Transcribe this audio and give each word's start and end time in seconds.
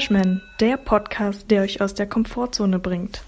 Freshman, 0.00 0.40
der 0.60 0.78
Podcast, 0.78 1.50
der 1.50 1.60
euch 1.60 1.82
aus 1.82 1.92
der 1.92 2.08
Komfortzone 2.08 2.78
bringt. 2.78 3.22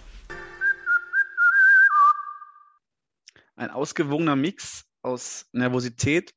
Ein 3.56 3.68
ausgewogener 3.68 4.36
Mix 4.36 4.86
aus 5.02 5.50
Nervosität 5.52 6.32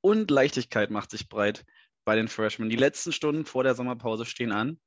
und 0.00 0.30
Leichtigkeit 0.30 0.90
macht 0.90 1.10
sich 1.10 1.28
breit 1.28 1.66
bei 2.06 2.16
den 2.16 2.28
Freshmen. 2.28 2.70
Die 2.70 2.76
letzten 2.76 3.12
Stunden 3.12 3.44
vor 3.44 3.64
der 3.64 3.74
Sommerpause 3.74 4.24
stehen 4.24 4.50
an. 4.50 4.80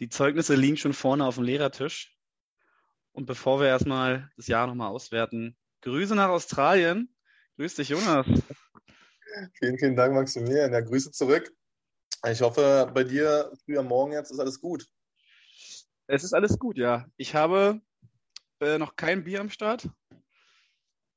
Die 0.00 0.08
Zeugnisse 0.08 0.54
liegen 0.54 0.78
schon 0.78 0.94
vorne 0.94 1.26
auf 1.26 1.34
dem 1.34 1.44
Lehrertisch. 1.44 2.16
Und 3.12 3.26
bevor 3.26 3.60
wir 3.60 3.66
erstmal 3.66 4.30
das 4.38 4.46
Jahr 4.46 4.66
nochmal 4.66 4.88
auswerten, 4.88 5.58
Grüße 5.82 6.14
nach 6.14 6.30
Australien. 6.30 7.14
Grüß 7.58 7.74
dich, 7.74 7.90
Jonas. 7.90 8.24
Vielen, 9.58 9.78
vielen 9.78 9.94
Dank, 9.94 10.14
Maximilian. 10.14 10.72
Ja, 10.72 10.80
Grüße 10.80 11.10
zurück. 11.10 11.52
Ich 12.30 12.40
hoffe, 12.40 12.90
bei 12.94 13.04
dir 13.04 13.52
früh 13.64 13.76
am 13.76 13.86
Morgen 13.88 14.12
jetzt 14.12 14.30
ist 14.30 14.38
alles 14.38 14.58
gut. 14.58 14.88
Es 16.06 16.24
ist 16.24 16.32
alles 16.32 16.58
gut, 16.58 16.78
ja. 16.78 17.06
Ich 17.18 17.34
habe 17.34 17.82
äh, 18.60 18.78
noch 18.78 18.96
kein 18.96 19.24
Bier 19.24 19.40
am 19.40 19.50
Start. 19.50 19.84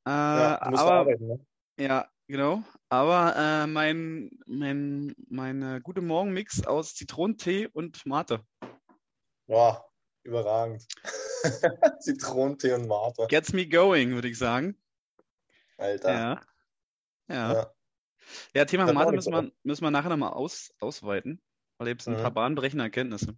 Äh, 0.05 0.09
Ja, 0.09 0.59
du 0.62 0.70
musst 0.70 0.84
aber, 0.84 0.93
arbeiten, 0.93 1.27
ne? 1.27 1.45
ja, 1.79 2.12
genau. 2.27 2.62
Aber 2.89 3.35
äh, 3.38 3.67
mein, 3.67 4.31
mein, 4.48 5.15
mein 5.29 5.62
äh, 5.62 5.79
gute 5.81 6.01
Morgen-Mix 6.01 6.65
aus 6.65 6.93
Zitronentee 6.95 7.67
und 7.67 8.05
Mate. 8.05 8.41
Boah, 9.45 9.89
überragend. 10.23 10.85
Zitronentee 12.01 12.73
und 12.73 12.85
Mate. 12.87 13.27
Gets 13.29 13.54
me 13.54 13.67
going, 13.67 14.12
würde 14.12 14.27
ich 14.27 14.37
sagen. 14.37 14.77
Alter. 15.77 16.12
Ja. 16.12 16.41
Ja. 17.29 17.54
Ja. 17.54 17.73
Ja, 18.53 18.65
Thema 18.65 18.87
auch 18.87 18.93
Mathe 18.93 19.11
müssen 19.11 19.33
wir, 19.33 19.51
müssen 19.63 19.83
wir 19.83 19.91
nachher 19.91 20.09
nochmal 20.09 20.33
aus, 20.33 20.73
ausweiten, 20.79 21.41
weil 21.77 21.89
jetzt 21.89 22.07
ein 22.07 22.13
Mhm. 22.13 22.21
paar 22.21 22.31
bahnbrechende 22.31 22.83
Erkenntnisse. 22.83 23.37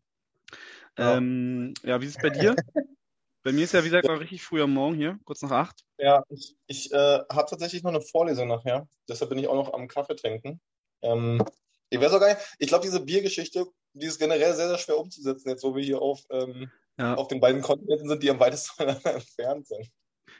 Ja. 0.97 1.17
Ähm, 1.17 1.73
ja, 1.83 2.01
wie 2.01 2.05
ist 2.05 2.17
es 2.17 2.21
bei 2.21 2.29
dir? 2.29 2.55
bei 3.43 3.51
mir 3.51 3.63
ist 3.63 3.73
ja, 3.73 3.81
wie 3.81 3.89
gesagt, 3.89 4.07
noch 4.07 4.19
richtig 4.19 4.43
früh 4.43 4.61
am 4.61 4.73
Morgen 4.73 4.95
hier, 4.95 5.19
kurz 5.25 5.41
nach 5.41 5.51
acht. 5.51 5.83
Ja, 5.97 6.23
ich, 6.29 6.55
ich 6.67 6.91
äh, 6.91 7.19
habe 7.29 7.49
tatsächlich 7.49 7.83
noch 7.83 7.91
eine 7.91 8.01
Vorlesung 8.01 8.47
nachher. 8.47 8.87
Deshalb 9.07 9.29
bin 9.29 9.39
ich 9.39 9.47
auch 9.47 9.55
noch 9.55 9.73
am 9.73 9.87
Kaffee 9.87 10.15
trinken. 10.15 10.61
Ähm, 11.01 11.43
ich 11.89 11.99
weiß 11.99 12.13
auch 12.13 12.19
gar 12.19 12.33
nicht, 12.33 12.55
ich 12.59 12.67
glaube, 12.67 12.85
diese 12.85 13.01
Biergeschichte, 13.03 13.65
die 13.93 14.05
ist 14.05 14.19
generell 14.19 14.53
sehr, 14.53 14.69
sehr 14.69 14.77
schwer 14.77 14.97
umzusetzen, 14.97 15.49
jetzt 15.49 15.63
wo 15.63 15.75
wir 15.75 15.83
hier 15.83 16.01
auf, 16.01 16.21
ähm, 16.29 16.71
Ja. 16.97 17.15
auf 17.15 17.27
den 17.27 17.39
beiden 17.39 17.61
Kontinenten 17.61 18.07
sind, 18.07 18.23
die 18.23 18.29
am 18.29 18.39
weitesten 18.39 18.83
entfernt 19.05 19.67
sind. 19.67 19.89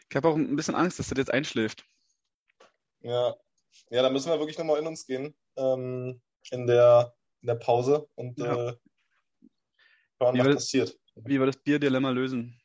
Ich 0.10 0.16
habe 0.16 0.28
auch 0.28 0.36
ein 0.36 0.56
bisschen 0.56 0.76
Angst, 0.76 1.00
dass 1.00 1.10
das 1.10 1.18
jetzt 1.18 1.34
einschläft. 1.34 1.86
Ja, 3.02 3.36
ja, 3.90 4.02
da 4.02 4.10
müssen 4.10 4.30
wir 4.30 4.40
wirklich 4.40 4.58
nochmal 4.58 4.80
in 4.80 4.88
uns 4.88 5.06
gehen 5.06 5.36
ähm, 5.58 6.22
in 6.52 6.68
der, 6.68 7.14
in 7.42 7.48
der 7.48 7.56
Pause 7.56 8.08
und 8.16 8.38
Ja. 8.40 8.70
äh, 8.70 8.76
hören, 10.20 10.36
Wie 10.36 10.40
was 10.40 10.46
wir- 10.48 10.54
passiert. 10.56 11.00
Wie 11.16 11.40
wir 11.40 11.46
das 11.48 11.58
Bierdilemma 11.58 12.12
lösen. 12.12 12.58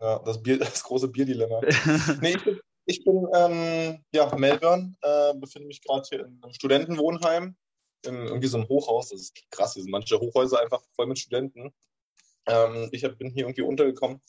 Ja, 0.00 0.18
das, 0.20 0.40
Bier, 0.42 0.58
das 0.58 0.82
große 0.84 1.08
Bierdilemma. 1.08 1.60
Nee, 2.20 2.34
ich 2.36 2.44
bin, 2.44 2.60
ich 2.86 3.04
bin 3.04 3.26
ähm, 3.34 4.04
ja, 4.12 4.34
Melbourne, 4.36 4.94
äh, 5.02 5.34
befinde 5.34 5.66
mich 5.68 5.82
gerade 5.82 6.02
hier 6.08 6.20
in 6.26 6.40
einem 6.42 6.52
Studentenwohnheim, 6.52 7.56
in 8.06 8.14
irgendwie 8.14 8.46
so 8.48 8.58
einem 8.58 8.68
Hochhaus. 8.68 9.08
Das 9.10 9.20
ist 9.20 9.34
krass, 9.50 9.74
hier 9.74 9.82
sind 9.82 9.92
manche 9.92 10.18
Hochhäuser 10.18 10.60
einfach 10.60 10.82
voll 10.94 11.06
mit 11.06 11.18
Studenten. 11.18 11.72
Ähm, 12.46 12.88
ich 12.92 13.04
hab, 13.04 13.16
bin 13.18 13.30
hier 13.30 13.44
irgendwie 13.44 13.62
untergekommen 13.62 14.20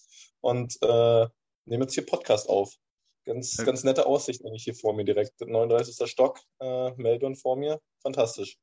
und 0.42 0.78
äh, 0.82 1.28
nehme 1.66 1.84
jetzt 1.86 1.94
hier 1.96 2.06
Podcast 2.06 2.48
auf. 2.50 2.76
Ganz, 3.26 3.58
Ja. 3.58 3.64
ganz 3.64 3.84
nette 3.84 4.06
Aussicht 4.06 4.44
eigentlich 4.46 4.64
hier 4.64 4.76
vor 4.76 4.94
mir 4.94 5.06
direkt. 5.06 5.40
39. 5.40 6.10
Stock, 6.10 6.40
äh, 6.60 6.92
Melbourne 6.98 7.36
vor 7.36 7.56
mir. 7.56 7.82
Fantastisch. 8.02 8.58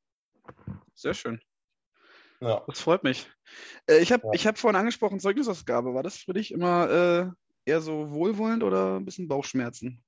Sehr 0.93 1.13
schön. 1.13 1.41
Ja. 2.41 2.63
Das 2.67 2.81
freut 2.81 3.03
mich. 3.03 3.27
Äh, 3.87 3.99
ich 3.99 4.11
habe 4.11 4.23
Ja. 4.27 4.31
ich 4.33 4.47
hab 4.47 4.57
vorhin 4.57 4.79
angesprochen, 4.79 5.19
Zeugnisausgabe. 5.19 5.93
War 5.93 6.03
das 6.03 6.17
für 6.17 6.33
dich 6.33 6.51
immer 6.51 7.35
äh, 7.65 7.69
eher 7.69 7.81
so 7.81 8.11
wohlwollend 8.11 8.63
oder 8.63 8.97
ein 8.99 9.05
bisschen 9.05 9.27
Bauchschmerzen? 9.27 10.03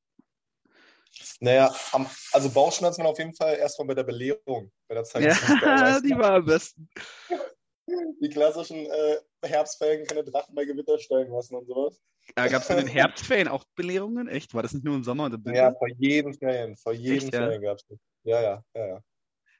Naja, 1.39 1.73
am, 1.91 2.07
also 2.31 2.49
Bauchschmerzen 2.49 3.03
waren 3.03 3.11
auf 3.11 3.19
jeden 3.19 3.35
Fall 3.35 3.55
erstmal 3.57 3.87
bei 3.87 3.93
der 3.93 4.03
Belehrung, 4.03 4.71
bei 4.87 4.95
der 4.95 5.03
Ja, 5.21 5.29
weißt 5.61 6.03
du? 6.03 6.07
die 6.07 6.17
war 6.17 6.33
am 6.35 6.45
besten. 6.45 6.89
Die 7.87 8.29
klassischen 8.29 8.85
äh, 8.85 9.17
Herbstferien 9.43 10.07
keine 10.07 10.23
Drachen 10.23 10.55
bei 10.55 10.65
Gewitter 10.65 10.97
steigen 10.97 11.33
lassen 11.33 11.55
und 11.55 11.67
sowas. 11.67 12.01
Äh, 12.35 12.49
Gab 12.49 12.61
es 12.61 12.69
in 12.69 12.77
den 12.77 12.87
Herbstferien 12.87 13.47
auch 13.47 13.65
Belehrungen? 13.75 14.27
Echt? 14.27 14.53
War 14.53 14.63
das 14.63 14.73
nicht 14.73 14.85
nur 14.85 14.95
im 14.95 15.03
Sommer 15.03 15.31
Winter? 15.31 15.53
Ja, 15.53 15.73
vor 15.73 15.89
jedem 15.97 16.33
Ferien, 16.33 16.75
vor 16.77 16.93
jedem 16.93 17.25
Echt, 17.25 17.33
ja? 17.33 17.41
Ferien 17.41 17.61
gab 17.61 17.77
es 17.77 17.85
das. 17.87 17.99
Ja, 18.23 18.41
ja, 18.41 18.63
ja, 18.73 18.87
ja. 18.87 18.97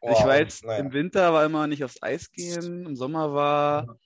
ich 0.02 0.10
Boah, 0.10 0.28
weiß, 0.28 0.64
naja. 0.64 0.80
im 0.80 0.94
Winter 0.94 1.34
war 1.34 1.46
immer 1.46 1.68
nicht 1.68 1.84
aufs 1.84 2.02
Eis 2.02 2.32
gehen, 2.32 2.86
im 2.86 2.96
Sommer 2.96 3.34
war, 3.34 4.00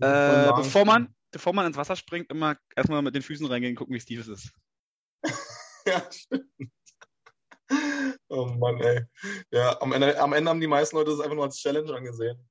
äh, 0.00 0.52
bevor, 0.54 0.84
man, 0.84 1.12
bevor 1.32 1.52
man 1.52 1.66
ins 1.66 1.76
Wasser 1.76 1.96
springt, 1.96 2.30
immer 2.30 2.56
erstmal 2.76 3.02
mit 3.02 3.16
den 3.16 3.22
Füßen 3.22 3.46
reingehen 3.46 3.72
und 3.72 3.76
gucken, 3.76 3.94
wie 3.94 3.98
tief 3.98 4.20
es 4.20 4.28
ist. 4.28 4.52
Ja, 5.88 6.02
stimmt. 6.10 6.50
Oh 8.28 8.46
Mann, 8.46 8.80
ey. 8.80 9.04
Ja, 9.52 9.80
am 9.80 9.92
Ende, 9.92 10.18
am 10.20 10.32
Ende 10.32 10.50
haben 10.50 10.60
die 10.60 10.66
meisten 10.66 10.96
Leute 10.96 11.12
das 11.12 11.20
einfach 11.20 11.36
nur 11.36 11.44
als 11.44 11.58
Challenge 11.58 11.94
angesehen. 11.94 12.44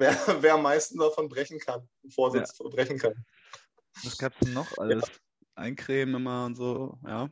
Wer, 0.00 0.16
wer 0.42 0.54
am 0.54 0.62
meisten 0.62 0.98
davon 0.98 1.28
brechen 1.28 1.58
kann, 1.58 1.86
Vorsitz 2.08 2.56
brechen 2.56 2.98
kann. 2.98 3.14
Was 4.02 4.16
gab 4.16 4.32
es 4.32 4.38
denn 4.40 4.54
noch 4.54 4.78
alles? 4.78 5.10
Eincremen 5.54 6.14
immer 6.14 6.46
und 6.46 6.54
so, 6.54 6.98
ja. 7.06 7.28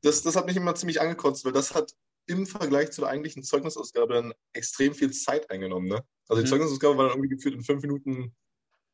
Das, 0.00 0.22
das 0.22 0.34
hat 0.34 0.46
mich 0.46 0.56
immer 0.56 0.74
ziemlich 0.74 0.98
angekotzt, 1.00 1.44
weil 1.44 1.52
das 1.52 1.74
hat 1.74 1.94
im 2.26 2.46
Vergleich 2.46 2.90
zu 2.90 3.02
der 3.02 3.10
eigentlichen 3.10 3.42
Zeugnisausgabe 3.42 4.14
dann 4.14 4.34
extrem 4.54 4.94
viel 4.94 5.10
Zeit 5.12 5.50
eingenommen. 5.50 5.88
Ne? 5.88 6.02
Also 6.26 6.40
die 6.42 6.46
Mhm. 6.46 6.52
Zeugnisausgabe 6.52 6.96
war 6.96 7.04
dann 7.08 7.18
irgendwie 7.18 7.36
gefühlt 7.36 7.54
in 7.54 7.62
fünf 7.62 7.82
Minuten 7.82 8.34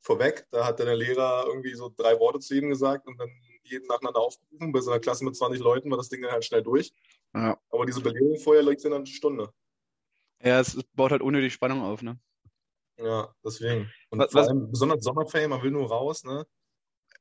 vorweg. 0.01 0.47
Da 0.51 0.67
hat 0.67 0.81
dann 0.81 0.87
der 0.87 0.97
Lehrer 0.97 1.45
irgendwie 1.47 1.75
so 1.75 1.93
drei 1.97 2.19
Worte 2.19 2.41
zu 2.41 2.55
jedem 2.55 2.71
gesagt 2.71 3.06
und 3.06 3.19
dann 3.21 3.31
jeden 3.62 3.87
nacheinander 3.87 4.21
aufgerufen. 4.21 4.73
Bei 4.73 4.81
so 4.81 4.91
einer 4.91 5.01
Klasse 5.01 5.25
mit 5.25 5.37
20 5.37 5.61
Leuten 5.61 5.91
war 5.91 5.99
das 5.99 6.09
Ding 6.09 6.23
dann 6.23 6.33
halt 6.33 6.45
schnell 6.45 6.62
durch. 6.62 6.93
Ja, 7.35 7.56
Aber 7.71 7.87
diese 7.87 8.01
Belehrung 8.01 8.39
vorher 8.39 8.65
liegt 8.65 8.85
dann 8.85 8.95
eine 8.95 9.06
Stunde. 9.06 9.53
ja 10.43 10.59
es, 10.59 10.75
es 10.75 10.83
baut 10.95 11.12
halt 11.12 11.23
unnötig 11.23 11.53
Spannung 11.53 11.83
auf, 11.83 12.03
ne? 12.03 12.19
Ja, 12.97 13.34
deswegen. 13.44 13.91
Und 14.10 14.19
Was- 14.21 14.34
was- 14.34 14.49
besonders 14.71 15.05
Sommerferien, 15.05 15.50
man 15.50 15.62
will 15.62 15.71
nur 15.71 15.88
raus, 15.88 16.25
ne? 16.25 16.47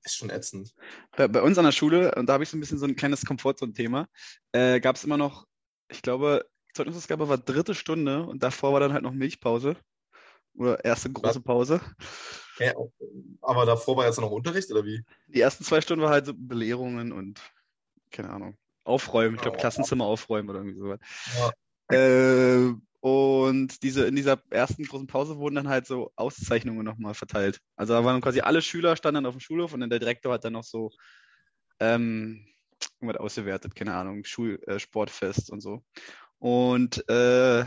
Ist 0.03 0.17
schon 0.17 0.29
ätzend. 0.29 0.73
Bei, 1.15 1.27
bei 1.27 1.41
uns 1.41 1.57
an 1.57 1.65
der 1.65 1.71
Schule, 1.71 2.13
und 2.15 2.27
da 2.27 2.33
habe 2.33 2.43
ich 2.43 2.49
so 2.49 2.57
ein 2.57 2.59
bisschen 2.59 2.77
so 2.77 2.85
ein 2.85 2.95
kleines 2.95 3.25
Komfortzone-Thema, 3.25 4.07
äh, 4.51 4.79
gab 4.79 4.97
es 4.97 5.03
immer 5.03 5.17
noch, 5.17 5.47
ich 5.87 6.01
glaube, 6.01 6.45
Zeugnisausgabe 6.73 7.29
war 7.29 7.37
dritte 7.37 7.73
Stunde 7.73 8.23
und 8.23 8.43
davor 8.43 8.73
war 8.73 8.79
dann 8.79 8.93
halt 8.93 9.03
noch 9.03 9.13
Milchpause. 9.13 9.77
Oder 10.55 10.83
erste 10.85 11.11
große 11.11 11.41
Pause. 11.41 11.81
Ja, 12.59 12.73
aber 13.41 13.65
davor 13.65 13.97
war 13.97 14.05
jetzt 14.05 14.19
noch 14.19 14.29
Unterricht, 14.29 14.71
oder 14.71 14.85
wie? 14.85 15.03
Die 15.27 15.41
ersten 15.41 15.63
zwei 15.63 15.81
Stunden 15.81 16.03
war 16.03 16.11
halt 16.11 16.27
so 16.27 16.33
Belehrungen 16.35 17.11
und, 17.11 17.41
keine 18.11 18.29
Ahnung, 18.29 18.57
aufräumen. 18.83 19.35
Ich 19.35 19.41
glaube. 19.41 19.57
Klassenzimmer 19.57 20.05
aufräumen 20.05 20.49
oder 20.49 20.59
irgendwie 20.59 20.79
sowas. 20.79 20.99
Ja. 21.89 21.97
Äh, 21.97 22.75
und 23.03 23.83
diese, 23.83 24.05
in 24.05 24.15
dieser 24.15 24.41
ersten 24.49 24.85
großen 24.85 25.07
Pause 25.07 25.35
wurden 25.37 25.55
dann 25.55 25.67
halt 25.67 25.85
so 25.85 26.13
Auszeichnungen 26.15 26.85
nochmal 26.85 27.13
verteilt. 27.13 27.59
Also 27.75 27.91
da 27.91 28.05
waren 28.05 28.21
quasi 28.21 28.39
alle 28.39 28.61
Schüler 28.61 28.95
standen 28.95 29.15
dann 29.15 29.25
auf 29.25 29.35
dem 29.35 29.41
Schulhof 29.41 29.73
und 29.73 29.81
dann 29.81 29.89
der 29.89 29.99
Direktor 29.99 30.31
hat 30.31 30.45
dann 30.45 30.53
noch 30.53 30.63
so 30.63 30.89
ähm, 31.81 32.47
irgendwas 33.01 33.19
ausgewertet, 33.19 33.75
keine 33.75 33.93
Ahnung, 33.93 34.23
Schul 34.23 34.57
äh, 34.67 34.79
und 35.51 35.59
so. 35.59 35.83
Und 36.39 37.03
äh, 37.09 37.65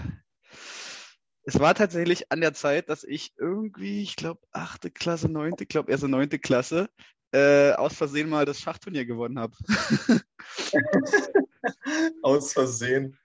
es 1.42 1.60
war 1.60 1.74
tatsächlich 1.74 2.32
an 2.32 2.40
der 2.40 2.54
Zeit, 2.54 2.88
dass 2.88 3.04
ich 3.04 3.34
irgendwie, 3.36 4.00
ich 4.00 4.16
glaube, 4.16 4.40
achte 4.52 4.90
Klasse, 4.90 5.28
neunte, 5.28 5.64
ich 5.64 5.68
glaube, 5.68 5.94
so 5.98 6.08
neunte 6.08 6.38
Klasse, 6.38 6.88
äh, 7.32 7.72
aus 7.72 7.94
Versehen 7.94 8.30
mal 8.30 8.46
das 8.46 8.58
Schachturnier 8.58 9.04
gewonnen 9.04 9.38
habe. 9.38 9.54
Aus 12.22 12.54
Versehen. 12.54 13.18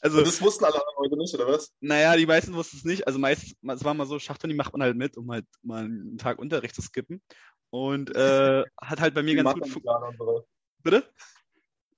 Also, 0.00 0.18
Und 0.18 0.26
das 0.26 0.40
wussten 0.40 0.64
alle 0.64 0.74
anderen 0.74 1.04
Leute 1.04 1.16
nicht, 1.16 1.34
oder 1.34 1.46
was? 1.46 1.72
Naja, 1.80 2.16
die 2.16 2.26
meisten 2.26 2.54
wussten 2.54 2.78
es 2.78 2.84
nicht. 2.84 3.06
Also 3.06 3.18
meist, 3.18 3.54
es 3.62 3.84
war 3.84 3.94
mal 3.94 4.06
so, 4.06 4.18
Schachturnier 4.18 4.56
macht 4.56 4.72
man 4.72 4.82
halt 4.82 4.96
mit, 4.96 5.16
um 5.16 5.30
halt 5.30 5.46
mal 5.62 5.84
einen 5.84 6.16
Tag 6.16 6.38
Unterricht 6.38 6.74
zu 6.74 6.82
skippen. 6.82 7.22
Und 7.70 8.14
äh, 8.16 8.64
hat 8.80 9.00
halt 9.00 9.14
bei 9.14 9.22
mir 9.22 9.36
Wie 9.36 9.42
ganz 9.42 9.52
gut 9.52 9.64
und 9.64 10.16
sowas. 10.16 10.44
Bitte? 10.82 11.04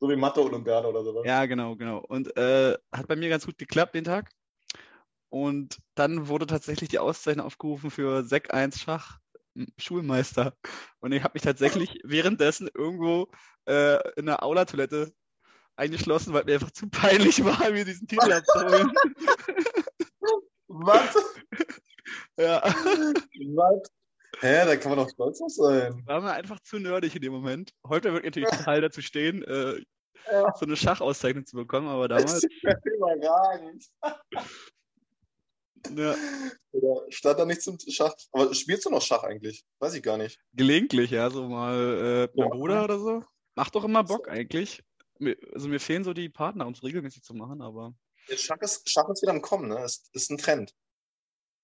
So 0.01 0.11
wie 0.11 0.17
Mathe-Olympiade 0.17 0.89
oder 0.89 1.05
sowas. 1.05 1.25
Ja, 1.25 1.47
genau, 1.47 1.77
genau. 1.77 1.99
Und 1.99 2.37
äh, 2.37 2.77
hat 2.93 3.07
bei 3.07 3.15
mir 3.15 3.29
ganz 3.29 3.47
gut 3.47 3.57
geklappt 3.57 3.95
den 3.95 4.05
Tag. 4.05 4.33
Und 5.29 5.79
dann 5.95 6.27
wurde 6.27 6.47
tatsächlich 6.47 6.89
die 6.89 6.99
Auszeichnung 6.99 7.47
aufgerufen 7.47 7.91
für 7.91 8.25
Sek 8.25 8.53
1 8.53 8.81
Schach 8.81 9.21
m, 9.55 9.67
Schulmeister. 9.79 10.55
Und 11.01 11.13
ich 11.13 11.23
habe 11.23 11.35
mich 11.35 11.43
tatsächlich 11.43 12.01
währenddessen 12.05 12.69
irgendwo 12.75 13.29
äh, 13.67 13.99
in 14.19 14.27
der 14.27 14.43
Aula-Toilette 14.43 15.13
eingeschlossen, 15.77 16.33
weil 16.33 16.45
mir 16.45 16.55
einfach 16.55 16.71
zu 16.71 16.89
peinlich 16.89 17.45
war, 17.45 17.71
mir 17.71 17.85
diesen 17.85 18.07
Titel 18.07 18.33
abzuholen. 18.33 18.93
Was? 20.69 21.15
ja. 22.37 22.63
Was? 22.63 23.83
Hä, 24.41 24.65
da 24.65 24.77
kann 24.77 24.91
man 24.97 24.99
doch 25.05 25.11
stolz 25.11 25.41
auf 25.41 25.51
sein. 25.53 26.03
War 26.07 26.21
mir 26.21 26.33
einfach 26.33 26.59
zu 26.61 26.79
nerdig 26.79 27.15
in 27.15 27.23
dem 27.23 27.33
Moment. 27.33 27.71
Heute 27.87 28.13
wird 28.13 28.25
natürlich 28.25 28.49
total 28.51 28.81
dazu 28.81 29.01
stehen, 29.03 29.43
äh, 29.45 29.81
Ja. 30.31 30.53
so 30.57 30.65
eine 30.67 30.77
Schachauszeichnung 30.77 31.45
zu 31.47 31.57
bekommen, 31.57 31.89
aber 31.89 32.09
Das 32.09 32.25
damals, 32.25 32.45
ist 32.45 32.63
ja 32.63 32.75
überragend. 32.85 33.85
Ja. 35.97 36.15
Oder 36.71 37.03
stand 37.11 37.39
da 37.41 37.45
nicht 37.45 37.61
zum 37.63 37.77
Schach? 37.89 38.15
Aber 38.33 38.55
spielst 38.55 38.87
du 38.87 38.91
noch 38.91 39.03
Schach 39.03 39.25
eigentlich? 39.25 39.65
Weiß 39.81 39.95
ich 39.95 40.03
gar 40.03 40.17
nicht. 40.17 40.39
Gelegentlich, 40.55 41.11
ja, 41.11 41.29
so 41.29 41.49
mal 41.49 42.29
äh, 42.31 42.35
Boah. 42.35 42.51
Bruder 42.51 42.85
oder 42.85 42.99
so. 42.99 43.25
Macht 43.57 43.75
doch 43.75 43.85
immer 43.85 44.05
Bock 44.05 44.29
eigentlich. 44.29 44.83
Mir- 45.23 45.39
Also 45.55 45.69
mir 45.69 45.79
fehlen 45.81 46.05
so 46.05 46.13
die 46.13 46.29
Partner, 46.29 46.67
um 46.67 46.73
es 46.73 46.83
regelmäßig 46.83 47.23
zu 47.23 47.35
machen, 47.35 47.63
aber 47.63 47.95
Schach, 48.29 48.59
ist, 48.61 48.89
Schach 48.89 49.09
ist 49.09 49.23
wieder 49.23 49.33
im 49.33 49.43
Kommen, 49.43 49.69
ne? 49.69 49.85
Ist, 49.85 50.09
ist 50.15 50.31
ein 50.31 50.39
Trend. 50.39 50.75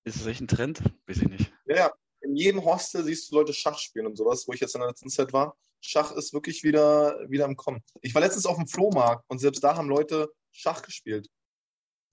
ist 0.04 0.16
es 0.16 0.26
echt 0.26 0.40
ein 0.40 0.48
Trend? 0.48 0.80
Weiß 1.06 1.18
ich 1.18 1.28
nicht. 1.28 1.52
Ja, 1.66 1.76
ja. 1.76 1.92
In 2.20 2.34
jedem 2.34 2.64
Hostel 2.64 3.04
siehst 3.04 3.30
du 3.30 3.36
Leute 3.36 3.52
Schach 3.52 3.78
spielen 3.78 4.06
und 4.06 4.16
sowas, 4.16 4.46
wo 4.48 4.52
ich 4.52 4.60
jetzt 4.60 4.74
in 4.74 4.80
der 4.80 4.88
letzten 4.88 5.08
Zeit 5.08 5.32
war. 5.32 5.56
Schach 5.80 6.10
ist 6.12 6.32
wirklich 6.32 6.64
wieder, 6.64 7.16
wieder 7.30 7.44
im 7.44 7.54
Kommen. 7.56 7.82
Ich 8.00 8.12
war 8.14 8.20
letztens 8.22 8.44
auf 8.46 8.56
dem 8.56 8.66
Flohmarkt 8.66 9.24
und 9.28 9.38
selbst 9.38 9.62
da 9.62 9.76
haben 9.76 9.88
Leute 9.88 10.32
Schach 10.50 10.82
gespielt. 10.82 11.28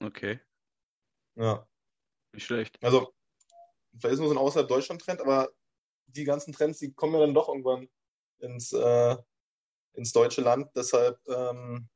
Okay, 0.04 0.40
Ja. 1.36 1.68
nicht 2.34 2.46
schlecht. 2.46 2.78
Also, 2.84 3.14
vielleicht 3.98 4.14
ist 4.14 4.20
nur 4.20 4.28
so 4.30 4.36
ein 4.36 4.40
außerhalb 4.40 4.68
Deutschland-Trend, 4.68 5.22
aber 5.22 5.50
die 6.08 6.24
ganzen 6.24 6.54
Trends, 6.54 6.78
die 6.80 6.94
kommen 6.94 7.14
ja 7.16 7.22
dann 7.22 7.34
doch 7.34 7.48
irgendwann 7.50 7.90
ins, 8.40 8.74
äh, 8.74 9.18
ins 9.96 10.12
deutsche 10.12 10.42
Land. 10.42 10.70
Deshalb 10.76 11.20
ähm, 11.28 11.88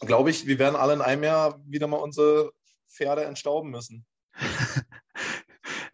glaube 0.00 0.30
ich, 0.30 0.46
wir 0.46 0.58
werden 0.58 0.76
alle 0.76 0.94
in 0.94 1.00
einem 1.00 1.24
Jahr 1.24 1.60
wieder 1.66 1.86
mal 1.86 1.96
unsere 1.98 2.52
Pferde 2.90 3.24
entstauben 3.24 3.70
müssen. 3.70 4.06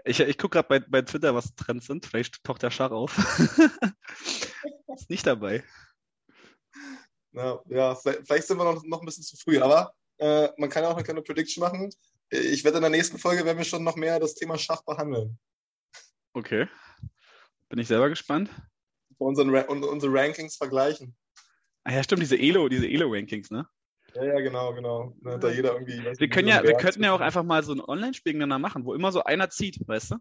Ich, 0.04 0.20
ich 0.20 0.38
gucke 0.38 0.54
gerade 0.54 0.68
bei, 0.68 0.78
bei 0.78 1.02
Twitter, 1.02 1.34
was 1.34 1.54
Trends 1.54 1.86
sind. 1.86 2.06
Vielleicht 2.06 2.42
taucht 2.42 2.62
der 2.62 2.70
Schach 2.70 2.92
auf. 2.92 3.14
ist 4.94 5.10
nicht 5.10 5.26
dabei. 5.26 5.62
Ja, 7.32 7.60
ja 7.68 7.94
vielleicht, 7.94 8.26
vielleicht 8.26 8.46
sind 8.46 8.56
wir 8.56 8.64
noch, 8.64 8.82
noch 8.84 9.00
ein 9.00 9.04
bisschen 9.04 9.22
zu 9.22 9.36
früh, 9.36 9.60
aber 9.60 9.92
äh, 10.16 10.48
man 10.56 10.70
kann 10.70 10.82
ja 10.82 10.88
auch 10.88 10.94
eine 10.94 11.04
kleine 11.04 11.20
Prediction 11.20 11.60
machen. 11.60 11.90
Ich 12.30 12.64
werde 12.64 12.78
in 12.78 12.82
der 12.82 12.90
nächsten 12.90 13.18
Folge, 13.18 13.44
werden 13.44 13.58
wir 13.58 13.64
schon 13.64 13.84
noch 13.84 13.96
mehr 13.96 14.18
das 14.18 14.34
Thema 14.34 14.56
Schach 14.56 14.82
behandeln. 14.82 15.38
Okay. 16.32 16.68
Bin 17.68 17.78
ich 17.78 17.88
selber 17.88 18.08
gespannt. 18.08 18.50
Unseren, 19.18 19.50
unsere 19.50 20.12
Rankings 20.12 20.56
vergleichen. 20.56 21.16
Ah 21.88 21.92
ja, 21.92 22.02
stimmt, 22.02 22.20
diese 22.20 22.36
Elo, 22.36 22.68
diese 22.68 22.86
Elo-Rankings, 22.86 23.50
ne? 23.50 23.66
Ja, 24.14 24.22
ja, 24.22 24.40
genau, 24.40 24.74
genau. 24.74 25.14
Da 25.22 25.38
da 25.38 25.48
jeder 25.48 25.72
irgendwie. 25.72 26.04
weiß 26.04 26.20
Wir 26.20 26.28
können 26.28 26.46
ja, 26.46 26.62
wir 26.62 26.74
könnten 26.74 27.02
ja 27.02 27.14
auch 27.14 27.20
einfach 27.22 27.42
mal 27.42 27.62
so 27.62 27.72
ein 27.72 27.80
Online-Spiel 27.80 28.34
gegeneinander 28.34 28.58
machen, 28.58 28.84
wo 28.84 28.92
immer 28.92 29.10
so 29.10 29.24
einer 29.24 29.48
zieht, 29.48 29.80
weißt 29.88 30.10
du? 30.10 30.16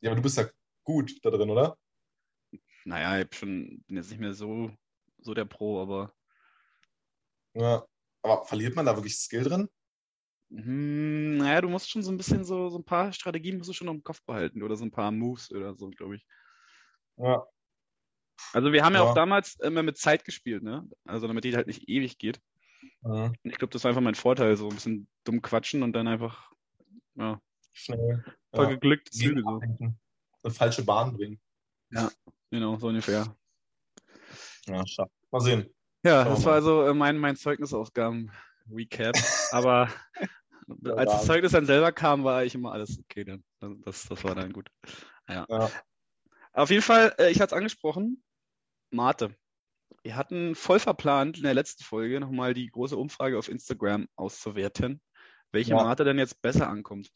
Ja, 0.00 0.10
aber 0.10 0.16
du 0.16 0.22
bist 0.22 0.38
ja 0.38 0.48
gut 0.82 1.12
da 1.22 1.28
drin, 1.28 1.50
oder? 1.50 1.76
Naja, 2.86 3.20
ich 3.20 3.36
schon, 3.38 3.84
bin 3.86 3.96
jetzt 3.98 4.08
nicht 4.08 4.20
mehr 4.20 4.32
so, 4.32 4.70
so 5.18 5.34
der 5.34 5.44
Pro, 5.44 5.82
aber 5.82 6.14
Ja. 7.52 7.84
Aber 8.22 8.46
verliert 8.46 8.74
man 8.76 8.86
da 8.86 8.96
wirklich 8.96 9.18
Skill 9.18 9.42
drin? 9.44 9.68
hm, 10.48 11.36
naja, 11.36 11.60
du 11.60 11.68
musst 11.68 11.90
schon 11.90 12.02
so 12.02 12.10
ein 12.10 12.16
bisschen 12.16 12.44
so, 12.44 12.70
so 12.70 12.78
ein 12.78 12.84
paar 12.84 13.12
Strategien 13.12 13.58
musst 13.58 13.68
du 13.68 13.74
schon 13.74 13.88
im 13.88 14.02
Kopf 14.02 14.22
behalten 14.22 14.62
oder 14.62 14.76
so 14.76 14.86
ein 14.86 14.90
paar 14.90 15.10
Moves 15.10 15.50
oder 15.50 15.74
so, 15.74 15.90
glaube 15.90 16.16
ich. 16.16 16.26
Ja. 17.18 17.46
Also 18.52 18.72
wir 18.72 18.84
haben 18.84 18.94
ja, 18.94 19.02
Ja. 19.04 19.10
auch 19.10 19.14
damals 19.14 19.58
immer 19.60 19.82
mit 19.82 19.96
Zeit 19.98 20.24
gespielt, 20.24 20.62
ne? 20.62 20.88
Also 21.04 21.26
damit 21.26 21.44
die 21.44 21.54
halt 21.56 21.66
nicht 21.66 21.88
ewig 21.88 22.18
geht. 22.18 22.40
Mhm. 23.02 23.10
Und 23.12 23.38
ich 23.44 23.56
glaube, 23.56 23.72
das 23.72 23.84
war 23.84 23.90
einfach 23.90 24.02
mein 24.02 24.14
Vorteil, 24.14 24.56
so 24.56 24.68
ein 24.68 24.74
bisschen 24.74 25.06
dumm 25.24 25.40
quatschen 25.42 25.82
und 25.82 25.92
dann 25.92 26.08
einfach, 26.08 26.50
ja, 27.16 27.40
Schnell. 27.72 28.24
voll 28.54 28.64
Ja. 28.66 28.70
geglückt 28.70 29.12
Züge 29.12 29.42
so. 29.42 29.60
Eine 29.60 30.52
falsche 30.54 30.84
Bahn 30.84 31.16
bringen. 31.16 31.40
Genau, 32.50 32.76
so 32.78 32.88
ungefähr. 32.88 33.34
Ja, 34.66 34.86
schade. 34.86 35.10
Mal 35.30 35.40
sehen. 35.40 35.68
Ja, 36.04 36.24
das 36.24 36.44
war 36.44 36.54
also 36.54 36.92
mein, 36.94 37.18
mein 37.18 37.36
Zeugnisausgaben-Recap. 37.36 39.16
Aber 39.52 39.88
als 40.84 41.12
das. 41.12 41.26
Zeugnis 41.26 41.52
dann 41.52 41.66
selber 41.66 41.92
kam, 41.92 42.24
war 42.24 42.44
ich 42.44 42.54
immer 42.54 42.72
alles 42.72 42.98
okay 42.98 43.24
dann. 43.24 43.42
Dann- 43.60 43.80
Das, 43.82 44.04
das 44.06 44.22
war 44.24 44.34
dann 44.34 44.52
gut. 44.52 44.68
Ja. 45.28 45.46
Ja. 45.48 45.70
Auf 46.54 46.70
jeden 46.70 46.82
Fall, 46.82 47.14
äh, 47.18 47.30
ich 47.30 47.40
hatte 47.40 47.54
es 47.54 47.58
angesprochen, 47.58 48.22
Mate. 48.90 49.36
Wir 50.02 50.16
hatten 50.16 50.54
voll 50.54 50.78
verplant, 50.78 51.38
in 51.38 51.42
der 51.42 51.54
letzten 51.54 51.82
Folge 51.82 52.20
nochmal 52.20 52.54
die 52.54 52.68
große 52.68 52.96
Umfrage 52.96 53.38
auf 53.38 53.48
Instagram 53.48 54.06
auszuwerten, 54.16 55.00
welche 55.50 55.70
Ja. 55.70 55.82
Mate 55.82 56.04
denn 56.04 56.18
jetzt 56.18 56.40
besser 56.40 56.68
ankommt. 56.68 57.10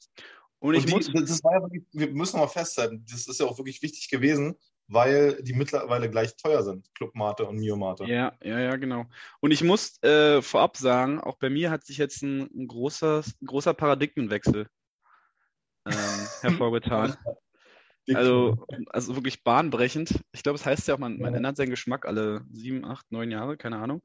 Und 0.59 0.71
Und 0.71 0.75
ich 0.75 0.87
die, 0.87 0.93
muss, 0.93 1.13
das 1.13 1.45
war 1.45 1.53
ja 1.53 1.81
wir 1.93 2.11
müssen 2.11 2.41
mal 2.41 2.49
festhalten, 2.49 3.05
das 3.09 3.29
ist 3.29 3.39
ja 3.39 3.47
auch 3.47 3.59
wirklich 3.59 3.81
wichtig 3.81 4.09
gewesen, 4.11 4.57
weil 4.89 5.41
die 5.43 5.53
mittlerweile 5.53 6.11
gleich 6.11 6.37
teuer 6.37 6.65
sind, 6.65 6.93
Clubmate 6.95 7.47
und 7.47 7.59
Mio-Mate. 7.59 8.07
Ja, 8.07 8.33
ja, 8.43 8.59
ja, 8.59 8.77
genau. 8.77 9.05
Und 9.41 9.53
ich 9.53 9.63
muss 9.63 10.03
äh, 10.03 10.43
vorab 10.43 10.77
sagen, 10.77 11.21
auch 11.21 11.37
bei 11.37 11.51
mir 11.51 11.71
hat 11.71 11.85
sich 11.85 11.99
jetzt 11.99 12.23
ein, 12.23 12.49
ein 12.55 12.67
großer, 12.67 13.23
ein 13.41 13.47
großer 13.47 13.75
Paradigmenwechsel 13.75 14.69
ähm, 15.87 15.93
hervorgetan. 16.41 17.17
Also, 18.17 18.65
also 18.89 19.15
wirklich 19.17 19.43
bahnbrechend. 19.43 20.23
Ich 20.33 20.43
glaube, 20.43 20.57
es 20.57 20.65
heißt 20.65 20.89
ja 20.89 20.95
auch, 20.95 20.99
man, 20.99 21.19
man 21.19 21.33
Ja. 21.33 21.37
ändert 21.37 21.57
seinen 21.57 21.71
Geschmack 21.71 22.07
alle 22.07 22.45
sieben, 22.51 22.85
acht, 22.85 23.11
neun 23.11 23.31
Jahre, 23.31 23.57
keine 23.57 23.79
Ahnung. 23.79 24.03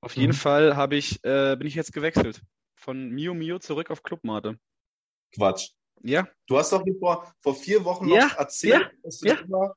Auf 0.00 0.16
jeden 0.16 0.32
Mhm. 0.32 0.36
Fall 0.36 0.76
habe 0.76 0.96
ich, 0.96 1.22
äh, 1.24 1.56
bin 1.56 1.66
ich 1.66 1.74
jetzt 1.74 1.92
gewechselt. 1.92 2.40
Von 2.76 3.10
Mio 3.10 3.34
Mio 3.34 3.58
zurück 3.58 3.90
auf 3.90 4.02
Clubmate. 4.02 4.58
Quatsch. 5.34 5.70
Ja, 6.02 6.28
Du 6.46 6.56
hast 6.56 6.72
doch 6.72 6.84
vor, 7.00 7.34
vor 7.40 7.54
vier 7.56 7.84
Wochen 7.84 8.06
noch 8.08 8.16
Ja, 8.16 8.28
erzählt, 8.38 8.80
ja, 8.82 8.90
dass 9.02 9.18
du 9.18 9.26
ja. 9.28 9.34
immer 9.40 9.74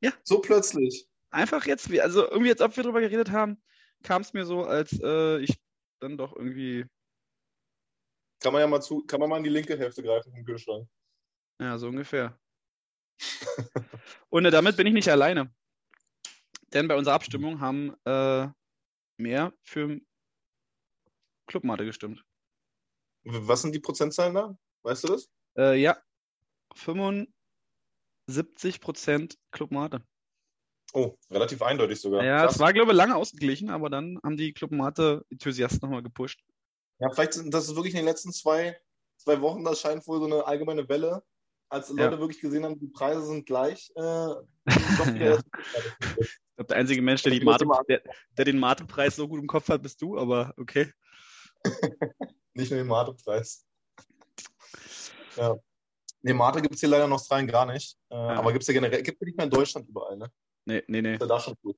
Ja. 0.00 0.12
so 0.22 0.40
plötzlich. 0.40 1.06
einfach 1.30 1.66
jetzt, 1.66 1.90
wie- 1.90 2.00
also 2.00 2.28
irgendwie, 2.30 2.50
als 2.52 2.60
ob 2.60 2.76
wir 2.76 2.84
drüber 2.84 3.00
geredet 3.00 3.30
haben, 3.30 3.60
kam 4.02 4.22
es 4.22 4.32
mir 4.32 4.44
so, 4.46 4.64
als 4.64 4.98
äh, 5.02 5.38
ich 5.40 5.60
dann 6.00 6.16
doch 6.16 6.34
irgendwie, 6.36 6.86
Kann 8.40 8.52
man 8.52 8.60
ja 8.62 8.66
mal 8.68 8.80
zu, 8.80 9.04
kann 9.04 9.20
man 9.20 9.28
mal 9.28 9.36
in 9.38 9.44
die 9.44 9.50
linke 9.50 9.76
Hälfte 9.76 10.02
greifen 10.02 10.32
vom 10.32 10.44
Kühlschrank. 10.44 10.88
ja, 11.60 11.76
so 11.76 11.88
ungefähr. 11.88 12.38
Und 14.30 14.44
äh, 14.44 14.50
damit 14.50 14.76
bin 14.76 14.86
ich 14.86 14.92
nicht 14.92 15.08
alleine. 15.08 15.52
Denn 16.72 16.88
bei 16.88 16.96
unserer 16.96 17.14
Abstimmung 17.14 17.60
haben 17.60 17.94
äh, 18.04 18.48
mehr 19.16 19.52
für 19.62 20.00
Clubmate 21.46 21.84
gestimmt. 21.84 22.24
Was 23.24 23.62
sind 23.62 23.74
die 23.74 23.80
Prozentzahlen 23.80 24.34
da? 24.34 24.56
Weißt 24.82 25.04
du 25.04 25.08
das? 25.08 25.28
Äh, 25.58 25.80
ja, 25.80 26.00
75% 26.76 27.28
Club 29.50 29.70
Mate. 29.72 30.02
Oh, 30.92 31.16
relativ 31.30 31.62
eindeutig 31.62 32.00
sogar. 32.00 32.24
Ja, 32.24 32.42
Krass. 32.42 32.54
es 32.54 32.60
war, 32.60 32.72
glaube 32.72 32.92
ich, 32.92 32.96
lange 32.96 33.14
ausgeglichen, 33.16 33.70
aber 33.70 33.90
dann 33.90 34.18
haben 34.24 34.36
die 34.36 34.52
Club 34.52 34.72
Mate-Enthusiasten 34.72 35.80
nochmal 35.82 36.02
gepusht. 36.02 36.40
Ja, 36.98 37.10
vielleicht 37.10 37.34
sind 37.34 37.52
das 37.52 37.68
ist 37.68 37.76
wirklich 37.76 37.94
in 37.94 37.98
den 37.98 38.06
letzten 38.06 38.32
zwei, 38.32 38.80
zwei 39.16 39.40
Wochen, 39.40 39.64
das 39.64 39.80
scheint 39.80 40.06
wohl 40.06 40.18
so 40.18 40.26
eine 40.26 40.46
allgemeine 40.46 40.88
Welle, 40.88 41.22
als 41.70 41.88
Ja. 41.88 41.94
Leute 42.04 42.18
wirklich 42.18 42.40
gesehen 42.40 42.64
haben, 42.64 42.78
die 42.78 42.88
Preise 42.88 43.24
sind 43.24 43.46
gleich. 43.46 43.90
Äh, 43.96 44.34
Ja. 45.20 45.38
Ich 46.18 46.56
glaube, 46.56 46.68
der 46.68 46.76
einzige 46.76 47.00
Mensch, 47.00 47.22
der, 47.22 47.42
Mate, 47.42 47.66
der, 47.88 48.02
der 48.36 48.44
den 48.44 48.58
Mate-Preis 48.58 49.16
so 49.16 49.26
gut 49.26 49.40
im 49.40 49.46
Kopf 49.46 49.68
hat, 49.68 49.82
bist 49.82 50.00
du, 50.02 50.18
aber 50.18 50.52
okay. 50.58 50.92
Nicht 52.54 52.70
nur 52.70 52.78
den 52.80 52.86
Mate-Preis. 52.86 53.66
Ja. 55.36 55.56
Nee, 56.22 56.34
Mate 56.34 56.60
gibt 56.60 56.74
es 56.74 56.80
hier 56.80 56.88
leider 56.90 57.06
in 57.06 57.12
Australien 57.12 57.46
gar 57.48 57.64
nicht. 57.64 57.96
Äh, 58.10 58.14
Aber 58.14 58.52
gibt 58.52 58.62
es 58.62 58.68
ja 58.68 58.74
generell, 58.74 59.02
gibt 59.02 59.22
es 59.22 59.26
nicht 59.26 59.36
mehr 59.38 59.44
in 59.46 59.50
Deutschland 59.50 59.88
überall, 59.88 60.18
ne? 60.18 60.30
Nee, 60.66 60.82
nee, 60.86 61.00
nee. 61.00 61.12
Ja 61.18 61.26
da 61.26 61.40
schon 61.40 61.54
gut. 61.62 61.76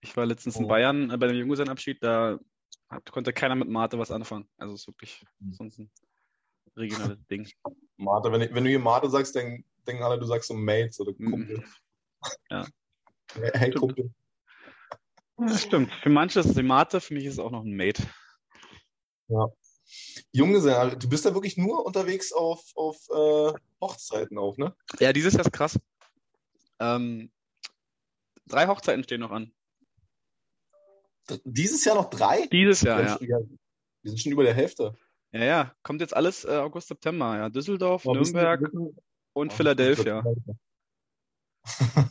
Ich 0.00 0.16
war 0.16 0.24
letztens 0.26 0.54
in 0.56 0.66
Oh. 0.66 0.68
Bayern 0.68 1.10
äh, 1.10 1.16
bei 1.16 1.26
dem 1.26 1.36
Junggesellenabschied, 1.36 2.00
da 2.02 2.38
konnte 3.10 3.32
keiner 3.32 3.56
mit 3.56 3.68
Mate 3.68 3.98
was 3.98 4.12
anfangen. 4.12 4.48
Also 4.58 4.74
es 4.74 4.82
ist 4.82 4.86
wirklich 4.86 5.24
Mhm. 5.40 5.52
sonst 5.54 5.78
ein 5.78 5.90
regionales 6.78 7.18
Ding. 7.30 7.48
Mate, 7.96 8.30
wenn, 8.32 8.54
wenn 8.54 8.64
du 8.64 8.70
hier 8.70 8.78
Mate 8.78 9.10
sagst, 9.10 9.34
dann 9.36 9.64
denken 9.86 10.02
alle, 10.02 10.18
du 10.18 10.26
sagst 10.26 10.48
so 10.48 10.54
Mates 10.54 11.00
oder 11.00 11.12
Mhm. 11.18 11.30
Kumpel. 11.30 11.64
Ja. 12.50 12.66
Hey, 13.54 13.70
Kumpel. 13.72 14.10
Das 15.36 15.62
stimmt. 15.62 15.92
Für 16.02 16.08
manche 16.08 16.40
ist 16.40 16.46
es 16.46 16.54
die 16.54 16.62
Mate, 16.62 17.00
für 17.00 17.12
mich 17.14 17.26
ist 17.26 17.34
es 17.34 17.38
auch 17.38 17.50
noch 17.50 17.62
ein 17.62 17.76
Mate. 17.76 18.02
Junggesellen, 20.32 20.98
du 20.98 21.08
bist 21.08 21.24
da 21.26 21.34
wirklich 21.34 21.56
nur 21.56 21.84
unterwegs 21.84 22.32
auf, 22.32 22.64
auf 22.74 22.96
äh, 23.10 23.52
Hochzeiten 23.80 24.38
auch, 24.38 24.56
ne? 24.56 24.74
Ja, 24.98 25.12
dieses 25.12 25.34
Jahr 25.34 25.44
ist 25.44 25.52
krass. 25.52 25.78
Ähm, 26.80 27.30
drei 28.46 28.66
Hochzeiten 28.66 29.04
stehen 29.04 29.20
noch 29.20 29.30
an. 29.30 29.52
Dieses 31.44 31.84
Jahr 31.84 31.96
noch 31.96 32.08
drei? 32.10 32.46
Dieses 32.46 32.80
Jahr, 32.80 33.00
ja. 33.02 33.18
Ja, 33.20 33.38
Wir 34.02 34.10
sind 34.10 34.20
schon 34.20 34.32
über 34.32 34.44
der 34.44 34.54
Hälfte. 34.54 34.96
Ja, 35.32 35.44
ja. 35.44 35.74
Kommt 35.82 36.00
jetzt 36.00 36.16
alles 36.16 36.44
äh, 36.44 36.56
August, 36.56 36.88
September. 36.88 37.36
Ja. 37.36 37.48
Düsseldorf, 37.48 38.04
wissen- 38.04 38.32
Nürnberg 38.32 38.60
wissen- 38.62 38.96
und 39.34 39.52
Oh, 39.52 39.54
Philadelphia. 39.54 40.24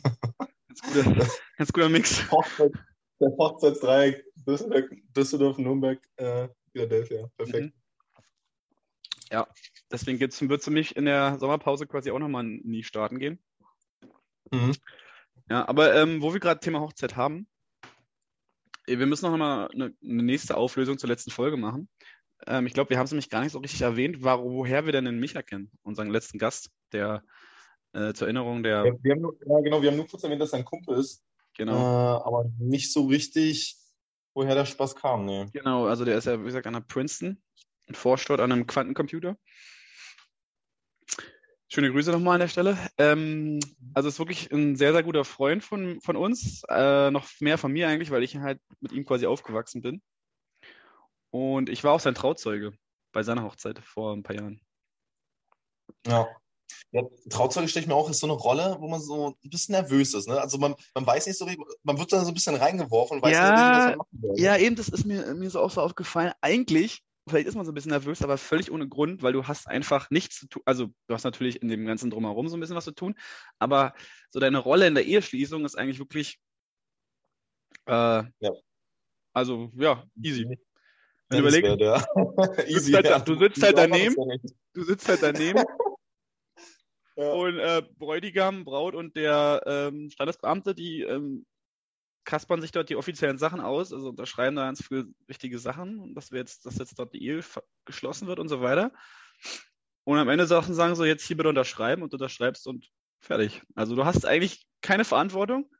Ganz 0.68 0.80
guter, 1.04 1.26
ganz 1.56 1.72
guter 1.72 1.88
Mix. 1.88 2.30
Hochzeit, 2.30 2.72
der 3.20 3.28
Hochzeitsdreieck 3.36 4.24
Düsseldorf, 4.46 4.84
Düsseldorf 5.16 5.58
Nürnberg, 5.58 5.98
äh, 6.16 6.48
Philadelphia. 6.72 7.28
Perfekt. 7.36 7.74
Mhm. 7.74 8.22
Ja, 9.32 9.46
deswegen 9.90 10.20
wird 10.20 10.32
es 10.32 10.64
für 10.64 10.70
mich 10.70 10.94
in 10.96 11.04
der 11.04 11.38
Sommerpause 11.38 11.86
quasi 11.86 12.10
auch 12.12 12.18
nochmal 12.20 12.44
in 12.44 12.62
die 12.72 12.84
Staaten 12.84 13.18
gehen. 13.18 13.42
Mhm. 14.52 14.72
Ja, 15.50 15.68
aber 15.68 15.94
ähm, 15.96 16.22
wo 16.22 16.32
wir 16.32 16.40
gerade 16.40 16.60
Thema 16.60 16.80
Hochzeit 16.80 17.16
haben, 17.16 17.48
wir 18.86 19.06
müssen 19.06 19.30
noch 19.30 19.36
mal 19.36 19.68
eine, 19.74 19.92
eine 20.02 20.22
nächste 20.22 20.56
Auflösung 20.56 20.96
zur 20.98 21.08
letzten 21.08 21.30
Folge 21.30 21.56
machen. 21.56 21.88
Ähm, 22.46 22.66
ich 22.66 22.74
glaube, 22.74 22.90
wir 22.90 22.98
haben 22.98 23.06
es 23.06 23.10
nämlich 23.10 23.30
gar 23.30 23.42
nicht 23.42 23.52
so 23.52 23.58
richtig 23.58 23.82
erwähnt, 23.82 24.22
war, 24.22 24.42
woher 24.42 24.86
wir 24.86 24.92
denn 24.92 25.04
den 25.04 25.18
Micha 25.18 25.42
kennen, 25.42 25.70
unseren 25.82 26.08
letzten 26.10 26.38
Gast, 26.38 26.70
der 26.92 27.22
äh, 27.92 28.12
zur 28.12 28.26
Erinnerung 28.26 28.62
der. 28.62 28.86
Ja, 28.86 28.92
wir 29.02 29.12
haben 29.12 29.20
nur, 29.20 29.36
ja, 29.46 29.60
genau, 29.60 29.82
wir 29.82 29.90
haben 29.90 29.96
nur 29.96 30.06
kurz 30.06 30.22
erwähnt, 30.22 30.40
dass 30.40 30.52
er 30.52 30.60
ein 30.60 30.64
Kumpel 30.64 30.98
ist. 30.98 31.24
Genau. 31.56 31.74
Äh, 31.74 32.22
aber 32.24 32.50
nicht 32.58 32.92
so 32.92 33.06
richtig, 33.06 33.76
woher 34.34 34.54
der 34.54 34.64
Spaß 34.64 34.94
kam, 34.96 35.24
ne. 35.24 35.46
Genau, 35.52 35.86
also 35.86 36.04
der 36.04 36.18
ist 36.18 36.26
ja, 36.26 36.40
wie 36.40 36.44
gesagt, 36.44 36.66
an 36.66 36.74
der 36.74 36.80
Princeton 36.80 37.42
und 37.88 37.96
forscht 37.96 38.30
dort 38.30 38.40
an 38.40 38.52
einem 38.52 38.66
Quantencomputer. 38.66 39.36
Schöne 41.70 41.90
Grüße 41.90 42.12
nochmal 42.12 42.34
an 42.34 42.40
der 42.40 42.48
Stelle. 42.48 42.78
Ähm, 42.96 43.60
also 43.92 44.08
ist 44.08 44.18
wirklich 44.18 44.50
ein 44.50 44.76
sehr, 44.76 44.92
sehr 44.92 45.02
guter 45.02 45.24
Freund 45.24 45.62
von, 45.62 46.00
von 46.00 46.16
uns. 46.16 46.62
Äh, 46.68 47.10
noch 47.10 47.28
mehr 47.40 47.58
von 47.58 47.72
mir 47.72 47.88
eigentlich, 47.88 48.10
weil 48.10 48.22
ich 48.22 48.36
halt 48.36 48.60
mit 48.80 48.92
ihm 48.92 49.04
quasi 49.04 49.26
aufgewachsen 49.26 49.82
bin. 49.82 50.00
Und 51.30 51.68
ich 51.68 51.84
war 51.84 51.92
auch 51.92 52.00
sein 52.00 52.14
Trauzeuge 52.14 52.72
bei 53.12 53.22
seiner 53.22 53.44
Hochzeit 53.44 53.78
vor 53.80 54.14
ein 54.14 54.22
paar 54.22 54.36
Jahren. 54.36 54.60
Ja. 56.06 56.28
ja 56.92 57.02
Trauzeuge 57.30 57.68
stelle 57.68 57.84
ich 57.84 57.88
mir 57.88 57.94
auch 57.94 58.10
ist 58.10 58.20
so 58.20 58.26
eine 58.26 58.34
Rolle, 58.34 58.76
wo 58.80 58.88
man 58.88 59.00
so 59.00 59.34
ein 59.42 59.50
bisschen 59.50 59.74
nervös 59.74 60.14
ist. 60.14 60.28
Ne? 60.28 60.40
Also 60.40 60.58
man, 60.58 60.74
man 60.94 61.06
weiß 61.06 61.26
nicht 61.26 61.38
so, 61.38 61.46
man 61.82 61.98
wird 61.98 62.12
dann 62.12 62.24
so 62.24 62.30
ein 62.30 62.34
bisschen 62.34 62.56
reingeworfen 62.56 63.16
und 63.16 63.22
weiß 63.22 63.32
ja, 63.32 63.50
nicht, 63.50 63.60
was 63.60 63.88
man 63.88 63.98
machen 63.98 64.18
soll. 64.20 64.40
Ja, 64.40 64.56
eben, 64.56 64.76
das 64.76 64.88
ist 64.88 65.04
mir, 65.04 65.34
mir 65.34 65.50
so 65.50 65.60
auch 65.60 65.70
so 65.70 65.80
aufgefallen. 65.80 66.32
Eigentlich 66.40 67.02
vielleicht 67.28 67.46
ist 67.46 67.54
man 67.54 67.64
so 67.64 67.72
ein 67.72 67.74
bisschen 67.74 67.90
nervös, 67.90 68.22
aber 68.22 68.38
völlig 68.38 68.70
ohne 68.70 68.88
Grund, 68.88 69.22
weil 69.22 69.32
du 69.32 69.46
hast 69.46 69.68
einfach 69.68 70.10
nichts 70.10 70.38
zu 70.38 70.48
tun. 70.48 70.62
Also 70.64 70.86
du 71.06 71.14
hast 71.14 71.24
natürlich 71.24 71.62
in 71.62 71.68
dem 71.68 71.86
ganzen 71.86 72.10
Drumherum 72.10 72.48
so 72.48 72.56
ein 72.56 72.60
bisschen 72.60 72.76
was 72.76 72.84
zu 72.84 72.92
tun, 72.92 73.14
aber 73.58 73.94
so 74.30 74.40
deine 74.40 74.58
Rolle 74.58 74.86
in 74.86 74.94
der 74.94 75.04
Eheschließung 75.04 75.64
ist 75.64 75.76
eigentlich 75.76 75.98
wirklich, 75.98 76.40
äh, 77.86 77.92
ja. 77.92 78.52
also 79.32 79.70
ja, 79.74 80.04
easy. 80.22 80.58
Wenn 81.28 81.42
du 81.42 81.48
überlegst, 81.48 81.80
ja. 81.80 81.98
du 82.04 82.78
sitzt 82.78 82.94
halt, 83.04 83.28
du 83.28 83.38
sitzt 83.38 83.62
halt 83.62 83.76
daneben, 83.76 84.16
du 84.74 84.84
sitzt 84.84 85.08
halt 85.08 85.22
daneben 85.22 85.62
ja. 87.16 87.32
und 87.32 87.58
äh, 87.58 87.82
Bräutigam, 87.98 88.64
Braut 88.64 88.94
und 88.94 89.16
der 89.16 89.62
ähm, 89.66 90.10
Standesbeamte, 90.10 90.74
die 90.74 91.02
ähm, 91.02 91.44
kaspern 92.24 92.60
sich 92.60 92.72
dort 92.72 92.90
die 92.90 92.96
offiziellen 92.96 93.38
Sachen 93.38 93.60
aus, 93.60 93.92
also 93.92 94.10
unterschreiben 94.10 94.56
da 94.56 94.66
ganz 94.66 94.86
viele 94.86 95.06
wichtige 95.26 95.58
Sachen, 95.58 96.14
dass 96.14 96.30
wir 96.30 96.38
jetzt, 96.38 96.66
dass 96.66 96.76
jetzt 96.76 96.98
dort 96.98 97.14
die 97.14 97.24
Ehe 97.24 97.40
geschlossen 97.86 98.26
wird 98.26 98.38
und 98.38 98.48
so 98.48 98.60
weiter. 98.60 98.92
Und 100.04 100.18
am 100.18 100.28
Ende 100.28 100.46
Sachen 100.46 100.74
sagen 100.74 100.94
so, 100.94 101.04
jetzt 101.04 101.26
hier 101.26 101.36
bitte 101.36 101.48
unterschreiben 101.48 102.02
und 102.02 102.12
du 102.12 102.16
unterschreibst 102.16 102.66
und 102.66 102.90
fertig. 103.20 103.62
Also 103.74 103.96
du 103.96 104.04
hast 104.04 104.24
eigentlich 104.26 104.66
keine 104.82 105.04
Verantwortung, 105.04 105.70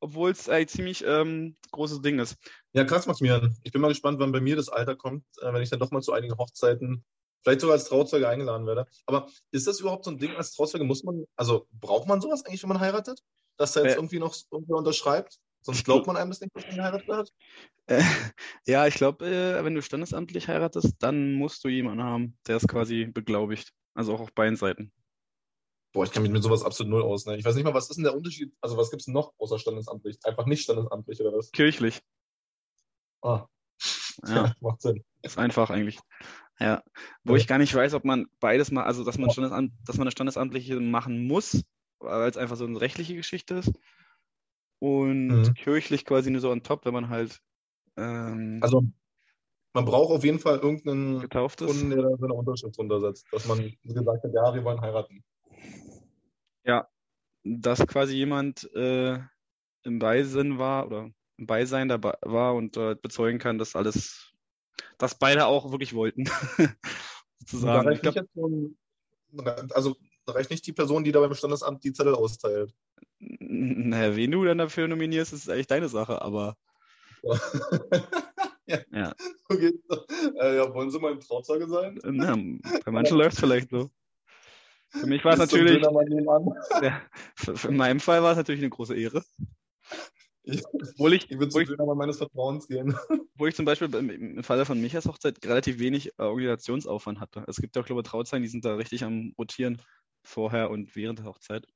obwohl 0.00 0.30
es 0.30 0.48
ein 0.48 0.68
ziemlich 0.68 1.04
ähm, 1.04 1.56
großes 1.70 2.02
Ding 2.02 2.18
ist. 2.18 2.36
Ja, 2.72 2.84
krass, 2.84 3.06
Maximilian. 3.06 3.56
Ich 3.62 3.72
bin 3.72 3.80
mal 3.80 3.88
gespannt, 3.88 4.18
wann 4.20 4.32
bei 4.32 4.40
mir 4.40 4.56
das 4.56 4.68
Alter 4.68 4.94
kommt, 4.94 5.24
äh, 5.40 5.52
wenn 5.52 5.62
ich 5.62 5.70
dann 5.70 5.80
doch 5.80 5.90
mal 5.90 6.02
zu 6.02 6.12
einigen 6.12 6.36
Hochzeiten, 6.36 7.04
vielleicht 7.42 7.60
sogar 7.60 7.74
als 7.74 7.88
Trauzeuge 7.88 8.28
eingeladen 8.28 8.66
werde. 8.66 8.86
Aber 9.06 9.28
ist 9.50 9.66
das 9.66 9.80
überhaupt 9.80 10.04
so 10.04 10.10
ein 10.10 10.18
Ding 10.18 10.34
als 10.36 10.52
Trauzeuge? 10.52 10.84
Muss 10.84 11.02
man, 11.02 11.24
also 11.36 11.66
braucht 11.72 12.06
man 12.06 12.20
sowas 12.20 12.44
eigentlich, 12.44 12.62
wenn 12.62 12.68
man 12.68 12.80
heiratet? 12.80 13.22
Dass 13.56 13.74
er 13.76 13.84
jetzt 13.84 13.94
äh, 13.94 13.96
irgendwie 13.96 14.18
noch 14.18 14.36
irgendwie 14.50 14.74
unterschreibt? 14.74 15.38
Sonst 15.62 15.84
glaubt 15.84 16.06
man 16.06 16.16
einem 16.16 16.30
das 16.30 16.40
nicht, 16.40 16.54
dass 16.54 16.66
man 16.66 16.76
geheiratet 16.76 17.08
hat? 17.08 17.32
Äh, 17.86 18.02
ja, 18.66 18.86
ich 18.86 18.94
glaube, 18.94 19.26
äh, 19.26 19.64
wenn 19.64 19.74
du 19.74 19.82
standesamtlich 19.82 20.48
heiratest, 20.48 20.94
dann 21.00 21.34
musst 21.34 21.64
du 21.64 21.68
jemanden 21.68 22.02
haben, 22.02 22.38
der 22.46 22.56
es 22.56 22.68
quasi 22.68 23.06
beglaubigt. 23.06 23.72
Also 23.94 24.14
auch 24.14 24.20
auf 24.20 24.32
beiden 24.32 24.56
Seiten. 24.56 24.92
Boah, 25.92 26.04
ich 26.04 26.12
kann 26.12 26.22
mich 26.22 26.30
mit 26.30 26.42
sowas 26.42 26.62
absolut 26.62 26.90
null 26.90 27.02
aus. 27.02 27.26
Ne? 27.26 27.36
Ich 27.38 27.44
weiß 27.44 27.54
nicht 27.54 27.64
mal, 27.64 27.74
was 27.74 27.88
ist 27.88 27.96
denn 27.96 28.04
der 28.04 28.14
Unterschied? 28.14 28.52
Also, 28.60 28.76
was 28.76 28.90
gibt 28.90 29.00
es 29.00 29.08
noch 29.08 29.32
außer 29.38 29.58
standesamtlich? 29.58 30.18
Einfach 30.22 30.46
nicht 30.46 30.62
standesamtlich 30.62 31.20
oder 31.20 31.32
was? 31.32 31.50
Kirchlich. 31.50 32.02
Ah. 33.22 33.46
Ja, 34.26 34.54
macht 34.60 34.82
Sinn. 34.82 35.04
Ist 35.22 35.38
einfach 35.38 35.70
eigentlich. 35.70 35.98
Ja. 36.60 36.82
Wo 37.24 37.34
ja. 37.34 37.38
ich 37.38 37.46
gar 37.46 37.58
nicht 37.58 37.74
weiß, 37.74 37.94
ob 37.94 38.04
man 38.04 38.26
beides 38.40 38.70
mal, 38.70 38.84
also 38.84 39.04
dass 39.04 39.18
man, 39.18 39.30
Standesamt, 39.30 39.72
dass 39.84 39.96
man 39.96 40.06
eine 40.06 40.10
Standesamtliche 40.10 40.80
machen 40.80 41.26
muss, 41.26 41.64
weil 42.00 42.28
es 42.28 42.36
einfach 42.36 42.56
so 42.56 42.66
eine 42.66 42.80
rechtliche 42.80 43.14
Geschichte 43.14 43.54
ist 43.54 43.72
und 44.80 45.28
mhm. 45.28 45.54
kirchlich 45.54 46.04
quasi 46.04 46.30
nur 46.30 46.40
so 46.40 46.50
on 46.50 46.62
top, 46.62 46.84
wenn 46.84 46.94
man 46.94 47.08
halt. 47.08 47.40
Ähm, 47.96 48.58
also, 48.62 48.84
man 49.72 49.84
braucht 49.84 50.12
auf 50.12 50.24
jeden 50.24 50.38
Fall 50.38 50.58
irgendeinen 50.58 51.20
getauft 51.20 51.58
Kunden, 51.58 51.90
der 51.90 52.02
da 52.02 52.16
seine 52.16 52.34
Unterschrift 52.34 52.78
runtersetzt, 52.78 53.26
dass 53.32 53.46
man 53.46 53.58
gesagt 53.84 54.24
hat, 54.24 54.32
ja, 54.32 54.54
wir 54.54 54.64
wollen 54.64 54.80
heiraten. 54.80 55.22
Ja, 56.64 56.88
dass 57.44 57.86
quasi 57.86 58.16
jemand 58.16 58.70
äh, 58.74 59.18
im 59.84 59.98
Beisinn 59.98 60.58
war 60.58 60.86
oder 60.86 61.10
Beisein 61.38 61.88
dabei 61.88 62.16
war 62.22 62.54
und 62.54 62.76
äh, 62.76 62.96
bezeugen 63.00 63.38
kann, 63.38 63.58
dass 63.58 63.76
alles, 63.76 64.32
dass 64.98 65.18
beide 65.18 65.46
auch 65.46 65.70
wirklich 65.70 65.94
wollten. 65.94 66.24
sozusagen. 67.38 67.92
Ich 67.92 68.02
glaub, 68.02 68.16
also 69.74 69.96
da 70.26 70.32
reicht 70.32 70.50
nicht 70.50 70.66
die 70.66 70.72
Person, 70.72 71.04
die 71.04 71.12
da 71.12 71.20
beim 71.20 71.34
Standesamt 71.34 71.84
die 71.84 71.92
Zettel 71.92 72.14
austeilt. 72.14 72.74
Naja, 73.18 74.14
wen 74.14 74.30
du 74.30 74.44
dann 74.44 74.58
dafür 74.58 74.88
nominierst, 74.88 75.32
ist 75.32 75.48
eigentlich 75.48 75.66
deine 75.66 75.88
Sache, 75.88 76.20
aber. 76.22 76.56
ja. 78.66 78.78
ja. 78.92 79.14
Okay. 79.48 79.72
Äh, 80.40 80.56
ja. 80.56 80.74
Wollen 80.74 80.90
Sie 80.90 80.98
mal 80.98 81.12
ein 81.12 81.20
Trauzeuge 81.20 81.66
sein? 81.66 81.98
Na, 82.04 82.36
bei 82.84 82.90
manchen 82.90 83.16
läuft 83.18 83.34
es 83.34 83.40
vielleicht 83.40 83.70
so. 83.70 83.90
Für 84.90 85.06
mich 85.06 85.24
war 85.24 85.34
es 85.34 85.38
natürlich. 85.38 85.82
Ja, 85.82 87.02
für, 87.34 87.56
für 87.56 87.68
in 87.68 87.76
meinem 87.76 88.00
Fall 88.00 88.22
war 88.22 88.32
es 88.32 88.38
natürlich 88.38 88.62
eine 88.62 88.70
große 88.70 88.96
Ehre. 88.96 89.22
Ich, 90.48 90.64
Obwohl 90.72 91.12
ich, 91.12 91.30
ich 91.30 91.38
würde 91.38 91.50
zum 91.50 91.64
Dönermann 91.64 91.98
meines 91.98 92.18
Vertrauens 92.18 92.66
gehen. 92.66 92.94
Wo 93.36 93.46
ich 93.46 93.54
zum 93.54 93.64
Beispiel 93.64 93.92
im 93.94 94.42
Falle 94.42 94.64
von 94.64 94.80
Michas 94.80 95.06
Hochzeit 95.06 95.44
relativ 95.44 95.78
wenig 95.78 96.18
Organisationsaufwand 96.18 97.20
hatte. 97.20 97.44
Es 97.46 97.56
gibt 97.56 97.76
ja, 97.76 97.82
glaube 97.82 98.00
ich, 98.00 98.08
Trauzeugen, 98.08 98.42
die 98.42 98.48
sind 98.48 98.64
da 98.64 98.74
richtig 98.74 99.04
am 99.04 99.34
Rotieren 99.38 99.80
vorher 100.22 100.70
und 100.70 100.96
während 100.96 101.18
der 101.18 101.26
Hochzeit. 101.26 101.66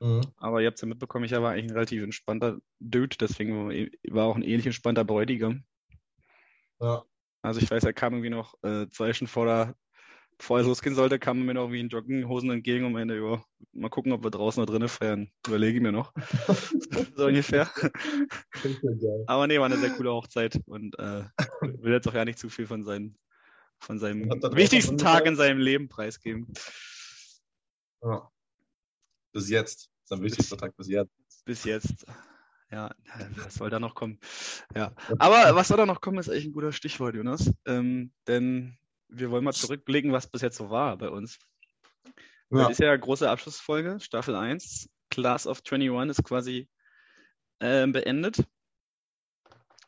Mhm. 0.00 0.22
Aber 0.36 0.60
ihr 0.60 0.66
habt 0.66 0.76
es 0.76 0.82
ja 0.82 0.88
mitbekommen, 0.88 1.24
ich 1.24 1.32
war 1.32 1.52
eigentlich 1.52 1.70
ein 1.70 1.74
relativ 1.74 2.02
entspannter 2.02 2.58
Dude, 2.80 3.16
deswegen 3.18 3.90
war 4.10 4.26
auch 4.26 4.36
ein 4.36 4.42
ähnlich 4.42 4.66
entspannter 4.66 5.04
Bräutigam. 5.04 5.64
Ja. 6.80 7.04
Also 7.42 7.60
ich 7.60 7.70
weiß, 7.70 7.84
er 7.84 7.92
kam 7.92 8.14
irgendwie 8.14 8.30
noch 8.30 8.54
äh, 8.62 8.88
zwei 8.88 9.12
Stunden 9.12 9.32
vor 9.32 9.46
der, 9.46 9.74
bevor 10.38 10.58
er 10.58 10.64
losgehen 10.64 10.94
sollte, 10.94 11.18
kam 11.18 11.44
mir 11.44 11.54
noch 11.54 11.70
wie 11.70 11.80
in 11.80 11.88
Jogginghosen 11.88 12.50
entgegen 12.50 12.84
und 12.84 12.92
meinte, 12.92 13.16
ja, 13.16 13.42
mal 13.72 13.88
gucken, 13.88 14.12
ob 14.12 14.24
wir 14.24 14.30
draußen 14.30 14.62
oder 14.62 14.72
drinnen 14.72 14.88
feiern. 14.88 15.30
Überlege 15.46 15.76
ich 15.76 15.82
mir 15.82 15.92
noch. 15.92 16.12
so 17.16 17.26
ungefähr. 17.26 17.70
Aber 19.26 19.46
nee, 19.46 19.58
war 19.58 19.66
eine 19.66 19.78
sehr 19.78 19.90
coole 19.90 20.12
Hochzeit 20.12 20.60
und 20.66 20.98
äh, 20.98 21.24
will 21.60 21.92
jetzt 21.92 22.08
auch 22.08 22.14
ja 22.14 22.24
nicht 22.24 22.38
zu 22.38 22.48
viel 22.48 22.66
von, 22.66 22.84
seinen, 22.84 23.16
von 23.78 23.98
seinem 23.98 24.28
wichtigsten 24.54 24.98
Tag 24.98 25.26
in 25.26 25.36
seinem 25.36 25.60
Leben 25.60 25.88
preisgeben. 25.88 26.52
Ja. 28.02 28.28
Bis 29.32 29.48
jetzt. 29.48 29.90
Am 30.10 30.20
wichtigsten 30.20 30.58
Tag 30.58 30.76
bis 30.76 30.88
jetzt. 30.88 31.12
Bis 31.44 31.64
jetzt. 31.64 32.04
Ja, 32.70 32.94
was 33.36 33.54
soll 33.54 33.70
da 33.70 33.78
noch 33.78 33.94
kommen? 33.94 34.18
Ja. 34.74 34.92
Aber 35.18 35.54
was 35.54 35.68
soll 35.68 35.76
da 35.76 35.86
noch 35.86 36.00
kommen, 36.00 36.18
ist 36.18 36.30
eigentlich 36.30 36.46
ein 36.46 36.52
guter 36.52 36.72
Stichwort, 36.72 37.14
Jonas. 37.14 37.52
Ähm, 37.66 38.12
denn 38.26 38.78
wir 39.12 39.30
wollen 39.30 39.44
mal 39.44 39.52
zurückblicken, 39.52 40.12
was 40.12 40.26
bis 40.26 40.42
jetzt 40.42 40.56
so 40.56 40.70
war 40.70 40.96
bei 40.96 41.08
uns. 41.08 41.38
Ja. 42.50 42.62
Das 42.62 42.72
ist 42.72 42.80
ja 42.80 42.90
eine 42.90 43.00
große 43.00 43.28
Abschlussfolge, 43.28 43.98
Staffel 44.00 44.34
1. 44.34 44.88
Class 45.10 45.46
of 45.46 45.62
21 45.64 46.18
ist 46.18 46.24
quasi 46.24 46.68
äh, 47.60 47.86
beendet. 47.86 48.44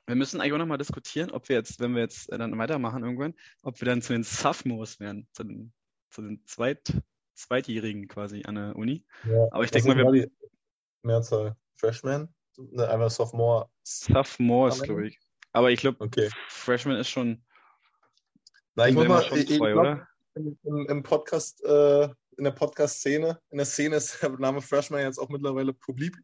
Wir 0.07 0.17
müssen 0.17 0.41
eigentlich 0.41 0.53
auch 0.53 0.59
nochmal 0.59 0.79
diskutieren, 0.79 1.31
ob 1.31 1.49
wir 1.49 1.57
jetzt, 1.57 1.81
wenn 1.81 1.95
wir 1.95 2.03
jetzt 2.03 2.31
dann 2.31 2.59
weitermachen 2.59 3.03
irgendwann, 3.03 3.35
ob 3.63 3.81
wir 3.81 3.87
dann 3.87 4.03
zu 4.03 4.13
den 4.13 4.23
Sophomores 4.23 5.01
werden, 5.01 5.27
zu 5.33 5.45
den, 5.45 5.73
zu 6.11 6.21
den 6.21 6.45
Zweit, 6.45 6.93
Zweitjährigen 7.35 8.07
quasi 8.07 8.43
an 8.45 8.57
der 8.57 8.77
Uni. 8.77 9.07
Ja, 9.25 9.49
Aber 9.51 9.65
ich 9.65 9.71
denke 9.71 9.95
mal, 9.95 10.13
wir. 10.13 10.31
Mehrzahl 11.03 11.57
Freshman? 11.77 12.29
Ne, 12.57 12.89
einfach 12.89 13.11
Sophomore. 13.11 13.69
Sophomores, 13.83 14.83
glaube 14.83 15.09
ich. 15.09 15.19
Aber 15.53 15.71
ich 15.71 15.81
glaube, 15.81 16.01
okay. 16.01 16.31
Freshman 16.49 16.97
ist 16.97 17.09
schon. 17.09 17.45
Na, 18.77 18.89
ich 18.89 18.95
mal, 18.95 19.23
ich, 19.35 19.51
ich 19.51 19.59
glaub, 19.59 20.01
im, 20.35 20.87
im, 20.89 21.03
Podcast, 21.03 21.63
äh, 21.65 22.05
in 22.37 22.45
der 22.45 22.51
Podcast-Szene, 22.51 23.39
in 23.51 23.59
der 23.59 23.67
Szene 23.67 23.97
ist 23.97 24.19
der 24.23 24.31
Name 24.31 24.61
Freshman 24.61 25.03
jetzt 25.03 25.19
auch 25.19 25.29
mittlerweile 25.29 25.73
publik. 25.73 26.17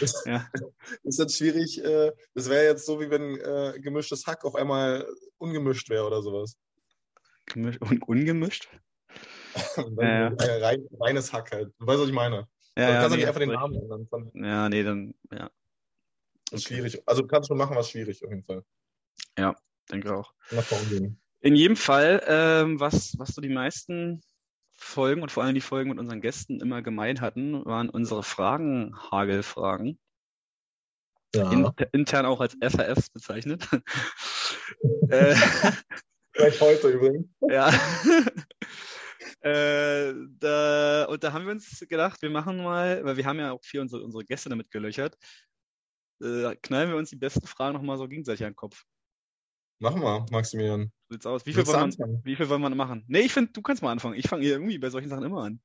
Das 0.00 0.22
ja. 0.26 0.46
ist 1.02 1.18
jetzt 1.18 1.36
schwierig. 1.36 1.82
Äh, 1.82 2.12
das 2.34 2.50
wäre 2.50 2.64
jetzt 2.64 2.84
so, 2.84 3.00
wie 3.00 3.10
wenn 3.10 3.36
äh, 3.38 3.80
gemischtes 3.80 4.26
Hack 4.26 4.44
auf 4.44 4.54
einmal 4.54 5.06
ungemischt 5.38 5.88
wäre 5.88 6.06
oder 6.06 6.22
sowas. 6.22 6.56
Gemisch 7.46 7.80
und 7.80 8.06
ungemischt? 8.06 8.68
ja, 9.76 10.30
ja. 10.30 10.34
Rein, 10.38 10.86
reines 11.00 11.32
Hack 11.32 11.50
halt. 11.52 11.72
Du 11.78 11.86
weißt, 11.86 12.00
was 12.00 12.08
ich 12.08 12.14
meine. 12.14 12.48
Ja, 12.76 12.86
du 12.86 12.92
kannst 12.94 13.10
ja, 13.10 13.16
nicht 13.16 13.26
einfach 13.26 13.40
den 13.40 13.50
Namen 13.50 13.74
ändern. 13.74 14.06
Von... 14.06 14.30
Ja, 14.34 14.68
nee, 14.68 14.82
dann, 14.82 15.14
ja. 15.30 15.50
Okay. 16.50 16.60
Schwierig. 16.60 17.02
Also 17.06 17.22
du 17.22 17.28
kannst 17.28 17.48
schon 17.48 17.58
machen, 17.58 17.76
was 17.76 17.90
schwierig 17.90 18.22
auf 18.24 18.30
jeden 18.30 18.44
Fall. 18.44 18.62
Ja, 19.38 19.54
denke 19.90 20.14
auch. 20.14 20.32
In 21.42 21.56
jedem 21.56 21.76
Fall, 21.76 22.22
ähm, 22.26 22.78
was, 22.78 23.18
was 23.18 23.34
so 23.34 23.40
die 23.40 23.48
meisten 23.48 24.22
Folgen 24.76 25.22
und 25.22 25.32
vor 25.32 25.42
allem 25.42 25.56
die 25.56 25.60
Folgen 25.60 25.90
mit 25.90 25.98
unseren 25.98 26.20
Gästen 26.20 26.60
immer 26.60 26.82
gemeint 26.82 27.20
hatten, 27.20 27.64
waren 27.64 27.90
unsere 27.90 28.22
Fragen, 28.22 28.94
Hagelfragen. 29.10 29.98
Ja. 31.34 31.50
In, 31.50 31.68
intern 31.92 32.26
auch 32.26 32.40
als 32.40 32.56
FRFs 32.60 33.10
bezeichnet. 33.10 33.68
äh, 35.08 35.34
Vielleicht 36.32 36.60
heute 36.60 36.90
übrigens. 36.90 37.26
ja. 37.48 37.70
äh, 39.40 40.14
da, 40.38 41.06
und 41.06 41.24
da 41.24 41.32
haben 41.32 41.46
wir 41.46 41.52
uns 41.52 41.84
gedacht, 41.88 42.22
wir 42.22 42.30
machen 42.30 42.62
mal, 42.62 43.04
weil 43.04 43.16
wir 43.16 43.26
haben 43.26 43.40
ja 43.40 43.50
auch 43.50 43.64
viel 43.64 43.80
unsere, 43.80 44.04
unsere 44.04 44.24
Gäste 44.24 44.48
damit 44.48 44.70
gelöchert, 44.70 45.16
äh, 46.22 46.54
knallen 46.62 46.90
wir 46.90 46.96
uns 46.96 47.10
die 47.10 47.16
besten 47.16 47.46
Fragen 47.46 47.74
nochmal 47.74 47.98
so 47.98 48.06
gegenseitig 48.06 48.44
an 48.44 48.52
den 48.52 48.56
Kopf. 48.56 48.84
Machen 49.82 50.00
wir, 50.00 50.24
Maximilian. 50.30 50.92
Sieht's 51.08 51.26
aus. 51.26 51.44
Wie 51.44 51.52
viel, 51.52 51.66
wollen 51.66 51.76
wir, 51.76 51.82
anfangen? 51.82 52.20
wie 52.22 52.36
viel 52.36 52.48
wollen 52.48 52.62
wir 52.62 52.70
machen? 52.70 53.04
Nee, 53.08 53.22
ich 53.22 53.32
finde, 53.32 53.50
du 53.50 53.62
kannst 53.62 53.82
mal 53.82 53.90
anfangen. 53.90 54.14
Ich 54.14 54.28
fange 54.28 54.46
irgendwie 54.46 54.78
bei 54.78 54.90
solchen 54.90 55.08
Sachen 55.08 55.24
immer 55.24 55.42
an. 55.42 55.60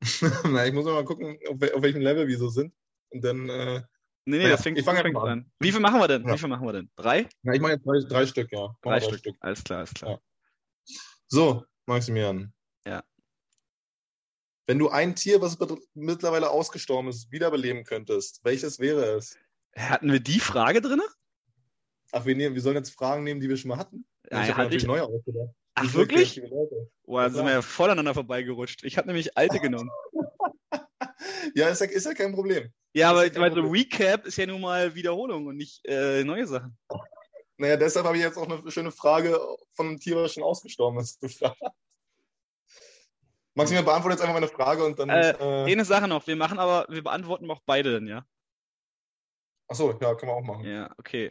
Na, 0.44 0.66
ich 0.66 0.72
muss 0.72 0.84
mal 0.84 1.04
gucken, 1.04 1.38
auf, 1.48 1.56
wel- 1.58 1.72
auf 1.72 1.82
welchem 1.82 2.00
Level 2.00 2.26
wir 2.26 2.36
so 2.36 2.48
sind. 2.48 2.74
Und 3.10 3.22
dann, 3.24 3.48
äh, 3.48 3.82
Nee, 4.24 4.38
nee, 4.38 4.42
Ja, 4.44 4.50
das 4.50 4.62
fängt, 4.62 4.76
ich 4.76 4.84
fängt 4.84 5.12
mal 5.14 5.28
an. 5.28 5.50
Wie 5.60 5.70
viel 5.70 5.80
machen 5.80 6.00
wir 6.00 6.08
denn? 6.08 6.26
Ja. 6.26 6.34
Wie 6.34 6.38
viel 6.38 6.48
machen 6.48 6.66
wir 6.66 6.72
denn? 6.72 6.90
Drei? 6.96 7.28
na, 7.42 7.54
ich 7.54 7.60
mache 7.60 7.72
jetzt 7.72 7.86
drei, 7.86 8.00
drei 8.08 8.26
Stück, 8.26 8.50
ja. 8.52 8.58
Wir 8.82 8.98
Drei, 8.98 9.00
Stück. 9.00 9.36
Alles 9.40 9.64
klar, 9.64 9.78
alles 9.78 9.94
klar. 9.94 10.10
Ja. 10.10 10.94
So, 11.28 11.64
Maximilian. 11.86 12.52
Ja. 12.84 13.04
Wenn 14.66 14.78
du 14.78 14.88
ein 14.88 15.14
Tier, 15.14 15.40
was 15.40 15.56
mittlerweile 15.94 16.50
ausgestorben 16.50 17.08
ist, 17.08 17.30
wiederbeleben 17.30 17.84
könntest, 17.84 18.40
welches 18.44 18.78
wäre 18.78 19.16
es? 19.16 19.38
Hatten 19.76 20.12
wir 20.12 20.20
die 20.20 20.40
Frage 20.40 20.80
drin? 20.80 21.00
Ach, 22.12 22.24
wir, 22.24 22.34
nehmen, 22.34 22.54
wir 22.54 22.62
sollen 22.62 22.76
jetzt 22.76 22.90
Fragen 22.90 23.24
nehmen, 23.24 23.40
die 23.40 23.48
wir 23.48 23.56
schon 23.56 23.68
mal 23.68 23.78
hatten. 23.78 24.04
Ja, 24.30 24.42
ich 24.44 24.54
habe 24.56 24.74
ich. 24.74 24.84
neue 24.84 25.04
ausgedacht. 25.04 25.54
Ach, 25.74 25.84
Ich 25.84 25.94
wirklich? 25.94 26.42
Boah, 27.04 27.22
da 27.24 27.30
sind 27.30 27.44
wir 27.46 27.52
ja 27.52 27.62
voll 27.62 27.86
aneinander 27.90 28.14
vorbeigerutscht. 28.14 28.84
Ich 28.84 28.96
habe 28.98 29.06
nämlich 29.06 29.36
alte 29.36 29.60
genommen. 29.60 29.90
Ja, 31.54 31.68
ist 31.68 31.80
ja, 31.80 31.86
ist 31.86 32.06
ja 32.06 32.14
kein 32.14 32.32
Problem. 32.32 32.72
Ja, 32.92 33.10
aber 33.10 33.24
ja 33.24 33.30
kein 33.30 33.42
weil 33.42 33.50
so 33.52 33.62
Problem. 33.62 33.82
Recap 33.82 34.26
ist 34.26 34.36
ja 34.36 34.46
nun 34.46 34.60
mal 34.60 34.94
Wiederholung 34.94 35.46
und 35.46 35.56
nicht 35.56 35.84
äh, 35.86 36.24
neue 36.24 36.46
Sachen. 36.46 36.76
Naja, 37.56 37.76
deshalb 37.76 38.06
habe 38.06 38.16
ich 38.16 38.22
jetzt 38.22 38.38
auch 38.38 38.48
eine 38.48 38.70
schöne 38.70 38.90
Frage 38.90 39.38
von 39.74 39.88
einem 39.88 39.98
Tier, 40.00 40.16
was 40.16 40.32
schon 40.34 40.42
ausgestorben 40.42 40.98
ist, 41.00 41.20
gefragt. 41.20 41.60
Maximilian, 43.54 43.84
beantworte 43.84 44.14
jetzt 44.14 44.22
einfach 44.22 44.34
meine 44.34 44.48
Frage 44.48 44.84
und 44.84 44.98
dann. 44.98 45.10
Äh, 45.10 45.32
Äh, 45.32 45.72
Eine 45.72 45.84
Sache 45.84 46.08
noch, 46.08 46.26
wir 46.26 46.36
machen 46.36 46.58
aber, 46.58 46.86
wir 46.88 47.02
beantworten 47.02 47.50
auch 47.50 47.60
beide 47.66 47.92
dann, 47.92 48.06
ja? 48.06 48.24
Achso, 49.68 49.90
ja, 50.00 50.14
können 50.14 50.32
wir 50.32 50.36
auch 50.36 50.42
machen. 50.42 50.64
Ja, 50.64 50.90
okay. 50.98 51.30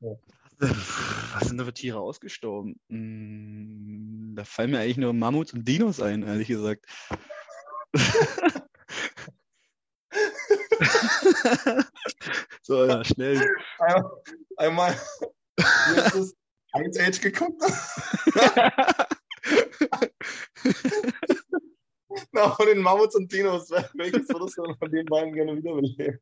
Was 0.00 1.48
sind 1.48 1.58
da 1.58 1.64
für 1.64 1.74
Tiere 1.74 2.00
ausgestorben? 2.00 2.78
Hm, 2.88 4.34
da 4.36 4.44
fallen 4.44 4.70
mir 4.70 4.80
eigentlich 4.80 4.98
nur 4.98 5.12
Mammuts 5.12 5.52
und 5.52 5.66
Dinos 5.66 6.00
ein, 6.00 6.22
ehrlich 6.22 6.48
gesagt. 6.48 6.86
so, 12.62 12.86
ja, 12.86 13.04
schnell. 13.04 13.40
Einmal, 14.56 14.98
wie 15.56 15.98
ist 15.98 16.14
das? 16.14 16.34
Ice 16.76 17.00
Age 17.00 17.20
geguckt. 17.20 17.62
Na, 22.32 22.50
von 22.50 22.66
den 22.66 22.80
Mammuts 22.80 23.16
und 23.16 23.32
Dinos, 23.32 23.70
welches 23.70 24.28
würdest 24.28 24.58
du 24.58 24.74
von 24.74 24.90
den 24.90 25.06
beiden 25.06 25.32
gerne 25.32 25.56
wiederbeleben? 25.56 26.20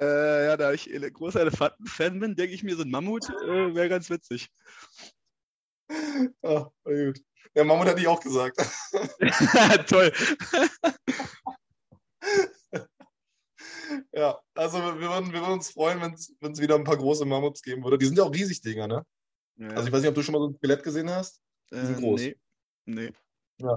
Äh, 0.00 0.46
ja, 0.46 0.56
da 0.56 0.72
ich 0.72 0.92
ein 0.92 1.12
großer 1.12 1.40
Elefanten-Fan 1.40 2.18
bin, 2.18 2.34
denke 2.36 2.54
ich 2.54 2.62
mir, 2.62 2.76
so 2.76 2.82
ein 2.82 2.90
Mammut 2.90 3.28
äh, 3.28 3.74
wäre 3.74 3.88
ganz 3.88 4.10
witzig. 4.10 4.48
Voll 6.40 6.72
gut. 6.84 7.20
Ja, 7.54 7.62
Mammut 7.64 7.86
hatte 7.86 8.00
ich 8.00 8.08
auch 8.08 8.20
gesagt. 8.20 8.56
Toll. 9.88 10.12
Ja, 14.12 14.38
also 14.54 14.78
wir 14.78 14.98
würden, 15.00 15.32
wir 15.32 15.40
würden 15.40 15.52
uns 15.54 15.70
freuen, 15.70 16.00
wenn 16.00 16.14
es 16.14 16.60
wieder 16.60 16.74
ein 16.74 16.84
paar 16.84 16.96
große 16.96 17.24
Mammuts 17.24 17.62
geben 17.62 17.84
würde. 17.84 17.98
Die 17.98 18.06
sind 18.06 18.16
ja 18.18 18.24
auch 18.24 18.32
riesig, 18.32 18.60
Dinger, 18.60 18.86
ne? 18.88 19.06
Ja, 19.56 19.68
Also 19.68 19.86
ich 19.86 19.92
weiß 19.92 20.00
nicht, 20.00 20.08
ob 20.08 20.14
du 20.14 20.22
schon 20.22 20.32
mal 20.32 20.40
so 20.40 20.48
ein 20.48 20.56
Skelett 20.56 20.82
gesehen 20.82 21.10
hast. 21.10 21.40
sind 21.70 21.98
groß. 21.98 22.22
Äh, 22.22 22.36
Nee. 22.86 23.12
nee. 23.58 23.70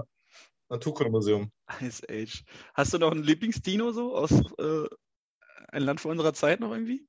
Naturkundemuseum. 0.68 1.50
Ice 1.80 2.02
Age. 2.10 2.44
Hast 2.74 2.92
du 2.92 2.98
noch 2.98 3.12
einen 3.12 3.22
Lieblingsdino 3.22 3.90
so 3.92 4.14
aus 4.14 4.32
äh, 4.32 4.86
ein 5.68 5.82
Land 5.82 6.00
vor 6.00 6.10
unserer 6.10 6.34
Zeit 6.34 6.60
noch 6.60 6.72
irgendwie? 6.72 7.06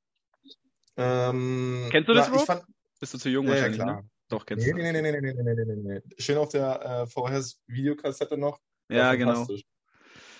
Ähm, 0.97 1.87
Kennst 1.91 2.09
du 2.09 2.13
das 2.13 2.29
na, 2.29 2.39
fand... 2.39 2.63
Bist 2.99 3.13
du 3.13 3.17
zu 3.17 3.29
jung 3.29 3.45
ja, 3.45 3.51
wahrscheinlich, 3.51 3.79
ja, 3.79 3.85
klar. 3.85 4.01
Ne? 4.01 4.09
Doch, 4.27 4.45
kennst 4.45 4.65
nee, 4.65 4.73
du. 4.73 4.77
Nee, 4.77 4.91
nee, 4.91 5.01
nee, 5.01 5.21
nee, 5.21 5.33
nee, 5.33 5.65
nee, 5.65 5.75
nee, 5.75 6.01
Schön 6.17 6.37
auf 6.37 6.49
der 6.49 6.81
äh, 6.81 7.07
VHS-Videokassette 7.07 8.37
noch. 8.37 8.59
Ja, 8.89 9.15
genau. 9.15 9.47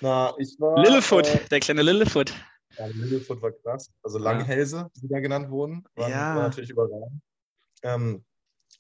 Na, 0.02 0.34
ich 0.38 0.58
war... 0.60 0.82
Littlefoot, 0.84 1.28
äh, 1.28 1.48
der 1.50 1.60
kleine 1.60 1.82
Lillefoot. 1.82 2.34
Ja, 2.78 2.86
Lillefoot 2.88 3.42
war 3.42 3.52
krass. 3.52 3.92
Also 4.04 4.20
Langhälse, 4.20 4.90
die 4.96 5.08
da 5.08 5.20
genannt 5.20 5.50
wurden, 5.50 5.86
waren, 5.96 6.12
ja. 6.12 6.36
war 6.36 6.44
natürlich 6.44 6.70
überragend. 6.70 7.22
Ähm, 7.82 8.26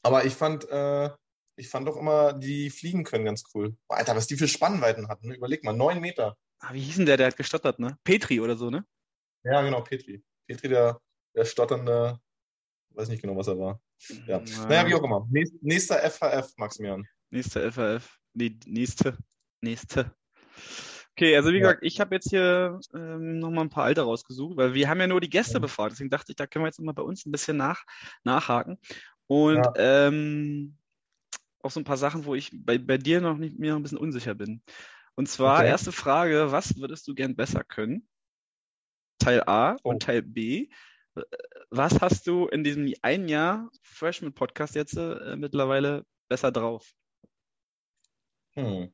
aber 0.03 0.25
ich 0.25 0.33
fand, 0.33 0.69
äh, 0.69 1.09
ich 1.55 1.69
fand 1.69 1.87
doch 1.87 1.97
immer, 1.97 2.33
die 2.33 2.69
fliegen 2.69 3.03
können 3.03 3.25
ganz 3.25 3.43
cool. 3.53 3.75
Alter, 3.87 4.15
was 4.15 4.27
die 4.27 4.37
für 4.37 4.47
Spannweiten 4.47 5.07
hatten, 5.07 5.29
ne? 5.29 5.35
überleg 5.35 5.63
mal, 5.63 5.73
neun 5.73 5.99
Meter. 5.99 6.37
Ah, 6.59 6.73
wie 6.73 6.81
hieß 6.81 6.97
denn 6.97 7.05
der, 7.05 7.17
der 7.17 7.27
hat 7.27 7.37
gestottert, 7.37 7.79
ne? 7.79 7.97
Petri 8.03 8.39
oder 8.39 8.55
so, 8.55 8.69
ne? 8.69 8.85
Ja, 9.43 9.61
genau, 9.61 9.81
Petri. 9.81 10.23
Petri, 10.47 10.69
der, 10.69 10.99
der 11.35 11.45
stotternde, 11.45 12.19
weiß 12.91 13.09
nicht 13.09 13.21
genau, 13.21 13.35
was 13.37 13.47
er 13.47 13.57
war. 13.57 13.81
Ja. 14.27 14.41
Na, 14.43 14.67
Naja, 14.69 14.87
wie 14.87 14.95
auch 14.95 15.03
immer. 15.03 15.27
Nächst, 15.29 15.53
nächster 15.61 16.01
FHF, 16.09 16.53
Maximilian. 16.57 17.07
Nächster 17.29 17.71
FAF. 17.71 18.17
Nee, 18.33 18.57
nächste. 18.65 19.17
Nächste. 19.61 20.15
Okay, 21.11 21.35
also 21.35 21.49
wie 21.49 21.55
Ja. 21.55 21.61
gesagt, 21.61 21.83
ich 21.83 21.99
habe 21.99 22.15
jetzt 22.15 22.29
hier 22.29 22.79
ähm, 22.93 23.39
nochmal 23.39 23.65
ein 23.65 23.69
paar 23.69 23.83
alte 23.83 24.01
rausgesucht, 24.01 24.57
weil 24.57 24.73
wir 24.73 24.89
haben 24.89 24.99
ja 24.99 25.07
nur 25.07 25.21
die 25.21 25.29
Gäste 25.29 25.53
Ja. 25.53 25.59
befragt. 25.59 25.91
Deswegen 25.91 26.09
dachte 26.09 26.31
ich, 26.31 26.37
da 26.37 26.47
können 26.47 26.63
wir 26.63 26.69
jetzt 26.69 26.79
mal 26.79 26.93
bei 26.93 27.03
uns 27.03 27.25
ein 27.25 27.31
bisschen 27.31 27.57
nach, 27.57 27.83
nachhaken. 28.23 28.79
Und 29.27 29.57
Ja. 29.57 29.73
ähm, 29.75 30.77
auch 31.61 31.71
so 31.71 31.79
ein 31.79 31.83
paar 31.83 31.97
Sachen, 31.97 32.25
wo 32.25 32.35
ich 32.35 32.51
bei, 32.53 32.77
bei 32.77 32.97
dir 32.97 33.21
noch 33.21 33.37
nicht, 33.37 33.59
mir 33.59 33.71
noch 33.71 33.79
ein 33.79 33.83
bisschen 33.83 33.97
unsicher 33.97 34.33
bin. 34.33 34.61
Und 35.15 35.27
zwar, 35.27 35.59
Okay. 35.59 35.69
erste 35.69 35.91
Frage, 35.91 36.51
was 36.51 36.77
würdest 36.77 37.07
du 37.07 37.13
gern 37.13 37.35
besser 37.35 37.63
können? 37.63 38.07
Teil 39.19 39.43
A 39.45 39.75
Oh. 39.83 39.89
und 39.89 40.01
Teil 40.03 40.21
B. 40.21 40.69
Was 41.69 41.99
hast 42.01 42.27
du 42.27 42.47
in 42.47 42.63
diesem 42.63 42.93
ein 43.01 43.27
Jahr 43.27 43.69
Freshman-Podcast 43.83 44.75
jetzt 44.75 44.95
äh, 44.97 45.35
mittlerweile 45.35 46.05
besser 46.29 46.51
drauf? 46.51 46.91
Hm. 48.55 48.93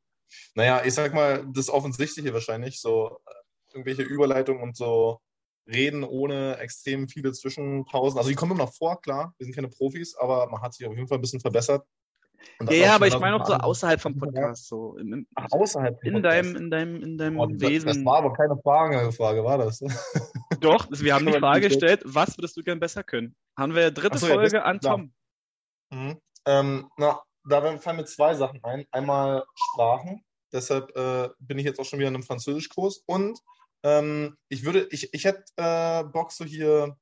Naja, 0.56 0.84
ich 0.84 0.94
sag 0.94 1.14
mal, 1.14 1.46
das 1.54 1.70
Offensichtliche 1.70 2.34
wahrscheinlich, 2.34 2.82
so 2.82 3.20
äh, 3.26 3.32
irgendwelche 3.74 4.04
Überleitungen 4.04 4.62
und 4.62 4.76
so 4.76 5.20
reden 5.68 6.04
ohne 6.04 6.58
extrem 6.58 7.08
viele 7.10 7.32
Zwischenpausen. 7.32 8.18
Also 8.18 8.30
die 8.30 8.36
kommen 8.36 8.52
immer 8.54 8.66
noch 8.66 8.74
vor, 8.76 9.02
klar, 9.02 9.34
wir 9.38 9.46
sind 9.46 9.56
keine 9.56 9.70
Profis, 9.70 10.16
aber 10.16 10.48
man 10.50 10.62
hat 10.62 10.74
sich 10.74 10.86
auf 10.88 10.96
jeden 10.96 11.08
Fall 11.08 11.18
ein 11.18 11.22
bisschen 11.22 11.40
verbessert. 11.42 11.86
Ja, 12.62 12.74
ja, 12.74 12.96
aber 12.96 13.08
ich 13.08 13.14
schneller 13.14 13.32
meine 13.32 13.44
auch 13.44 13.48
so 13.48 13.54
außerhalb 13.54 14.02
vom 14.02 14.18
Podcast, 14.18 14.68
so 14.68 14.98
im, 14.98 15.14
im, 15.14 15.28
Ach, 15.36 15.48
außerhalb 15.52 16.00
vom 16.00 16.08
in 16.08 16.14
Podcast. 16.16 16.36
deinem, 16.36 16.56
in 16.56 16.72
deinem, 16.72 17.04
in 17.04 17.18
deinem 17.18 17.40
Oh, 17.40 17.46
das, 17.48 17.70
Wesen. 17.70 17.88
das 17.88 18.06
war 18.06 18.18
aber 18.18 18.34
keine 18.34 18.58
Frage, 18.58 19.12
Frage 19.12 19.44
war 19.44 19.58
das? 19.58 19.80
Doch, 20.62 20.88
wir 20.90 21.14
haben 21.16 21.26
die 21.26 21.34
Frage 21.34 21.68
nicht 21.68 21.80
gestellt, 21.80 22.02
was 22.06 22.38
würdest 22.38 22.56
du 22.58 22.64
gern 22.64 22.80
besser 22.80 23.04
können? 23.04 23.36
Haben 23.58 23.76
wir 23.76 23.92
dritte 23.92 24.16
Ach 24.16 24.20
so, 24.20 24.28
ja, 24.28 24.34
Folge 24.36 24.64
an 24.64 24.80
klar. 24.80 24.96
Tom. 24.98 25.14
Mhm. 25.92 26.20
Ähm, 26.46 26.90
na, 26.98 27.22
da 27.48 27.78
fallen 27.78 27.98
mir 27.98 28.06
zwei 28.06 28.34
Sachen 28.34 28.64
ein. 28.64 28.86
Einmal 28.92 29.44
Sprachen, 29.56 30.24
deshalb 30.52 30.96
äh, 30.96 31.30
bin 31.40 31.60
ich 31.60 31.66
jetzt 31.66 31.80
auch 31.80 31.86
schon 31.86 32.00
wieder 32.00 32.10
in 32.10 32.16
einem 32.16 32.24
Französischkurs. 32.24 33.04
Und 33.06 33.40
ähm, 33.84 34.36
ich 34.50 34.64
würde, 34.66 34.88
ich, 34.92 35.14
ich 35.14 35.26
hätte 35.26 35.44
äh, 35.58 36.04
Bock, 36.04 36.32
so 36.32 36.44
hier 36.46 36.98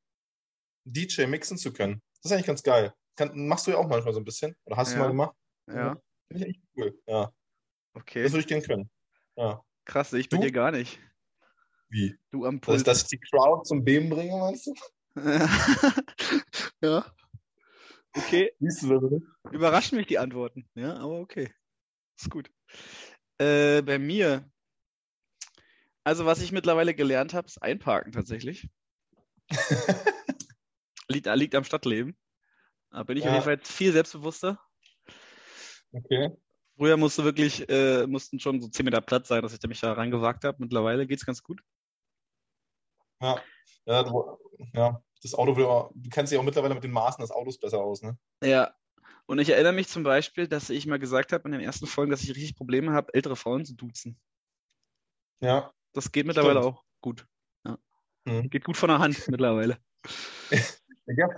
DJ 0.85 1.25
mixen 1.27 1.57
zu 1.57 1.71
können. 1.71 2.01
Das 2.21 2.31
ist 2.31 2.33
eigentlich 2.33 2.47
ganz 2.47 2.63
geil. 2.63 2.93
Kann, 3.15 3.47
machst 3.47 3.67
du 3.67 3.71
ja 3.71 3.77
auch 3.77 3.87
manchmal 3.87 4.13
so 4.13 4.19
ein 4.19 4.25
bisschen. 4.25 4.55
Oder 4.65 4.77
hast 4.77 4.91
Ja. 4.93 4.97
du 4.97 5.01
mal 5.03 5.07
gemacht? 5.09 5.35
Ja, 5.67 5.97
Finde 6.27 6.47
ich 6.47 6.55
echt 6.55 6.63
cool. 6.75 6.99
Ja, 7.07 7.31
okay. 7.93 8.23
das 8.23 8.31
würde 8.31 8.41
ich 8.41 8.47
gerne 8.47 8.63
können. 8.63 8.89
Ja. 9.35 9.63
Krass, 9.85 10.13
ich 10.13 10.29
Du? 10.29 10.37
dir 10.39 10.51
gar 10.51 10.71
nicht. 10.71 10.99
Wie? 11.89 12.17
Du 12.31 12.45
am 12.45 12.59
Dass, 12.59 12.65
Puls. 12.65 12.83
dass 12.83 13.01
ich 13.03 13.07
die 13.09 13.19
Crowd 13.19 13.63
zum 13.67 13.83
Beben 13.83 14.09
bringe, 14.09 14.35
meinst 14.37 14.67
du? 14.67 14.73
ja. 16.81 17.05
Okay, 18.15 18.51
Siehst 18.59 18.83
du 18.83 18.99
das, 18.99 19.53
überraschen 19.53 19.97
mich 19.97 20.07
die 20.07 20.17
Antworten. 20.19 20.67
Ja, 20.75 20.95
aber 20.97 21.19
okay. 21.19 21.53
Ist 22.19 22.29
gut. 22.29 22.51
Äh, 23.39 23.81
bei 23.81 23.97
mir, 23.99 24.49
also 26.03 26.25
was 26.25 26.41
ich 26.41 26.51
mittlerweile 26.51 26.93
gelernt 26.93 27.33
habe, 27.33 27.47
ist 27.47 27.61
Einparken 27.61 28.11
tatsächlich. 28.11 28.69
liegt, 31.07 31.27
liegt 31.27 31.55
am 31.55 31.63
Stadtleben. 31.63 32.15
Da 32.93 33.03
bin 33.03 33.17
ich 33.17 33.23
Ja. 33.23 33.31
auf 33.31 33.35
jeden 33.35 33.45
Fall 33.45 33.59
viel 33.65 33.91
selbstbewusster. 33.91 34.59
Okay. 35.91 36.29
Früher 36.77 36.95
musste 36.97 37.23
wirklich, 37.23 37.67
äh, 37.69 38.07
mussten 38.07 38.39
schon 38.39 38.61
so 38.61 38.67
10 38.67 38.85
Meter 38.85 39.01
Platz 39.01 39.27
sein, 39.27 39.41
dass 39.41 39.53
ich 39.53 39.61
mich 39.67 39.79
da 39.79 39.93
reingewagt 39.93 40.43
habe. 40.43 40.57
Mittlerweile 40.59 41.05
geht's 41.05 41.25
ganz 41.25 41.43
gut. 41.43 41.61
Ja. 43.21 43.41
Ja, 43.85 44.03
du, 44.03 44.37
ja, 44.73 45.03
das 45.21 45.33
Auto 45.33 45.55
will 45.55 45.65
auch, 45.65 45.91
du 45.93 46.09
kennst 46.09 46.31
dich 46.31 46.39
auch 46.39 46.43
mittlerweile 46.43 46.73
mit 46.75 46.83
den 46.83 46.91
Maßen 46.91 47.21
des 47.21 47.31
Autos 47.31 47.59
besser 47.59 47.79
aus, 47.79 48.01
ne? 48.01 48.17
Ja. 48.43 48.73
Und 49.25 49.39
ich 49.39 49.49
erinnere 49.49 49.73
mich 49.73 49.87
zum 49.87 50.03
Beispiel, 50.03 50.47
dass 50.47 50.69
ich 50.69 50.85
mal 50.85 50.99
gesagt 50.99 51.31
habe 51.31 51.45
in 51.47 51.53
den 51.53 51.61
ersten 51.61 51.87
Folgen, 51.87 52.11
dass 52.11 52.23
ich 52.23 52.29
richtig 52.29 52.55
Probleme 52.55 52.91
habe, 52.91 53.13
ältere 53.13 53.35
Frauen 53.35 53.65
zu 53.65 53.75
duzen. 53.75 54.19
Ja. 55.41 55.73
Das 55.93 56.11
geht 56.11 56.25
mittlerweile 56.25 56.61
Stimmt. 56.61 56.75
auch 56.75 56.83
gut. 57.01 57.25
Ja. 57.65 57.77
Mhm. 58.25 58.49
Geht 58.49 58.65
gut 58.65 58.77
von 58.77 58.89
der 58.89 58.99
Hand 58.99 59.27
mittlerweile. 59.27 59.77
Ich 61.05 61.21
habe 61.21 61.35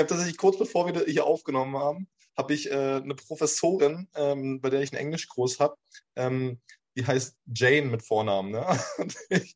hab 0.00 0.08
tatsächlich 0.08 0.36
kurz 0.36 0.58
bevor 0.58 0.86
wir 0.86 1.04
hier 1.04 1.24
aufgenommen 1.24 1.76
haben, 1.76 2.08
habe 2.36 2.52
ich 2.52 2.70
äh, 2.70 2.96
eine 3.02 3.14
Professorin, 3.14 4.08
ähm, 4.14 4.60
bei 4.60 4.70
der 4.70 4.82
ich 4.82 4.92
einen 4.92 5.00
Englischkurs 5.00 5.60
habe, 5.60 5.76
ähm, 6.16 6.60
die 6.96 7.06
heißt 7.06 7.36
Jane 7.54 7.86
mit 7.86 8.02
Vornamen. 8.02 8.50
Ne? 8.50 8.66
Und 8.98 9.16
ich 9.30 9.54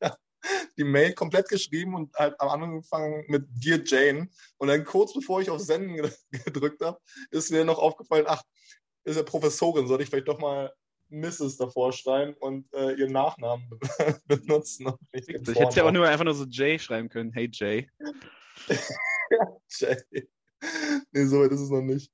die 0.76 0.84
Mail 0.84 1.12
komplett 1.14 1.48
geschrieben 1.48 1.94
und 1.94 2.14
halt 2.14 2.40
am 2.40 2.48
Anfang 2.48 2.70
angefangen 2.70 3.24
mit 3.26 3.44
Dear 3.50 3.80
Jane. 3.84 4.28
Und 4.56 4.68
dann 4.68 4.84
kurz 4.84 5.12
bevor 5.12 5.40
ich 5.40 5.50
auf 5.50 5.60
Senden 5.60 6.10
gedrückt 6.44 6.80
habe, 6.80 6.98
ist 7.30 7.50
mir 7.50 7.64
noch 7.64 7.78
aufgefallen, 7.78 8.24
ach, 8.28 8.42
ist 9.04 9.16
ja 9.16 9.24
Professorin, 9.24 9.88
sollte 9.88 10.04
ich 10.04 10.10
vielleicht 10.10 10.28
doch 10.28 10.38
mal 10.38 10.72
Mrs. 11.10 11.56
davor 11.56 11.92
schreiben 11.92 12.34
und 12.34 12.72
äh, 12.74 12.92
ihren 12.94 13.12
Nachnamen 13.12 13.68
benutzen. 14.26 14.92
ich 15.12 15.28
hätte 15.28 15.76
ja 15.76 15.84
auch 15.84 15.92
nur 15.92 16.06
einfach 16.06 16.24
nur 16.24 16.34
so 16.34 16.44
Jay 16.44 16.78
schreiben 16.78 17.08
können. 17.08 17.32
Hey 17.32 17.48
Jay. 17.52 17.88
ja, 19.30 19.58
Jay. 19.68 20.28
Nee, 21.12 21.24
so 21.26 21.40
weit 21.40 21.52
ist 21.52 21.60
es 21.60 21.70
noch 21.70 21.82
nicht. 21.82 22.12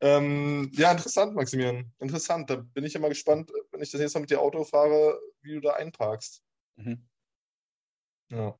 Ähm, 0.00 0.70
ja, 0.74 0.92
interessant, 0.92 1.34
Maximilian. 1.34 1.90
Interessant. 1.98 2.50
Da 2.50 2.56
bin 2.56 2.84
ich 2.84 2.92
ja 2.92 3.00
mal 3.00 3.08
gespannt, 3.08 3.50
wenn 3.70 3.82
ich 3.82 3.90
das 3.90 4.00
nächste 4.00 4.18
Mal 4.18 4.22
mit 4.22 4.30
dir 4.30 4.40
Auto 4.40 4.64
fahre, 4.64 5.18
wie 5.40 5.54
du 5.54 5.60
da 5.60 5.72
einparkst. 5.72 6.42
Mhm. 6.76 7.08
Ja. 8.30 8.58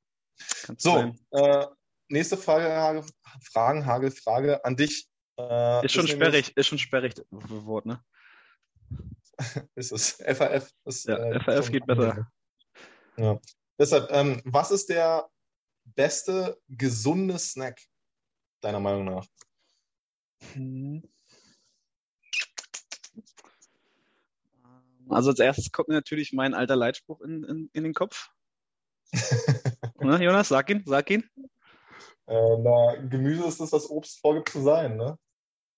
Kannst 0.62 0.82
so, 0.82 1.14
äh, 1.32 1.66
nächste 2.08 2.36
Frage, 2.36 2.64
Hagel, 2.64 3.04
Fragen, 3.42 3.86
Hagel, 3.86 4.10
Frage 4.10 4.64
an 4.64 4.76
dich. 4.76 5.08
Äh, 5.38 5.84
ist 5.84 5.92
schon 5.92 6.08
sperrig, 6.08 6.56
ist 6.56 6.66
schon 6.66 6.78
sperrig, 6.78 7.14
Wort, 7.30 7.86
ne? 7.86 8.02
ist 9.74 9.92
es. 9.92 10.12
FAF. 10.12 10.70
Ist, 10.84 11.06
ja, 11.06 11.16
äh, 11.16 11.40
FAF 11.40 11.70
geht 11.70 11.86
besser. 11.86 12.30
Ja. 13.16 13.40
Deshalb, 13.78 14.10
ähm, 14.10 14.40
was 14.44 14.70
ist 14.70 14.88
der 14.88 15.28
beste 15.84 16.60
gesunde 16.68 17.38
Snack, 17.38 17.80
deiner 18.60 18.80
Meinung 18.80 19.06
nach? 19.06 19.26
Hm. 20.52 21.02
Also 25.08 25.30
als 25.30 25.40
erstes 25.40 25.72
kommt 25.72 25.88
mir 25.88 25.94
natürlich 25.94 26.32
mein 26.32 26.54
alter 26.54 26.76
Leitspruch 26.76 27.20
in, 27.22 27.42
in, 27.44 27.70
in 27.72 27.84
den 27.84 27.94
Kopf. 27.94 28.30
Na, 29.98 30.20
Jonas, 30.20 30.48
sag 30.48 30.70
ihn, 30.70 30.84
sag 30.86 31.10
ihn. 31.10 31.28
Äh, 32.26 32.56
na, 32.58 32.94
Gemüse 33.08 33.44
ist 33.46 33.60
das, 33.60 33.72
was 33.72 33.90
Obst 33.90 34.20
vorgibt 34.20 34.50
zu 34.50 34.62
sein, 34.62 34.96
ne? 34.96 35.18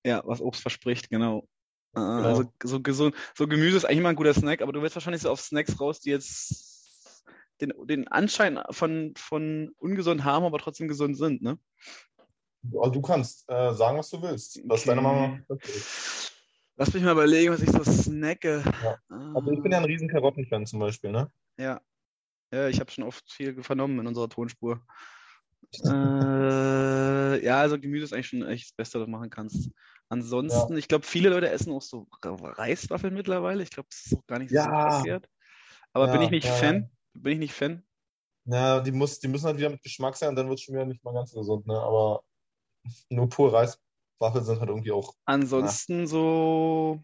Ja, 0.05 0.23
was 0.27 0.41
Obst 0.41 0.61
verspricht, 0.61 1.09
genau. 1.09 1.49
Äh, 1.95 2.01
genau. 2.01 2.23
Also 2.23 2.45
so, 2.63 2.81
gesund, 2.81 3.15
so 3.35 3.47
Gemüse 3.47 3.77
ist 3.77 3.85
eigentlich 3.85 3.99
immer 3.99 4.11
ein 4.11 4.17
guter 4.17 4.35
Snack, 4.35 4.63
aber 4.63 4.73
du 4.73 4.83
wirst 4.83 4.97
wahrscheinlich 4.97 5.23
so 5.23 5.31
auf 5.31 5.41
Snacks 5.41 5.79
raus, 5.81 6.01
die 6.01 6.11
jetzt 6.11 7.25
den, 7.61 7.73
den 7.87 8.09
Anschein 8.09 8.61
von, 8.71 9.15
von 9.17 9.71
ungesund 9.79 10.25
haben, 10.25 10.45
aber 10.45 10.59
trotzdem 10.59 10.89
gesund 10.89 11.17
sind, 11.17 11.43
ne? 11.43 11.59
Du 12.65 13.03
kannst 13.03 13.51
äh, 13.51 13.75
sagen, 13.75 13.99
was 13.99 14.09
du 14.11 14.23
willst. 14.23 14.61
Was 14.65 14.83
okay. 14.83 14.91
deine 14.91 15.03
Mama 15.03 15.39
Lass 16.77 16.95
mich 16.95 17.03
mal 17.03 17.13
überlegen, 17.13 17.53
was 17.53 17.61
ich 17.61 17.71
so 17.71 17.85
snacke. 17.85 18.63
Ja. 18.83 18.97
Also 19.35 19.51
ich 19.51 19.63
bin 19.63 19.73
ja 19.73 19.79
ein 19.79 19.85
riesen 19.85 20.09
Karottenfan 20.09 20.65
zum 20.67 20.79
Beispiel, 20.79 21.11
ne? 21.11 21.31
Ja. 21.59 21.81
Ja, 22.53 22.69
ich 22.69 22.81
habe 22.81 22.91
schon 22.91 23.05
oft 23.05 23.31
viel 23.31 23.63
vernommen 23.63 23.99
in 23.99 24.07
unserer 24.07 24.29
Tonspur. 24.29 24.81
äh, 25.85 27.45
ja, 27.45 27.61
also 27.61 27.79
Gemüse 27.79 28.05
ist 28.05 28.13
eigentlich 28.13 28.29
schon 28.29 28.47
echt 28.47 28.71
das 28.71 28.77
Beste, 28.77 29.01
was 29.01 29.07
du 29.07 29.11
machen 29.11 29.31
kannst. 29.31 29.71
Ansonsten, 30.13 30.75
ja. 30.75 30.79
ich 30.79 30.89
glaube, 30.89 31.07
viele 31.07 31.31
Leute 31.31 31.49
essen 31.49 31.73
auch 31.73 31.81
so 31.81 32.07
Reiswaffeln 32.23 33.15
mittlerweile. 33.15 33.63
Ich 33.63 33.71
glaube, 33.71 33.89
das 33.91 34.05
ist 34.05 34.19
auch 34.19 34.27
gar 34.27 34.39
nicht 34.39 34.51
so 34.51 34.57
ja. 34.57 34.91
verkehrt. 34.91 35.27
Aber 35.95 36.09
ja, 36.09 36.13
bin 36.13 36.21
ich 36.21 36.31
nicht 36.31 36.47
Fan? 36.47 36.91
Bin 37.15 37.33
ich 37.33 37.39
nicht 37.39 37.55
Fan? 37.55 37.83
Ja, 38.45 38.81
die, 38.81 38.93
muss, 38.93 39.21
die 39.21 39.29
müssen 39.29 39.47
halt 39.47 39.57
wieder 39.57 39.71
mit 39.71 39.83
Geschmack 39.83 40.15
sein 40.15 40.29
und 40.29 40.37
dann 40.37 40.51
wird 40.51 40.59
es 40.59 40.65
schon 40.65 40.75
wieder 40.75 40.85
nicht 40.85 41.03
mal 41.03 41.15
ganz 41.15 41.33
gesund, 41.33 41.67
ne? 41.67 41.81
Aber 41.81 42.25
nur 43.09 43.27
pur 43.31 43.55
Reiswaffeln 43.55 44.45
sind 44.45 44.61
halt 44.61 44.69
irgendwie 44.69 44.93
auch. 44.93 45.15
Ansonsten 45.25 46.01
na. 46.01 46.07
so. 46.07 47.01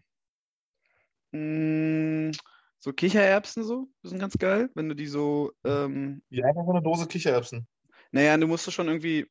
Mh, 1.31 1.39
hm, 1.39 2.31
so 2.77 2.93
Kichererbsen 2.93 3.63
so, 3.63 3.89
die 4.03 4.09
sind 4.09 4.19
ganz 4.19 4.37
geil, 4.37 4.69
wenn 4.75 4.87
du 4.87 4.93
die 4.93 5.07
so. 5.07 5.51
Ähm, 5.63 6.21
ja, 6.29 6.45
einfach 6.45 6.63
so 6.63 6.73
eine 6.73 6.83
Dose 6.83 7.07
Kichererbsen. 7.07 7.67
Naja, 8.11 8.37
du 8.37 8.45
musst 8.45 8.71
schon 8.71 8.87
irgendwie, 8.87 9.25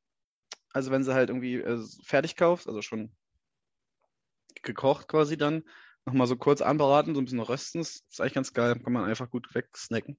also 0.72 0.90
wenn 0.90 1.04
sie 1.04 1.14
halt 1.14 1.30
irgendwie 1.30 1.60
äh, 1.60 1.80
fertig 2.02 2.34
kaufst, 2.34 2.66
also 2.66 2.82
schon 2.82 3.12
gekocht 4.62 5.09
quasi 5.09 5.37
dann, 5.37 5.64
nochmal 6.05 6.27
so 6.27 6.37
kurz 6.37 6.61
anbraten, 6.61 7.14
so 7.14 7.21
ein 7.21 7.25
bisschen 7.25 7.40
rösten, 7.40 7.81
das 7.81 8.03
ist 8.09 8.21
eigentlich 8.21 8.35
ganz 8.35 8.53
geil, 8.53 8.79
kann 8.79 8.92
man 8.92 9.05
einfach 9.05 9.31
gut 9.31 9.55
wegsnacken. 9.55 10.18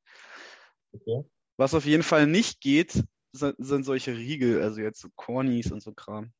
Okay. 0.91 1.23
Was 1.57 1.73
auf 1.73 1.85
jeden 1.85 2.03
Fall 2.03 2.27
nicht 2.27 2.61
geht, 2.61 3.03
sind, 3.31 3.55
sind 3.59 3.83
solche 3.83 4.15
Riegel, 4.15 4.61
also 4.61 4.81
jetzt 4.81 5.01
so 5.01 5.09
Cornies 5.15 5.71
und 5.71 5.81
so 5.81 5.93
Kram. 5.93 6.31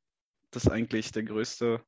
Das 0.52 0.66
ist 0.66 0.72
eigentlich 0.72 1.12
der 1.12 1.24
größte 1.24 1.84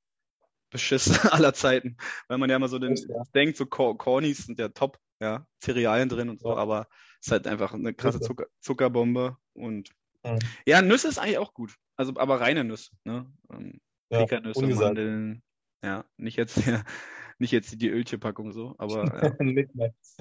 Beschiss 0.69 1.08
aller 1.26 1.54
Zeiten, 1.54 1.97
weil 2.28 2.38
man 2.38 2.50
ja 2.50 2.56
immer 2.56 2.67
so 2.67 2.80
den, 2.80 2.95
ja. 2.95 3.24
denkt, 3.34 3.58
so 3.58 3.65
Cornies 3.65 4.45
sind 4.45 4.60
ja 4.60 4.69
top, 4.69 4.97
ja, 5.19 5.45
Cerealien 5.62 6.10
drin 6.10 6.30
und 6.30 6.39
so, 6.39 6.50
ja. 6.50 6.56
aber 6.56 6.88
es 7.19 7.28
ist 7.28 7.32
halt 7.32 7.47
einfach 7.47 7.74
eine 7.74 7.93
krasse 7.93 8.19
Zucker, 8.19 8.47
Zuckerbombe 8.60 9.38
und 9.54 9.91
mhm. 10.24 10.39
ja, 10.65 10.82
Nüsse 10.82 11.10
ist 11.10 11.19
eigentlich 11.19 11.38
auch 11.38 11.54
gut, 11.54 11.76
also 11.95 12.13
aber 12.17 12.41
reine 12.41 12.63
Nüsse, 12.63 12.91
ne? 13.04 13.32
Ähm, 13.52 13.80
ja, 14.10 14.26
Mandeln, 14.30 15.41
ja, 15.83 16.05
nicht 16.17 16.37
jetzt, 16.37 16.57
ja, 16.65 16.83
nicht 17.39 17.51
jetzt 17.51 17.81
die 17.81 17.89
Öltierpackung 17.89 18.51
so, 18.51 18.75
aber 18.77 19.05
ja. 19.05 19.35
Nicknacks. 19.43 20.17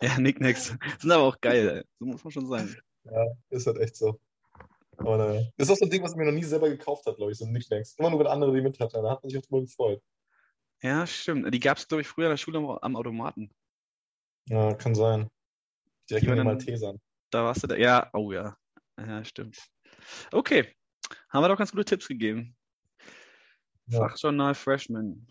ja, 0.00 0.18
Nicknacks 0.18 0.76
sind 0.98 1.10
aber 1.10 1.24
auch 1.24 1.40
geil, 1.40 1.84
so 1.98 2.06
muss 2.06 2.24
man 2.24 2.30
schon 2.30 2.46
sagen. 2.46 2.76
Ja, 3.04 3.26
ist 3.50 3.66
halt 3.66 3.78
echt 3.78 3.96
so. 3.96 4.20
Aber, 4.96 5.34
äh, 5.34 5.44
das 5.56 5.68
ist 5.68 5.72
auch 5.72 5.76
so 5.78 5.84
ein 5.84 5.90
Ding, 5.90 6.02
was 6.02 6.12
man 6.14 6.24
mir 6.24 6.32
noch 6.32 6.38
nie 6.38 6.44
selber 6.44 6.68
gekauft 6.68 7.04
hat, 7.06 7.16
glaube 7.16 7.32
ich, 7.32 7.38
so 7.38 7.46
Nicknacks. 7.46 7.96
Immer 7.98 8.10
nur, 8.10 8.20
wenn 8.20 8.28
andere 8.28 8.54
die 8.54 8.62
mit 8.62 8.78
hatten. 8.78 9.02
Da 9.02 9.10
hat 9.10 9.22
man 9.22 9.30
sich 9.30 9.38
auch 9.38 9.42
drüber 9.42 9.62
gefreut. 9.62 10.00
Ja, 10.82 11.06
stimmt. 11.06 11.52
Die 11.52 11.60
gab 11.60 11.78
es, 11.78 11.88
glaube 11.88 12.02
ich, 12.02 12.08
früher 12.08 12.26
in 12.26 12.30
der 12.30 12.36
Schule 12.36 12.58
am 12.80 12.96
Automaten. 12.96 13.50
Ja, 14.48 14.74
kann 14.74 14.94
sein. 14.94 15.28
Direkt 16.08 16.26
mit 16.26 16.38
den 16.38 16.44
Maltesern. 16.44 17.00
Da 17.30 17.44
warst 17.44 17.62
du 17.62 17.66
da. 17.66 17.76
Ja, 17.76 18.10
oh 18.12 18.32
ja. 18.32 18.56
Ja, 18.98 19.24
stimmt. 19.24 19.58
Okay. 20.30 20.72
Haben 21.30 21.42
wir 21.42 21.48
doch 21.48 21.58
ganz 21.58 21.72
gute 21.72 21.84
Tipps 21.84 22.06
gegeben. 22.06 22.54
Ja. 23.86 23.98
Fachjournal 23.98 24.54
Freshman. 24.54 25.26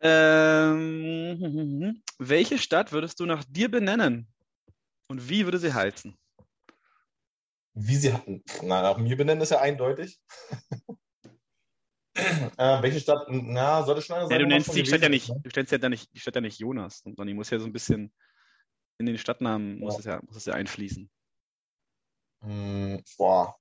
Ähm, 0.00 2.02
welche 2.18 2.58
Stadt 2.58 2.92
würdest 2.92 3.20
du 3.20 3.26
nach 3.26 3.44
dir 3.44 3.70
benennen? 3.70 4.28
Und 5.08 5.28
wie 5.28 5.44
würde 5.44 5.58
sie 5.58 5.74
heizen? 5.74 6.16
Wie 7.74 7.96
sie. 7.96 8.14
Na, 8.62 8.82
nach 8.82 8.98
mir 8.98 9.16
benennen 9.16 9.42
ist 9.42 9.50
ja 9.50 9.60
eindeutig. 9.60 10.20
äh, 12.14 12.82
welche 12.82 13.00
Stadt? 13.00 13.26
Na, 13.28 13.82
sollte 13.82 14.02
schon 14.02 14.16
eine 14.16 14.26
sein. 14.26 14.32
Ja, 14.32 14.38
du 14.38 14.46
nennst 14.46 14.74
die 14.74 14.86
Stadt 14.86 15.02
ja 15.02 15.08
nicht, 15.08 15.28
du 15.28 15.50
stellst 15.50 15.72
ja 15.72 15.78
da 15.78 15.88
nicht, 15.88 16.12
die 16.14 16.20
Stadt 16.20 16.36
ja 16.36 16.40
nicht 16.40 16.60
Jonas, 16.60 17.00
sondern 17.00 17.26
die 17.26 17.34
muss 17.34 17.50
ja 17.50 17.58
so 17.58 17.66
ein 17.66 17.72
bisschen 17.72 18.12
in 18.98 19.06
den 19.06 19.18
Stadtnamen 19.18 19.78
ja. 19.78 19.84
muss, 19.84 19.98
es 19.98 20.04
ja, 20.04 20.20
muss 20.24 20.36
es 20.36 20.44
ja 20.44 20.54
einfließen. 20.54 21.10
Mm, 22.42 22.98
boah, 23.16 23.56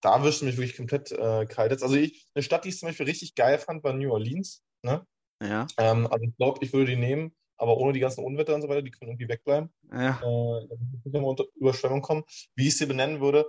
da 0.00 0.22
wirst 0.22 0.40
du 0.40 0.44
mich 0.44 0.56
wirklich 0.56 0.76
komplett 0.76 1.12
äh, 1.12 1.46
kalt 1.46 1.72
jetzt. 1.72 1.82
Also 1.82 1.96
ich, 1.96 2.26
eine 2.34 2.42
Stadt, 2.42 2.64
die 2.64 2.68
ich 2.70 2.78
zum 2.78 2.88
Beispiel 2.88 3.06
richtig 3.06 3.34
geil 3.34 3.58
fand, 3.58 3.82
war 3.84 3.92
New 3.92 4.12
Orleans. 4.12 4.62
Ne? 4.82 5.06
Ja. 5.42 5.66
Ähm, 5.78 6.06
also 6.06 6.24
ich 6.24 6.36
glaube, 6.36 6.64
ich 6.64 6.72
würde 6.72 6.92
die 6.92 6.96
nehmen, 6.96 7.34
aber 7.56 7.76
ohne 7.76 7.92
die 7.92 8.00
ganzen 8.00 8.24
Unwetter 8.24 8.54
und 8.54 8.62
so 8.62 8.68
weiter, 8.68 8.82
die 8.82 8.90
können 8.90 9.10
irgendwie 9.10 9.28
wegbleiben. 9.28 9.72
Ja. 9.90 10.20
Äh, 10.20 10.68
wenn 11.04 11.24
unter 11.24 11.44
Überschwemmung 11.54 12.02
kommen. 12.02 12.24
Wie 12.54 12.68
ich 12.68 12.76
sie 12.76 12.86
benennen 12.86 13.20
würde, 13.20 13.48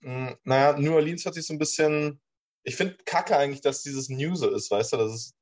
mh, 0.00 0.30
hm, 0.30 0.36
naja, 0.44 0.78
New 0.78 0.94
Orleans 0.94 1.26
hat 1.26 1.34
sich 1.34 1.46
so 1.46 1.52
ein 1.52 1.58
bisschen, 1.58 2.20
ich 2.62 2.76
finde 2.76 2.96
kacke 3.04 3.36
eigentlich, 3.36 3.60
dass 3.60 3.82
dieses 3.82 4.08
New 4.08 4.34
so 4.34 4.50
ist, 4.50 4.70
weißt 4.70 4.92
du, 4.92 4.96
das 4.98 5.12
ist, 5.12 5.36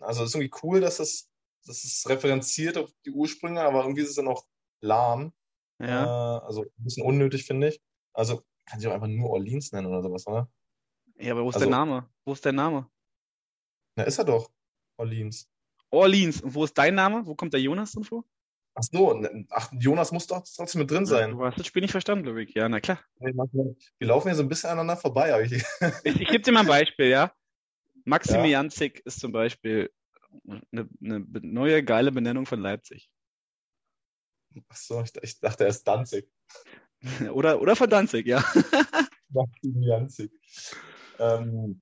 also 0.00 0.24
ist 0.24 0.34
irgendwie 0.34 0.54
cool, 0.62 0.80
dass 0.80 1.00
es, 1.00 1.28
dass 1.66 1.84
es 1.84 2.08
referenziert 2.08 2.78
auf 2.78 2.90
die 3.04 3.10
Ursprünge, 3.10 3.60
aber 3.60 3.82
irgendwie 3.82 4.02
ist 4.02 4.10
es 4.10 4.16
dann 4.16 4.28
auch 4.28 4.44
lahm. 4.80 5.32
Ja. 5.80 6.38
Äh, 6.38 6.46
also 6.46 6.62
ein 6.62 6.84
bisschen 6.84 7.04
unnötig, 7.04 7.44
finde 7.44 7.68
ich. 7.68 7.80
Also 8.12 8.42
kann 8.68 8.80
ich 8.80 8.86
auch 8.86 8.92
einfach 8.92 9.06
nur 9.06 9.30
Orleans 9.30 9.72
nennen 9.72 9.86
oder 9.86 10.02
sowas, 10.02 10.26
oder? 10.26 10.48
Ja, 11.18 11.32
aber 11.32 11.44
wo 11.44 11.48
ist 11.48 11.56
also, 11.56 11.66
der 11.66 11.76
Name? 11.76 12.08
Wo 12.24 12.32
ist 12.32 12.44
der 12.44 12.52
Name? 12.52 12.88
Na, 13.96 14.04
ist 14.04 14.18
er 14.18 14.24
doch. 14.24 14.50
Orleans. 14.98 15.48
Orleans. 15.90 16.40
Und 16.42 16.54
wo 16.54 16.64
ist 16.64 16.76
dein 16.76 16.94
Name? 16.94 17.26
Wo 17.26 17.34
kommt 17.34 17.52
der 17.52 17.60
Jonas 17.60 17.92
denn 17.92 18.04
vor? 18.04 18.24
Ach 18.74 18.82
so, 18.82 19.26
ach, 19.50 19.72
Jonas 19.72 20.12
muss 20.12 20.28
doch 20.28 20.44
trotzdem 20.54 20.82
mit 20.82 20.90
drin 20.90 21.04
sein. 21.04 21.32
Du 21.32 21.44
hast 21.44 21.58
das 21.58 21.66
Spiel 21.66 21.82
nicht 21.82 21.90
verstanden, 21.90 22.26
Ludwig. 22.26 22.54
Ja, 22.54 22.68
na 22.68 22.78
klar. 22.78 23.00
Wir 23.18 23.34
laufen 24.06 24.28
hier 24.28 24.36
so 24.36 24.42
ein 24.42 24.48
bisschen 24.48 24.70
aneinander 24.70 24.96
vorbei. 24.96 25.42
Ich, 25.42 25.52
ich, 25.52 25.64
ich 26.04 26.28
gebe 26.28 26.40
dir 26.40 26.52
mal 26.52 26.60
ein 26.60 26.66
Beispiel, 26.66 27.06
ja. 27.06 27.32
Maximilianzig 28.04 28.98
ja. 28.98 29.02
ist 29.06 29.18
zum 29.18 29.32
Beispiel 29.32 29.90
eine, 30.70 30.88
eine, 31.02 31.26
neue 31.42 31.82
geile 31.82 32.12
Benennung 32.12 32.46
von 32.46 32.60
Leipzig. 32.60 33.10
Ach 34.68 34.76
so, 34.76 35.02
ich, 35.02 35.10
ich 35.22 35.40
dachte, 35.40 35.64
er 35.64 35.70
ist 35.70 35.82
Danzig. 35.82 36.30
oder, 37.32 37.60
oder 37.60 37.76
von 37.76 37.90
Danzig, 37.90 38.26
ja. 38.26 38.44
Maximilianzig. 39.30 40.30
Ähm, 41.18 41.80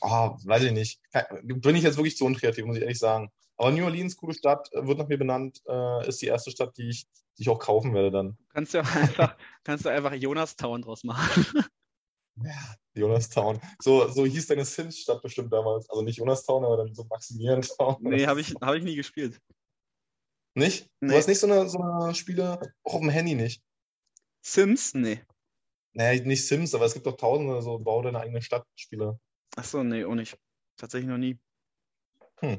oh, 0.00 0.36
weiß 0.44 0.64
ich 0.64 0.72
nicht. 0.72 1.00
Bin 1.42 1.76
ich 1.76 1.82
jetzt 1.82 1.96
wirklich 1.96 2.16
zu 2.16 2.24
unkreativ, 2.24 2.64
muss 2.64 2.76
ich 2.76 2.82
ehrlich 2.82 2.98
sagen. 2.98 3.30
Aber 3.56 3.70
New 3.70 3.84
Orleans, 3.84 4.16
coole 4.16 4.34
Stadt, 4.34 4.68
wird 4.72 4.98
nach 4.98 5.08
mir 5.08 5.18
benannt, 5.18 5.60
äh, 5.68 6.08
ist 6.08 6.20
die 6.22 6.26
erste 6.26 6.50
Stadt, 6.50 6.76
die 6.76 6.88
ich, 6.88 7.06
die 7.38 7.42
ich 7.42 7.48
auch 7.48 7.58
kaufen 7.58 7.94
werde 7.94 8.10
dann. 8.10 8.36
Kannst 8.52 8.74
du 8.74 8.78
einfach, 8.78 9.36
kannst 9.62 9.84
du 9.84 9.90
einfach 9.90 10.12
Jonastown 10.12 10.82
draus 10.82 11.04
machen. 11.04 11.46
Ja, 12.42 12.74
Jonastown. 12.94 13.60
So, 13.80 14.08
so 14.08 14.26
hieß 14.26 14.48
deine 14.48 14.64
Sims-Stadt 14.64 15.22
bestimmt 15.22 15.52
damals. 15.52 15.88
Also 15.88 16.02
nicht 16.02 16.18
Jonastown, 16.18 16.64
aber 16.64 16.78
dann 16.78 16.92
so 16.92 17.04
Maximiliantown. 17.04 17.98
Nee, 18.00 18.26
habe 18.26 18.40
ich, 18.40 18.54
hab 18.60 18.74
ich 18.74 18.82
nie 18.82 18.96
gespielt. 18.96 19.40
Nicht? 20.54 20.88
Nee. 21.00 21.08
Du 21.08 21.16
hast 21.16 21.28
nicht 21.28 21.40
so 21.40 21.46
eine, 21.46 21.68
so 21.68 21.78
eine 21.78 22.14
Spiele, 22.14 22.60
auch 22.84 22.94
auf 22.94 23.00
dem 23.00 23.10
Handy 23.10 23.34
nicht? 23.34 23.62
Sims? 24.40 24.94
Nee. 24.94 25.20
Naja, 25.92 26.22
nicht 26.24 26.46
Sims, 26.46 26.74
aber 26.74 26.84
es 26.84 26.94
gibt 26.94 27.06
doch 27.06 27.16
tausende 27.16 27.60
so 27.62 27.78
Bau 27.78 28.02
deine 28.02 28.20
eigene 28.20 28.42
Stadt-Spiele. 28.42 29.18
Achso, 29.56 29.82
nee, 29.82 30.04
auch 30.04 30.14
nicht. 30.14 30.38
Tatsächlich 30.76 31.08
noch 31.08 31.18
nie. 31.18 31.38
Hm. 32.40 32.58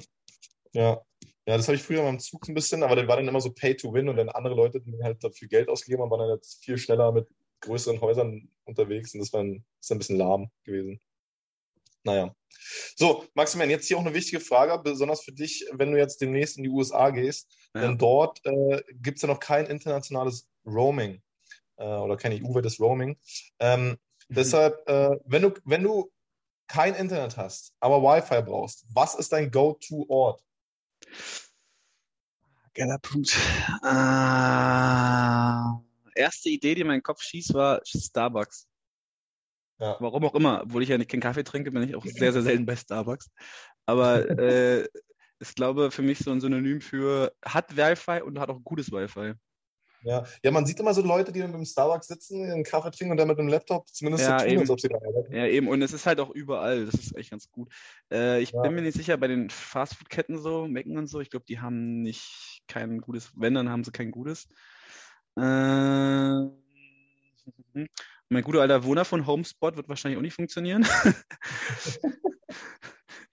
Ja. 0.74 1.02
Ja, 1.48 1.58
das 1.58 1.68
habe 1.68 1.76
ich 1.76 1.84
früher 1.84 2.02
mal 2.02 2.10
im 2.10 2.20
Zug 2.20 2.48
ein 2.48 2.56
bisschen, 2.56 2.82
aber 2.82 2.96
dann 2.96 3.08
war 3.08 3.18
dann 3.18 3.28
immer 3.28 3.40
so 3.40 3.52
Pay 3.52 3.76
to 3.76 3.94
Win 3.94 4.10
und 4.10 4.16
dann 4.16 4.30
andere 4.30 4.56
Leute, 4.56 4.82
die 4.82 4.98
halt 5.04 5.24
dafür 5.24 5.48
Geld 5.48 5.70
ausgegeben 5.70 6.02
haben, 6.02 6.10
waren 6.10 6.22
dann 6.22 6.38
jetzt 6.38 6.64
viel 6.64 6.78
schneller 6.78 7.12
mit 7.12 7.28
größeren 7.62 8.02
Häusern 8.02 8.50
unterwegs 8.64 9.14
und 9.14 9.20
das 9.20 9.32
war 9.32 9.44
ein, 9.44 9.64
ist 9.80 9.92
ein 9.92 10.00
bisschen 10.00 10.18
lahm 10.18 10.50
gewesen. 10.64 11.00
Naja. 12.06 12.34
So, 12.96 13.26
Maximilian, 13.34 13.72
jetzt 13.72 13.88
hier 13.88 13.98
auch 13.98 14.06
eine 14.06 14.14
wichtige 14.14 14.40
Frage, 14.40 14.82
besonders 14.82 15.24
für 15.24 15.32
dich, 15.32 15.66
wenn 15.74 15.92
du 15.92 15.98
jetzt 15.98 16.22
demnächst 16.22 16.58
in 16.58 16.64
die 16.64 16.70
USA 16.70 17.10
gehst. 17.10 17.54
Ja. 17.74 17.82
Denn 17.82 17.98
dort 17.98 18.40
äh, 18.46 18.82
gibt 18.94 19.18
es 19.18 19.24
ja 19.24 19.28
noch 19.28 19.40
kein 19.40 19.66
internationales 19.66 20.48
Roaming 20.66 21.22
äh, 21.78 21.84
oder 21.84 22.16
kein 22.18 22.32
EU-weites 22.34 22.80
Roaming. 22.80 23.18
Ähm, 23.60 23.90
mhm. 23.90 23.98
Deshalb, 24.30 24.88
äh, 24.88 25.18
wenn, 25.26 25.42
du, 25.44 25.54
wenn 25.66 25.84
du 25.84 26.12
kein 26.68 26.96
Internet 26.96 27.38
hast, 27.38 27.74
aber 27.80 28.02
Wi-Fi 28.02 28.42
brauchst, 28.42 28.86
was 28.94 29.16
ist 29.16 29.32
dein 29.34 29.52
Go-To-Ort? 29.52 30.42
Geiler 32.74 33.00
Punkt. 33.00 33.38
Äh, 33.84 33.90
erste 36.20 36.50
Idee, 36.50 36.76
die 36.76 36.82
in 36.82 36.88
meinen 36.88 37.04
Kopf 37.04 37.22
schießt, 37.22 37.54
war 37.54 37.82
Starbucks. 37.86 38.68
Ja. 39.80 39.98
Warum 40.00 40.26
auch 40.26 40.36
immer, 40.36 40.62
obwohl 40.64 40.84
ich 40.84 40.90
ja 40.90 40.98
nicht 40.98 41.10
keinen 41.10 41.22
Kaffee 41.22 41.44
trinke, 41.44 41.72
bin 41.72 41.84
ich 41.84 41.96
auch 41.96 42.06
sehr, 42.06 42.32
sehr 42.32 42.42
selten 42.42 42.66
bei 42.66 42.76
Starbucks. 42.76 43.30
Aber 43.86 44.30
äh, 44.30 44.88
ist, 45.40 45.56
glaube 45.56 45.92
für 45.92 46.02
mich 46.02 46.20
so 46.20 46.32
ein 46.32 46.42
Synonym 46.42 46.82
für 46.82 47.34
hat 47.44 47.76
Wi-Fi 47.76 48.22
und 48.22 48.40
hat 48.40 48.50
auch 48.50 48.62
gutes 48.64 48.92
Wi-Fi. 48.92 49.34
Ja. 50.06 50.24
ja, 50.44 50.52
man 50.52 50.68
sieht 50.68 50.80
immer 50.80 50.94
so 50.94 51.02
Leute, 51.02 51.32
die 51.32 51.40
dann 51.40 51.50
mit 51.50 51.58
dem 51.58 51.66
Starbucks 51.66 52.08
sitzen, 52.08 52.44
einen 52.44 52.64
Kaffee 52.64 52.92
trinken 52.92 53.12
und 53.12 53.18
dann 53.18 53.28
mit 53.28 53.40
dem 53.40 53.48
Laptop 53.48 53.88
zumindest 53.90 54.28
ja, 54.28 54.38
so 54.38 54.46
tun, 54.46 54.54
eben. 54.54 54.62
als 54.62 54.70
ob 54.70 54.80
sie 54.80 54.88
da 54.88 54.98
arbeiten. 54.98 55.34
Ja, 55.34 55.48
eben. 55.48 55.68
Und 55.68 55.82
es 55.82 55.94
ist 55.94 56.06
halt 56.06 56.20
auch 56.20 56.30
überall. 56.30 56.86
Das 56.86 56.94
ist 56.94 57.18
echt 57.18 57.32
ganz 57.32 57.50
gut. 57.50 57.74
Äh, 58.12 58.40
ich 58.40 58.52
ja. 58.52 58.62
bin 58.62 58.76
mir 58.76 58.84
nicht 58.84 58.96
sicher, 58.96 59.18
bei 59.18 59.28
den 59.28 59.50
Fastfood-Ketten 59.50 60.38
so, 60.38 60.68
Mecken 60.68 61.00
und 61.00 61.08
so, 61.08 61.22
ich 61.22 61.32
glaube, 61.32 61.48
die 61.50 61.60
haben 61.60 62.04
nicht 62.04 62.62
kein 62.68 63.02
gutes, 63.02 63.32
wenn, 63.36 63.56
dann 63.56 63.70
haben 63.70 63.84
sie 63.84 63.92
kein 63.92 64.12
gutes. 64.12 64.48
Äh, 65.38 65.42
mein 68.36 68.44
guter 68.44 68.62
alter 68.62 68.84
Wohner 68.84 69.06
von 69.06 69.26
Homespot 69.26 69.78
wird 69.78 69.90
wahrscheinlich 69.90 70.18
auch 70.18 70.22
nicht 70.22 70.34
funktionieren. 70.34 70.84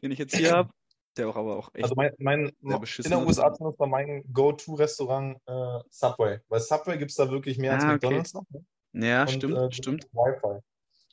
Den 0.03 0.11
ich 0.11 0.19
jetzt 0.19 0.37
hier 0.37 0.53
habe. 0.53 0.71
Der 1.17 1.29
auch 1.29 1.37
aber 1.37 1.57
auch 1.57 1.71
echt. 1.75 1.85
Also 1.85 1.95
mein, 1.95 2.13
mein 2.19 2.53
in 2.61 2.71
der 2.71 2.81
USA 2.81 3.53
zumindest 3.53 3.79
war 3.79 3.87
mein 3.87 4.25
Go-To-Restaurant 4.33 5.37
äh, 5.47 5.79
Subway. 5.91 6.41
Weil 6.49 6.61
Subway 6.61 6.97
gibt 6.97 7.11
es 7.11 7.17
da 7.17 7.31
wirklich 7.31 7.59
mehr 7.59 7.75
als 7.75 7.85
ah, 7.85 7.89
McDonalds 7.89 8.35
okay. 8.35 8.47
noch. 8.51 8.63
Ne? 8.93 9.09
Ja, 9.09 9.23
und, 9.23 9.31
stimmt, 9.31 9.59
äh, 9.59 9.73
stimmt. 9.73 10.09
Wi-Fi. 10.13 10.61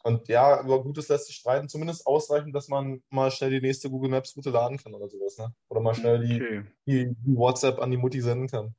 Und 0.03 0.29
ja, 0.29 0.63
über 0.63 0.81
Gutes 0.81 1.09
lässt 1.09 1.27
sich 1.27 1.35
streiten. 1.35 1.67
Zumindest 1.67 2.07
ausreichend, 2.07 2.55
dass 2.55 2.69
man 2.69 3.03
mal 3.09 3.29
schnell 3.31 3.49
die 3.49 3.59
nächste 3.59 3.89
Google 3.89 4.09
Maps 4.09 4.37
Route 4.37 4.51
laden 4.51 4.77
kann 4.77 4.93
oder 4.93 5.09
sowas. 5.09 5.37
Ne? 5.37 5.53
Oder 5.67 5.81
mal 5.81 5.95
schnell 5.95 6.25
die, 6.25 6.35
okay. 6.35 6.63
die, 6.85 7.13
die 7.13 7.35
WhatsApp 7.35 7.79
an 7.79 7.91
die 7.91 7.97
Mutti 7.97 8.21
senden 8.21 8.47
kann. 8.47 8.73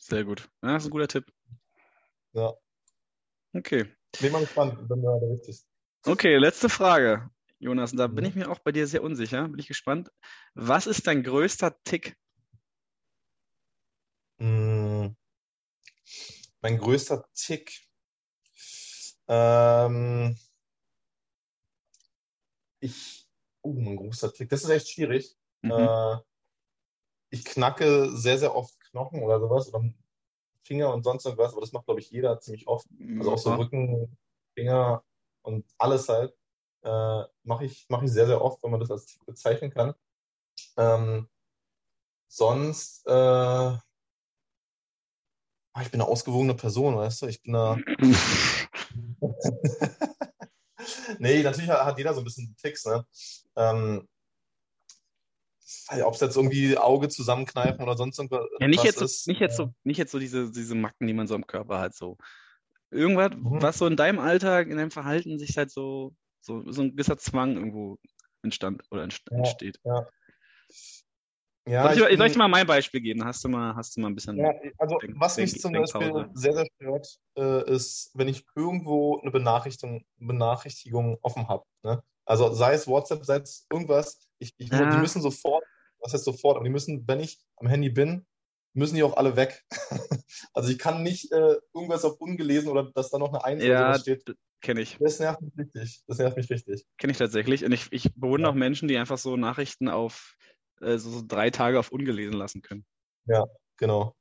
Sehr 0.00 0.24
gut. 0.24 0.48
Ja, 0.62 0.72
das 0.72 0.84
ist 0.84 0.88
ein 0.88 0.92
guter 0.92 1.08
Tipp. 1.08 1.30
Ja. 2.32 2.54
Okay. 3.52 3.84
Bin 4.20 4.32
mal 4.32 4.40
gespannt, 4.40 4.78
wenn 4.88 5.02
du 5.02 5.06
da 5.06 5.26
richtig. 5.26 5.64
Okay, 6.04 6.36
letzte 6.36 6.68
Frage, 6.68 7.28
Jonas. 7.58 7.92
Und 7.92 7.98
da 7.98 8.06
bin 8.06 8.24
ich 8.24 8.34
mir 8.34 8.50
auch 8.50 8.60
bei 8.60 8.72
dir 8.72 8.86
sehr 8.86 9.02
unsicher. 9.02 9.48
Bin 9.48 9.58
ich 9.58 9.66
gespannt. 9.66 10.10
Was 10.54 10.86
ist 10.86 11.06
dein 11.06 11.22
größter 11.22 11.76
Tick? 11.84 12.16
Hm, 14.38 15.16
mein 16.60 16.78
größter 16.78 17.28
Tick. 17.34 17.86
Ähm, 19.28 20.36
ich. 22.80 23.28
Oh, 23.62 23.72
mein 23.72 23.96
größter 23.96 24.32
Tick. 24.32 24.48
Das 24.48 24.62
ist 24.62 24.70
echt 24.70 24.90
schwierig. 24.90 25.36
Mhm. 25.62 25.70
Äh, 25.72 26.16
ich 27.30 27.44
knacke 27.44 28.10
sehr, 28.16 28.38
sehr 28.38 28.54
oft 28.54 28.78
Knochen 28.80 29.22
oder 29.22 29.40
sowas 29.40 29.72
oder 29.72 29.92
Finger 30.66 30.92
und 30.92 31.04
sonst 31.04 31.24
irgendwas, 31.24 31.52
aber 31.52 31.60
das 31.60 31.72
macht, 31.72 31.86
glaube 31.86 32.00
ich, 32.00 32.10
jeder 32.10 32.40
ziemlich 32.40 32.66
oft. 32.66 32.86
Also 33.18 33.32
auch 33.32 33.38
so 33.38 33.54
Rücken, 33.54 34.16
Finger 34.54 35.02
und 35.42 35.64
alles 35.78 36.08
halt. 36.08 36.36
Äh, 36.82 37.24
mache 37.42 37.64
ich, 37.64 37.86
mach 37.88 38.02
ich 38.02 38.12
sehr, 38.12 38.26
sehr 38.26 38.42
oft, 38.42 38.62
wenn 38.62 38.70
man 38.70 38.80
das 38.80 38.90
als 38.90 39.06
Tick 39.06 39.24
bezeichnen 39.26 39.70
kann. 39.70 39.94
Ähm, 40.76 41.28
sonst, 42.28 43.06
äh, 43.06 43.10
ah, 43.10 43.80
ich 45.80 45.90
bin 45.90 46.00
eine 46.00 46.10
ausgewogene 46.10 46.54
Person, 46.54 46.96
weißt 46.96 47.22
du? 47.22 47.26
Ich 47.26 47.42
bin 47.42 47.54
da. 47.54 47.76
nee, 51.18 51.42
natürlich 51.42 51.70
hat 51.70 51.98
jeder 51.98 52.14
so 52.14 52.20
ein 52.20 52.24
bisschen 52.24 52.54
Ticks, 52.56 52.84
ne? 52.84 53.06
Ähm, 53.56 54.08
ob 56.04 56.14
es 56.14 56.20
jetzt 56.20 56.36
irgendwie 56.36 56.78
Auge 56.78 57.08
zusammenkneifen 57.08 57.82
oder 57.82 57.96
sonst 57.96 58.18
irgendwas 58.18 58.46
ja, 58.60 58.68
nicht 58.68 58.84
jetzt 58.84 59.02
ist. 59.02 59.24
So, 59.24 59.30
nicht, 59.30 59.40
jetzt 59.40 59.56
so, 59.56 59.72
nicht 59.84 59.98
jetzt 59.98 60.12
so 60.12 60.18
diese, 60.18 60.50
diese 60.50 60.74
Macken, 60.74 61.06
die 61.06 61.14
man 61.14 61.26
so 61.26 61.34
am 61.34 61.46
Körper 61.46 61.80
hat. 61.80 61.94
So. 61.94 62.16
Irgendwas, 62.90 63.30
mhm. 63.36 63.62
was 63.62 63.78
so 63.78 63.86
in 63.86 63.96
deinem 63.96 64.18
Alltag, 64.18 64.68
in 64.68 64.76
deinem 64.76 64.90
Verhalten 64.90 65.38
sich 65.38 65.56
halt 65.56 65.70
so, 65.70 66.14
so, 66.40 66.70
so 66.70 66.82
ein 66.82 66.92
gewisser 66.92 67.18
Zwang 67.18 67.56
irgendwo 67.56 67.98
entstand 68.42 68.82
oder 68.90 69.02
entsteht. 69.02 69.80
Ja, 69.84 70.06
ja. 71.68 71.82
soll, 71.82 72.06
ich, 72.06 72.12
ich, 72.12 72.18
soll 72.18 72.26
ich 72.28 72.36
mal 72.36 72.48
mein 72.48 72.66
Beispiel 72.66 73.00
geben? 73.00 73.24
Hast 73.24 73.42
du 73.44 73.48
mal, 73.48 73.74
hast 73.74 73.96
du 73.96 74.00
mal 74.00 74.08
ein 74.08 74.14
bisschen. 74.14 74.36
Ja, 74.38 74.52
also, 74.78 74.98
denk, 74.98 75.14
was 75.18 75.36
mich 75.36 75.60
zum 75.60 75.72
Beispiel 75.72 76.28
sehr, 76.34 76.52
sehr 76.52 76.66
stört, 76.76 77.18
äh, 77.36 77.74
ist, 77.74 78.12
wenn 78.14 78.28
ich 78.28 78.44
irgendwo 78.54 79.20
eine 79.20 79.32
Benachrichtigung, 79.32 80.04
Benachrichtigung 80.18 81.18
offen 81.22 81.48
habe. 81.48 81.64
Ne? 81.82 82.02
Also, 82.24 82.52
sei 82.52 82.74
es 82.74 82.86
WhatsApp, 82.86 83.24
sei 83.24 83.38
es 83.38 83.66
irgendwas, 83.72 84.25
ich, 84.38 84.54
ich, 84.58 84.70
ja. 84.70 84.90
Die 84.90 84.98
müssen 84.98 85.22
sofort, 85.22 85.64
was 86.00 86.12
heißt 86.12 86.24
sofort, 86.24 86.56
aber 86.56 86.64
die 86.64 86.70
müssen, 86.70 87.06
wenn 87.06 87.20
ich 87.20 87.38
am 87.56 87.68
Handy 87.68 87.90
bin, 87.90 88.26
müssen 88.74 88.94
die 88.94 89.02
auch 89.02 89.16
alle 89.16 89.36
weg. 89.36 89.64
also 90.52 90.70
ich 90.70 90.78
kann 90.78 91.02
nicht 91.02 91.32
äh, 91.32 91.56
irgendwas 91.74 92.04
auf 92.04 92.20
ungelesen 92.20 92.68
oder 92.68 92.90
dass 92.94 93.10
da 93.10 93.18
noch 93.18 93.32
eine 93.32 93.44
Eins 93.44 93.64
ja, 93.64 93.98
steht. 93.98 94.24
Kenne 94.60 94.80
ich. 94.80 94.98
Das 94.98 95.18
nervt 95.18 95.40
mich 95.40 95.56
richtig. 95.56 96.02
Das 96.06 96.18
nervt 96.18 96.36
mich 96.36 96.50
richtig. 96.50 96.86
Kenne 96.98 97.12
ich 97.12 97.18
tatsächlich. 97.18 97.64
Und 97.64 97.72
ich, 97.72 97.88
ich 97.90 98.14
bewundere 98.14 98.50
ja. 98.50 98.52
auch 98.52 98.58
Menschen, 98.58 98.88
die 98.88 98.96
einfach 98.96 99.18
so 99.18 99.36
Nachrichten 99.36 99.88
auf 99.88 100.36
äh, 100.80 100.98
so, 100.98 101.10
so, 101.10 101.22
drei 101.26 101.50
Tage 101.50 101.78
auf 101.78 101.92
ungelesen 101.92 102.34
lassen 102.34 102.62
können. 102.62 102.84
Ja, 103.26 103.44
genau. 103.76 104.14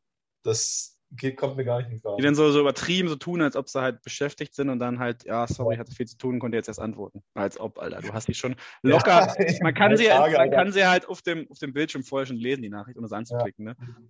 Das, 0.43 0.94
geht, 1.17 1.37
kommt 1.37 1.57
mir 1.57 1.65
gar 1.65 1.79
nicht 1.79 1.91
in 1.91 1.99
Frage. 1.99 2.17
Die 2.17 2.23
dann 2.23 2.35
so, 2.35 2.51
so 2.51 2.59
übertrieben 2.59 3.09
so 3.09 3.15
tun, 3.15 3.41
als 3.41 3.55
ob 3.55 3.69
sie 3.69 3.81
halt 3.81 4.01
beschäftigt 4.01 4.55
sind 4.55 4.69
und 4.69 4.79
dann 4.79 4.99
halt, 4.99 5.25
ja, 5.25 5.47
sorry, 5.47 5.75
ich 5.75 5.79
hatte 5.79 5.93
viel 5.93 6.07
zu 6.07 6.17
tun, 6.17 6.39
konnte 6.39 6.57
jetzt 6.57 6.67
erst 6.67 6.79
antworten. 6.79 7.23
Als 7.33 7.59
ob, 7.59 7.79
Alter, 7.79 8.01
du 8.01 8.13
hast 8.13 8.27
die 8.27 8.33
schon 8.33 8.55
locker. 8.81 9.33
Ja, 9.45 9.53
man 9.61 9.73
kann, 9.73 9.97
sie, 9.97 10.05
Frage, 10.05 10.37
man 10.37 10.51
kann 10.51 10.71
sie 10.71 10.85
halt 10.85 11.07
auf 11.07 11.21
dem, 11.21 11.49
auf 11.49 11.59
dem 11.59 11.73
Bildschirm 11.73 12.03
vorher 12.03 12.25
schon 12.25 12.37
lesen, 12.37 12.61
die 12.61 12.69
Nachricht, 12.69 12.97
ohne 12.97 13.05
es 13.05 13.11
anzuklicken. 13.11 13.67
Ja. 13.67 13.73
Ne? 13.73 14.09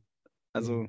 Also, 0.53 0.87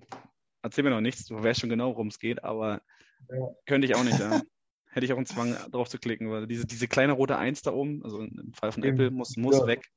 erzähl 0.63 0.85
mir 0.85 0.91
noch 0.91 1.01
nichts, 1.01 1.27
du 1.27 1.43
weißt 1.43 1.61
schon 1.61 1.71
genau, 1.71 1.91
worum 1.91 2.09
es 2.09 2.19
geht, 2.19 2.45
aber 2.45 2.83
ja. 3.31 3.49
könnte 3.67 3.87
ich 3.87 3.95
auch 3.95 4.05
nicht, 4.05 4.19
ja. 4.19 4.41
Hätte 4.91 5.05
ich 5.05 5.13
auch 5.13 5.19
einen 5.19 5.27
Zwang, 5.27 5.55
drauf 5.71 5.91
zu 5.91 5.99
klicken, 5.99 6.31
weil 6.31 6.47
diese, 6.47 6.67
diese 6.67 6.89
kleine 6.89 7.13
rote 7.13 7.37
Eins 7.37 7.61
da 7.61 7.73
oben, 7.73 8.03
also 8.03 8.21
im 8.21 8.55
Fall 8.55 8.73
von 8.73 8.83
Apple, 8.83 9.11
muss, 9.11 9.37
muss 9.37 9.67
weg. 9.67 9.91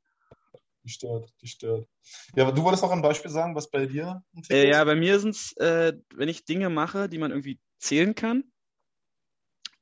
Die 0.84 0.90
stört, 0.90 1.34
die 1.42 1.48
stört. 1.48 1.88
Ja, 2.36 2.44
aber 2.44 2.54
du 2.54 2.64
wolltest 2.64 2.84
noch 2.84 2.92
ein 2.92 3.02
Beispiel 3.02 3.32
sagen, 3.32 3.56
was 3.56 3.70
bei 3.70 3.86
dir 3.86 4.24
äh, 4.50 4.70
Ja, 4.70 4.84
bei 4.84 4.96
mir 4.96 5.20
sind 5.20 5.32
es, 5.32 5.56
äh, 5.58 5.94
wenn 6.16 6.30
ich 6.30 6.46
Dinge 6.46 6.70
mache, 6.70 7.10
die 7.10 7.18
man 7.18 7.32
irgendwie 7.32 7.60
zählen 7.80 8.16
kann, 8.16 8.44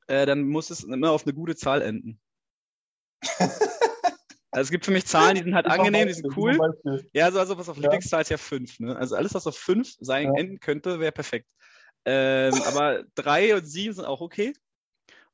äh, 0.08 0.26
dann 0.26 0.48
muss 0.48 0.70
es 0.70 0.84
immer 0.84 1.12
auf 1.12 1.24
eine 1.24 1.34
gute 1.34 1.54
Zahl 1.54 1.82
enden. 1.82 2.20
also 4.50 4.66
es 4.66 4.70
gibt 4.70 4.84
für 4.84 4.90
mich 4.90 5.06
Zahlen, 5.06 5.36
die 5.36 5.42
sind 5.42 5.54
halt 5.54 5.66
angenehm, 5.66 6.08
die 6.08 6.14
sind 6.14 6.36
cool. 6.36 6.58
Ja, 7.12 7.26
also, 7.26 7.38
also 7.38 7.58
was 7.58 7.68
auf 7.68 7.76
ja. 7.76 7.82
Lieblingszahl 7.82 8.22
ist 8.22 8.30
ja 8.30 8.38
5. 8.38 8.80
Ne? 8.80 8.96
Also 8.96 9.16
alles, 9.16 9.34
was 9.34 9.46
auf 9.46 9.56
5 9.56 9.96
sein 10.00 10.26
ja. 10.34 10.40
enden 10.40 10.60
könnte, 10.60 10.98
wäre 10.98 11.12
perfekt. 11.12 11.50
Ähm, 12.04 12.54
aber 12.66 13.04
3 13.14 13.56
und 13.56 13.66
7 13.66 13.94
sind 13.94 14.04
auch 14.04 14.20
okay. 14.20 14.52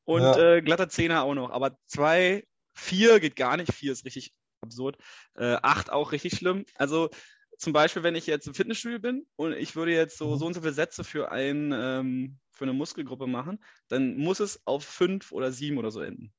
Und 0.05 0.23
ja. 0.23 0.57
äh, 0.57 0.63
glatter 0.63 0.89
Zehner 0.89 1.23
auch 1.23 1.35
noch. 1.35 1.51
Aber 1.51 1.79
2, 1.87 2.45
4 2.75 3.21
geht 3.21 3.37
gar 3.37 3.57
nicht. 3.57 3.73
4 3.73 3.93
ist 3.93 4.05
richtig 4.05 4.35
absurd. 4.65 4.99
Äh, 5.35 5.57
acht 5.63 5.91
auch 5.91 6.13
richtig 6.13 6.37
schlimm. 6.37 6.65
Also 6.77 7.11
zum 7.59 7.73
Beispiel, 7.73 8.03
wenn 8.03 8.17
ich 8.17 8.27
jetzt 8.27 8.47
im 8.47 8.55
Fitnessstudio 8.55 8.99
bin 8.99 9.27
und 9.37 9.53
ich 9.53 9.77
würde 9.77 9.93
jetzt 9.93 10.19
so, 10.19 10.31
mhm. 10.31 10.39
so 10.39 10.47
und 10.47 10.55
so 10.55 10.61
viele 10.61 10.73
Sätze 10.73 11.05
für, 11.05 11.31
ein, 11.31 11.73
ähm, 11.73 12.39
für 12.53 12.65
eine 12.65 12.73
Muskelgruppe 12.73 13.27
machen, 13.27 13.63
dann 13.89 14.17
muss 14.17 14.41
es 14.41 14.61
auf 14.67 14.85
fünf 14.85 15.33
oder 15.33 15.53
sieben 15.53 15.79
oder 15.79 15.91
so 15.91 16.01
enden. 16.01 16.33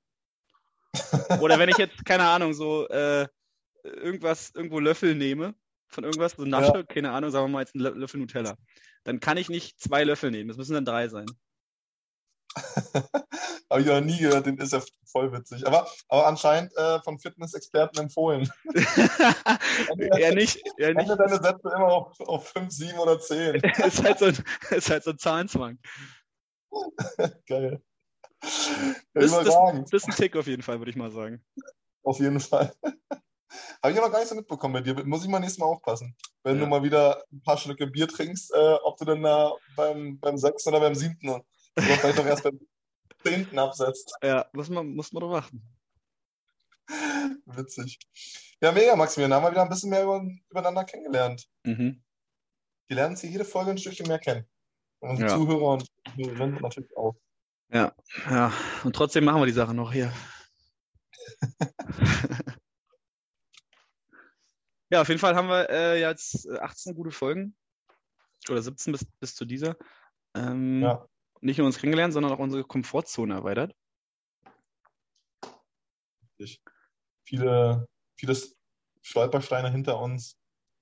Oder 1.42 1.60
wenn 1.60 1.68
ich 1.68 1.78
jetzt, 1.78 2.06
keine 2.06 2.24
Ahnung, 2.24 2.54
so 2.54 2.88
äh, 2.88 3.28
irgendwas, 3.84 4.52
irgendwo 4.56 4.80
Löffel 4.80 5.14
nehme, 5.14 5.54
von 5.88 6.06
irgendwas, 6.06 6.34
so 6.34 6.46
Nasche, 6.46 6.74
ja. 6.74 6.84
keine 6.84 7.12
Ahnung, 7.12 7.32
sagen 7.32 7.46
wir 7.46 7.50
mal 7.50 7.62
jetzt 7.62 7.76
einen 7.76 8.00
Löffel 8.00 8.20
Nutella, 8.20 8.56
dann 9.04 9.20
kann 9.20 9.36
ich 9.36 9.50
nicht 9.50 9.78
zwei 9.80 10.06
Löffel 10.06 10.32
nehmen, 10.32 10.48
das 10.48 10.58
müssen 10.58 10.74
dann 10.74 10.86
drei 10.86 11.10
sein. 11.10 11.26
Habe 13.70 13.82
ich 13.82 13.88
noch 13.88 14.02
nie 14.02 14.20
gehört, 14.20 14.46
den 14.46 14.58
ist 14.60 14.74
ja 14.74 14.82
voll 15.06 15.32
witzig. 15.32 15.66
Aber, 15.66 15.88
aber 16.08 16.28
anscheinend 16.28 16.76
äh, 16.78 17.00
von 17.02 17.18
Fitnessexperten 17.18 18.04
empfohlen. 18.04 18.50
ja, 20.18 20.32
nicht. 20.36 20.62
Ja, 20.78 20.94
nicht. 20.94 21.10
deine 21.10 21.42
Sätze 21.42 21.72
immer 21.76 21.88
auf, 21.88 22.20
auf 22.20 22.50
5, 22.50 22.72
7 22.72 23.00
oder 23.00 23.20
10. 23.20 23.56
ist, 23.86 24.04
halt 24.04 24.20
so 24.20 24.26
ein, 24.26 24.38
ist 24.70 24.90
halt 24.90 25.04
so 25.04 25.12
ein 25.12 25.18
Zahnzwang. 25.18 25.80
Geil. 27.48 27.82
Das, 29.14 29.32
das, 29.32 29.46
das 29.46 29.94
ist 29.94 30.08
ein 30.10 30.16
Tick 30.16 30.36
auf 30.36 30.46
jeden 30.46 30.62
Fall, 30.62 30.80
würde 30.80 30.92
ich 30.92 30.98
mal 30.98 31.10
sagen. 31.10 31.44
Auf 32.04 32.20
jeden 32.20 32.40
Fall. 32.40 32.72
Habe 33.82 33.94
ich 33.94 33.98
aber 33.98 34.12
gar 34.12 34.20
nicht 34.20 34.28
so 34.28 34.36
mitbekommen 34.36 34.74
bei 34.76 34.82
dir. 34.82 35.06
Muss 35.06 35.24
ich 35.24 35.30
mal 35.30 35.40
nächstes 35.40 35.60
Mal 35.60 35.66
aufpassen. 35.66 36.16
Wenn 36.44 36.58
ja. 36.58 36.62
du 36.62 36.68
mal 36.68 36.84
wieder 36.84 37.24
ein 37.32 37.42
paar 37.42 37.58
Schlücke 37.58 37.88
Bier 37.88 38.08
trinkst, 38.08 38.54
äh, 38.54 38.74
ob 38.84 38.98
du 38.98 39.06
dann 39.06 39.24
da 39.24 39.54
beim, 39.76 40.20
beim 40.20 40.38
sechsten 40.38 40.70
oder 40.70 40.82
beim 40.82 40.94
siebten 40.94 41.30
oder 41.30 41.44
vielleicht 41.80 42.20
auch 42.20 42.26
erst 42.26 42.44
beim 42.44 42.60
zehnten 43.26 43.60
absetzt. 43.60 44.14
Ja, 44.22 44.46
muss 44.54 44.70
man, 44.70 44.96
muss 44.96 45.12
man 45.12 45.22
doch 45.22 45.32
machen. 45.32 45.62
Witzig. 47.46 48.00
Ja, 48.62 48.72
mega, 48.72 48.96
Maximilian. 48.96 49.32
Da 49.32 49.38
haben 49.38 49.44
wir 49.46 49.52
wieder 49.52 49.64
ein 49.64 49.70
bisschen 49.70 49.90
mehr 49.90 50.04
über, 50.04 50.26
übereinander 50.50 50.84
kennengelernt. 50.84 51.48
Mhm. 51.64 52.04
Wir 52.88 52.96
lernen 52.96 53.16
sie 53.16 53.30
jede 53.30 53.46
Folge 53.46 53.72
ein 53.72 53.78
Stückchen 53.78 54.08
mehr 54.08 54.20
kennen. 54.20 54.48
Und 55.00 55.10
unsere 55.12 55.30
ja. 55.30 55.36
Zuhörer 55.36 55.74
und 55.74 55.88
Zuhörerinnen 56.16 56.62
natürlich 56.62 56.96
auch. 56.96 57.16
Ja, 57.70 57.94
ja. 58.30 58.54
Und 58.84 58.96
trotzdem 58.96 59.26
machen 59.26 59.42
wir 59.42 59.48
die 59.48 59.52
Sache 59.52 59.74
noch 59.74 59.92
hier. 59.92 60.14
ja, 64.90 65.02
auf 65.02 65.08
jeden 65.08 65.20
Fall 65.20 65.36
haben 65.36 65.50
wir 65.50 65.68
äh, 65.70 66.00
jetzt 66.00 66.48
18 66.50 66.94
gute 66.96 67.12
Folgen. 67.12 67.56
Oder 68.50 68.62
17 68.62 68.92
bis, 68.94 69.06
bis 69.20 69.34
zu 69.34 69.46
dieser. 69.46 69.76
Ähm, 70.36 70.84
ja. 70.84 71.08
Nicht 71.46 71.60
nur 71.60 71.68
uns 71.68 71.78
kennengelernt, 71.78 72.12
sondern 72.12 72.32
auch 72.32 72.40
unsere 72.40 72.64
Komfortzone 72.64 73.36
erweitert. 73.36 73.76
Viele, 77.24 77.88
viele 78.18 78.36
Stolpersteine 79.04 79.70
hinter 79.70 80.00
uns. 80.00 80.40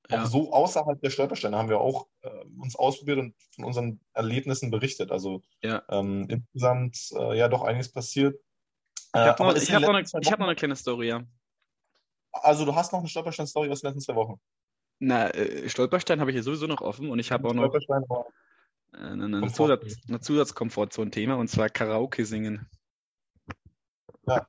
Ja. 0.09 0.23
Auch 0.23 0.25
so 0.25 0.53
außerhalb 0.53 1.01
der 1.01 1.09
Stolpersteine 1.09 1.57
haben 1.57 1.67
wir 1.67 1.81
auch 1.81 2.07
äh, 2.21 2.29
uns 2.57 2.77
ausprobiert 2.77 3.19
und 3.19 3.35
von 3.53 3.65
unseren 3.65 3.99
Erlebnissen 4.13 4.71
berichtet. 4.71 5.11
Also 5.11 5.41
ja. 5.61 5.83
ähm, 5.89 6.27
insgesamt 6.29 7.11
äh, 7.11 7.37
ja 7.37 7.49
doch 7.49 7.63
einiges 7.63 7.91
passiert. 7.91 8.35
Äh, 9.13 9.19
ich 9.19 9.27
habe 9.27 9.43
noch, 9.43 9.55
hab 9.55 9.81
noch, 9.81 9.89
eine, 9.89 10.05
hab 10.05 10.39
noch 10.39 10.47
eine 10.47 10.55
kleine 10.55 10.77
Story, 10.77 11.09
ja. 11.09 11.23
Also 12.31 12.63
du 12.63 12.73
hast 12.73 12.93
noch 12.93 12.99
eine 12.99 13.09
Stolperstein-Story 13.09 13.69
aus 13.69 13.81
den 13.81 13.89
letzten 13.89 14.01
zwei 14.01 14.15
Wochen? 14.15 14.39
Na, 14.99 15.29
äh, 15.31 15.67
Stolperstein 15.67 16.21
habe 16.21 16.31
ich 16.31 16.35
hier 16.35 16.43
sowieso 16.43 16.67
noch 16.67 16.79
offen 16.79 17.09
und 17.09 17.19
ich 17.19 17.33
habe 17.33 17.49
auch 17.49 17.53
noch 17.53 17.73
äh, 17.73 17.79
eine, 17.89 18.05
eine, 18.93 19.51
Zusatz, 19.51 19.97
eine 20.07 20.19
Zusatzkomfortzone-Thema 20.19 21.35
und 21.35 21.49
zwar 21.49 21.69
Karaoke 21.69 22.25
singen. 22.25 22.69
Ja. 24.27 24.47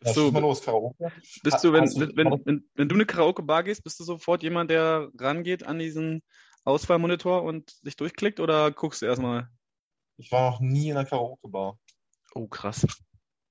Bist 0.00 0.16
du, 0.16 0.30
mal 0.30 0.40
los, 0.40 0.62
Karaoke. 0.62 1.10
Bist 1.42 1.64
du, 1.64 1.72
wenn, 1.72 1.84
wenn, 1.84 2.44
wenn, 2.44 2.68
wenn, 2.74 2.88
du 2.88 2.94
eine 2.94 3.06
Karaoke-Bar 3.06 3.64
gehst, 3.64 3.82
bist 3.82 3.98
du 3.98 4.04
sofort 4.04 4.42
jemand, 4.42 4.70
der 4.70 5.10
rangeht 5.18 5.64
an 5.64 5.78
diesen 5.78 6.22
Auswahlmonitor 6.64 7.42
und 7.42 7.70
sich 7.82 7.96
durchklickt 7.96 8.40
oder 8.40 8.70
guckst 8.70 9.02
du 9.02 9.06
erstmal? 9.06 9.48
Ich 10.18 10.30
war 10.32 10.50
noch 10.50 10.60
nie 10.60 10.90
in 10.90 10.96
einer 10.96 11.08
Karaoke-Bar. 11.08 11.78
Oh, 12.34 12.46
krass 12.46 12.86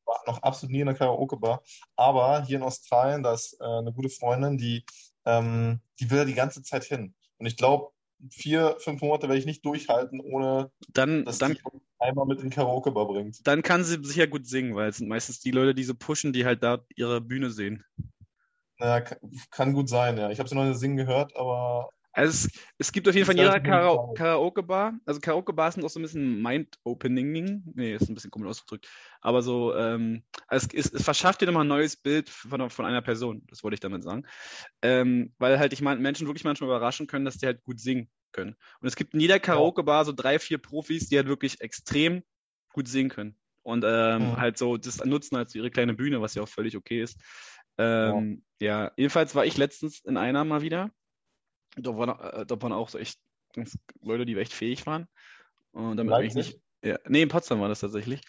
war 0.06 0.22
noch 0.28 0.42
absolut 0.42 0.72
nie 0.72 0.82
in 0.82 0.88
der 0.88 0.96
Karaoke-Bar. 0.96 1.64
Aber 1.96 2.44
hier 2.44 2.58
in 2.58 2.64
Australien, 2.64 3.24
da 3.24 3.34
ist 3.34 3.58
äh, 3.60 3.64
eine 3.64 3.92
gute 3.92 4.10
Freundin, 4.10 4.58
die, 4.58 4.86
ähm, 5.26 5.82
die 6.00 6.10
will 6.10 6.20
da 6.20 6.26
die 6.26 6.34
ganze 6.34 6.64
Zeit 6.64 6.84
hin. 6.84 7.14
Und 7.38 7.46
ich 7.46 7.58
glaube, 7.58 7.92
vier, 8.32 8.76
fünf 8.80 9.02
Monate 9.02 9.28
werde 9.28 9.40
ich 9.40 9.46
nicht 9.46 9.66
durchhalten, 9.66 10.20
ohne 10.20 10.72
dann, 10.94 11.26
dass 11.26 11.38
dann, 11.38 11.58
einmal 12.00 12.26
mit 12.26 12.42
in 12.42 12.50
Karaoke-Bar 12.50 13.08
bringt. 13.08 13.46
Dann 13.46 13.64
kann 13.64 13.84
sie 13.84 14.04
sicher 14.04 14.28
gut 14.28 14.48
singen, 14.48 14.76
weil 14.76 14.90
es 14.90 14.98
sind 14.98 15.08
meistens 15.08 15.40
die 15.40 15.52
Leute, 15.52 15.76
die 15.76 15.84
so 15.84 15.96
pushen, 15.96 16.34
die 16.34 16.46
halt 16.46 16.64
da 16.64 16.80
ihre 16.96 17.22
Bühne 17.22 17.50
sehen. 17.50 17.84
Naja, 18.78 19.02
kann, 19.02 19.18
kann 19.52 19.74
gut 19.74 19.90
sein, 19.90 20.18
ja. 20.18 20.30
Ich 20.30 20.40
habe 20.40 20.50
sie 20.50 20.56
noch 20.56 20.66
nicht 20.66 20.80
singen 20.80 20.98
gehört, 20.98 21.36
aber 21.36 21.90
also 22.16 22.48
es, 22.48 22.60
es, 22.78 22.92
gibt 22.94 23.10
auf 23.10 23.14
jeden 23.14 23.26
Fall 23.26 23.36
in 23.36 23.42
jeder 23.42 23.60
Kara 23.60 24.14
Karaoke-Bar, 24.16 24.98
also 25.06 25.20
Karaoke-Bars 25.20 25.76
sind 25.76 25.84
auch 25.84 25.90
so 25.90 26.00
ein 26.00 26.04
bisschen 26.04 26.42
Mind-Opening. 26.42 27.64
Nee, 27.76 27.94
ist 27.94 28.10
ein 28.10 28.16
bisschen 28.16 28.32
komisch 28.32 28.48
ausgedrückt. 28.48 28.88
Aber 29.20 29.42
so, 29.42 29.76
ähm, 29.76 30.24
es, 30.50 30.66
es, 30.74 30.94
es, 30.94 31.04
verschafft 31.04 31.42
dir 31.42 31.48
nochmal 31.48 31.66
ein 31.66 31.70
neues 31.70 31.98
Bild 31.98 32.30
von, 32.30 32.70
von 32.70 32.86
einer 32.86 33.02
Person, 33.02 33.44
das 33.48 33.64
wollte 33.64 33.74
ich 33.74 33.82
damit 33.82 34.04
sagen. 34.04 34.24
Ähm, 34.82 35.34
weil 35.40 35.60
halt 35.60 35.74
ich 35.74 35.82
meine, 35.82 36.00
Menschen 36.00 36.26
wirklich 36.26 36.46
manchmal 36.46 36.70
überraschen 36.70 37.08
können, 37.08 37.26
dass 37.26 37.38
die 37.38 37.48
halt 37.48 37.62
gut 37.64 37.82
singen 37.82 38.10
können. 38.32 38.56
Und 38.80 38.88
es 38.88 38.96
gibt 38.96 39.14
in 39.14 39.20
jeder 39.20 39.40
Karaoke-Bar 39.40 40.06
so 40.06 40.14
drei, 40.14 40.40
vier 40.40 40.58
Profis, 40.58 41.10
die 41.10 41.18
halt 41.18 41.28
wirklich 41.28 41.60
extrem 41.60 42.24
gut 42.72 42.88
singen 42.88 43.10
können. 43.10 43.36
Und 43.62 43.84
ähm, 43.86 44.30
mhm. 44.30 44.38
halt 44.38 44.58
so 44.58 44.78
das 44.78 45.04
nutzen 45.04 45.36
als 45.36 45.54
ihre 45.54 45.70
kleine 45.70 45.94
Bühne, 45.94 46.22
was 46.22 46.36
ja 46.36 46.44
auch 46.44 46.48
völlig 46.48 46.78
okay 46.78 47.02
ist. 47.02 47.20
Ähm, 47.78 48.44
ja. 48.62 48.84
ja, 48.84 48.92
jedenfalls 48.96 49.36
war 49.36 49.46
ich 49.46 49.58
letztens 49.58 50.00
in 50.00 50.16
einer 50.16 50.46
mal 50.46 50.62
wieder 50.62 50.92
da 51.76 51.98
waren, 51.98 52.20
äh, 52.20 52.46
da 52.46 52.62
waren 52.62 52.74
auch 52.74 52.90
so 52.90 52.98
echt 52.98 53.20
Leute, 54.02 54.26
die 54.26 54.38
echt 54.38 54.54
fähig 54.54 54.86
waren. 54.86 55.08
Und 55.72 55.98
damit 55.98 56.24
ich 56.24 56.36
nicht. 56.36 56.60
Ja, 56.84 56.98
nee, 57.08 57.22
in 57.22 57.30
Potsdam 57.30 57.60
war 57.62 57.70
das 57.70 57.80
tatsächlich. 57.80 58.22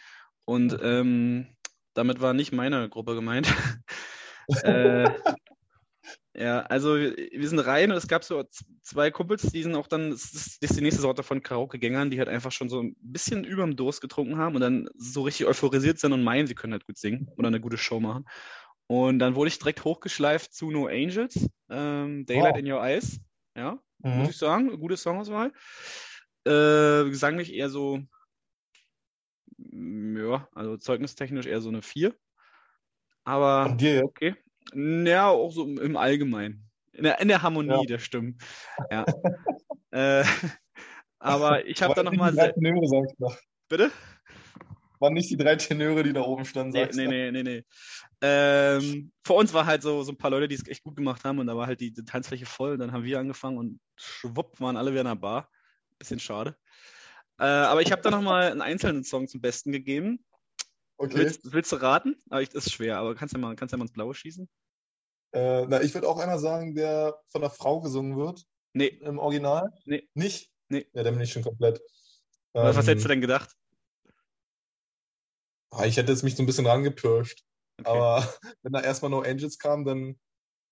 Und 0.45 0.79
ähm, 0.83 1.47
damit 1.95 2.21
war 2.21 2.33
nicht 2.33 2.53
meine 2.53 2.89
Gruppe 2.89 3.15
gemeint. 3.15 3.53
äh, 4.63 5.11
ja, 6.35 6.61
also 6.63 6.97
wir, 6.97 7.17
wir, 7.17 7.49
sind 7.49 7.59
rein 7.61 7.91
und 7.91 7.97
es 7.97 8.09
gab 8.09 8.23
so 8.23 8.45
zwei 8.83 9.11
Kumpels, 9.11 9.43
die 9.43 9.63
sind 9.63 9.75
auch 9.75 9.87
dann, 9.87 10.11
das 10.11 10.25
ist, 10.33 10.63
das 10.63 10.71
ist 10.71 10.79
die 10.79 10.83
nächste 10.83 11.03
Sorte 11.03 11.23
von 11.23 11.43
Karaoke-Gängern, 11.43 12.11
die 12.11 12.19
halt 12.19 12.29
einfach 12.29 12.53
schon 12.53 12.69
so 12.69 12.83
ein 12.83 12.97
bisschen 13.01 13.45
überm 13.45 13.77
Durst 13.77 14.01
getrunken 14.01 14.37
haben 14.37 14.55
und 14.55 14.61
dann 14.61 14.89
so 14.97 15.23
richtig 15.23 15.47
euphorisiert 15.47 15.99
sind 15.99 16.13
und 16.13 16.23
meinen, 16.23 16.47
sie 16.47 16.55
können 16.55 16.75
halt 16.75 16.87
gut 16.87 16.99
singen 16.99 17.31
oder 17.37 17.49
eine 17.49 17.61
gute 17.61 17.79
Show 17.79 18.01
machen. 18.01 18.25
Und 18.87 19.19
dann 19.19 19.35
wurde 19.35 19.49
ich 19.49 19.59
direkt 19.59 19.85
hochgeschleift 19.85 20.53
zu 20.53 20.71
No 20.71 20.87
Angels, 20.87 21.49
ähm, 21.71 22.27
Daylight 22.27 22.55
wow. 22.55 22.61
in 22.61 22.73
Your 22.73 22.83
Eyes. 22.83 23.19
Ja, 23.57 23.79
mhm. 23.99 24.19
muss 24.19 24.31
ich 24.31 24.37
sagen. 24.37 24.79
Gute 24.79 24.97
Songauswahl. 24.97 25.53
Äh, 26.45 27.09
gesanglich 27.09 27.53
eher 27.53 27.71
so, 27.71 28.01
mm, 29.57 30.17
ja, 30.19 30.49
also 30.55 30.77
zeugnistechnisch 30.77 31.47
eher 31.47 31.61
so 31.61 31.71
eine 31.71 31.83
4. 31.83 32.15
Aber 33.25 33.67
Von 33.67 33.79
dir, 33.79 33.95
ja? 33.95 34.03
okay. 34.05 34.37
Ja, 34.75 35.29
auch 35.29 35.51
so 35.51 35.65
im 35.65 35.97
Allgemeinen. 35.97 36.71
In 36.93 37.05
der, 37.05 37.21
in 37.21 37.29
der 37.29 37.43
Harmonie 37.43 37.71
ja. 37.71 37.83
der 37.83 37.99
Stimmen. 37.99 38.39
Ja. 38.91 39.05
äh, 39.91 40.25
aber 41.19 41.67
ich 41.67 41.83
habe 41.83 41.95
da 41.95 42.03
nochmal. 42.03 42.33
Bitte? 43.69 43.91
Waren 44.99 45.15
nicht 45.15 45.31
die 45.31 45.37
drei 45.37 45.57
Tenöre, 45.57 46.03
die 46.03 46.13
da 46.13 46.23
oben 46.23 46.45
standen, 46.45 46.73
nee, 46.73 46.85
sagst 46.85 46.97
nee, 46.99 47.07
nee, 47.07 47.31
nee, 47.31 47.43
nee. 47.43 47.65
Ähm, 48.23 49.13
vor 49.25 49.37
uns 49.37 49.53
war 49.53 49.67
halt 49.67 49.83
so, 49.83 50.03
so 50.03 50.13
ein 50.13 50.17
paar 50.17 50.31
Leute, 50.31 50.49
die 50.49 50.55
es 50.55 50.67
echt 50.67 50.83
gut 50.83 50.97
gemacht 50.97 51.25
haben 51.25 51.39
und 51.39 51.47
da 51.47 51.57
war 51.57 51.67
halt 51.67 51.81
die, 51.81 51.93
die 51.93 52.05
Tanzfläche 52.05 52.47
voll. 52.47 52.79
Dann 52.79 52.93
haben 52.93 53.05
wir 53.05 53.19
angefangen 53.19 53.59
und 53.59 53.81
schwupp 53.97 54.61
waren 54.61 54.77
alle 54.77 54.91
wieder 54.93 55.03
in 55.03 55.07
der 55.07 55.15
Bar. 55.17 55.51
Bisschen 55.99 56.21
schade. 56.21 56.57
Äh, 57.39 57.45
aber 57.45 57.83
ich 57.83 57.93
habe 57.93 58.03
da 58.03 58.11
nochmal 58.11 58.51
einen 58.51 58.63
einzelnen 58.63 59.05
Song 59.05 59.29
zum 59.29 59.41
Besten 59.41 59.73
gegeben. 59.73 60.25
Okay. 60.99 61.17
Willst, 61.17 61.53
willst 61.53 61.73
du 61.73 61.77
raten? 61.77 62.17
Aber 62.31 62.41
ich, 62.41 62.49
das 62.49 62.67
ist 62.67 62.73
schwer, 62.73 62.99
aber 62.99 63.15
kannst 63.15 63.35
du 63.35 63.39
ja 63.39 63.47
mal, 63.47 63.57
kannst 63.57 63.73
ja 63.73 63.79
mal 63.79 63.85
ins 63.85 63.93
Blaue 63.93 64.15
schießen? 64.15 64.49
Äh, 65.33 65.67
na, 65.67 65.83
ich 65.83 65.93
würde 65.93 66.09
auch 66.09 66.19
einer 66.19 66.39
sagen, 66.39 66.75
der 66.75 67.15
von 67.29 67.43
einer 67.43 67.51
Frau 67.51 67.81
gesungen 67.81 68.17
wird. 68.17 68.43
Nee. 68.73 68.99
Im 69.03 69.19
Original? 69.19 69.71
Nee. 69.85 70.09
Nicht? 70.15 70.51
Nee. 70.69 70.87
Ja, 70.95 71.03
dann 71.03 71.15
bin 71.15 71.23
ich 71.23 71.33
schon 71.33 71.43
komplett. 71.43 71.79
Ähm, 72.55 72.65
was 72.65 72.87
hättest 72.87 73.05
du 73.05 73.09
denn 73.09 73.21
gedacht? 73.21 73.55
Ah, 75.71 75.85
ich 75.85 75.97
hätte 75.97 76.13
jetzt 76.13 76.23
mich 76.23 76.37
so 76.37 76.43
ein 76.43 76.47
bisschen 76.47 76.67
rangepirscht. 76.67 77.45
Okay. 77.81 77.91
Aber 77.91 78.35
wenn 78.63 78.73
da 78.73 78.81
erstmal 78.81 79.11
No 79.11 79.21
Angels 79.21 79.59
kam, 79.59 79.85
dann 79.85 80.19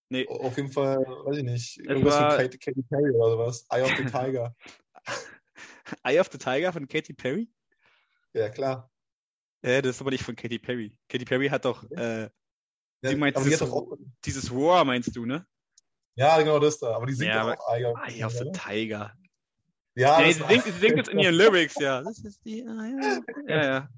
nee. 0.08 0.26
auf 0.28 0.56
jeden 0.56 0.72
Fall, 0.72 0.98
weiß 0.98 1.38
ich 1.38 1.44
nicht, 1.44 1.78
irgendwas 1.78 2.14
war... 2.14 2.40
von 2.40 2.50
Katy, 2.50 2.82
Perry 2.88 3.10
oder 3.10 3.30
sowas. 3.30 3.66
Eye 3.70 3.82
of 3.82 3.92
the 3.96 4.04
Tiger. 4.04 4.54
Eye 6.02 6.20
of 6.20 6.28
the 6.32 6.38
Tiger 6.38 6.72
von 6.72 6.88
Katy 6.88 7.12
Perry? 7.12 7.48
Ja, 8.32 8.48
klar. 8.48 8.90
Ja, 9.62 9.80
das 9.80 9.96
ist 9.96 10.00
aber 10.00 10.10
nicht 10.10 10.24
von 10.24 10.36
Katy 10.36 10.58
Perry. 10.58 10.96
Katy 11.08 11.24
Perry 11.24 11.48
hat 11.48 11.64
doch, 11.64 11.88
äh, 11.92 12.22
ja, 12.22 12.30
die 13.10 13.16
meinst 13.16 13.44
dieses, 13.44 13.62
auch... 13.62 13.96
dieses 14.24 14.50
Roar 14.50 14.84
meinst 14.84 15.14
du, 15.14 15.26
ne? 15.26 15.46
Ja, 16.16 16.38
genau 16.38 16.58
das 16.58 16.78
da. 16.78 16.94
Aber 16.94 17.06
die 17.06 17.14
singt 17.14 17.34
ja, 17.34 17.44
auch 17.44 17.74
Eye 17.74 17.84
of, 17.84 17.98
Eye 18.06 18.24
of 18.24 18.32
the 18.32 18.50
Tiger. 18.52 19.12
Ja, 19.96 20.20
nee, 20.20 20.32
sie, 20.32 20.42
singt, 20.42 20.64
sie 20.64 20.70
singt 20.72 20.96
jetzt 20.96 21.08
in 21.08 21.18
ihren 21.18 21.34
Lyrics, 21.34 21.76
ja. 21.78 22.02
Das 22.02 22.18
ist 22.20 22.44
die 22.44 22.60
Ja, 22.60 22.84
ja. 22.84 23.20
Ja, 23.46 23.88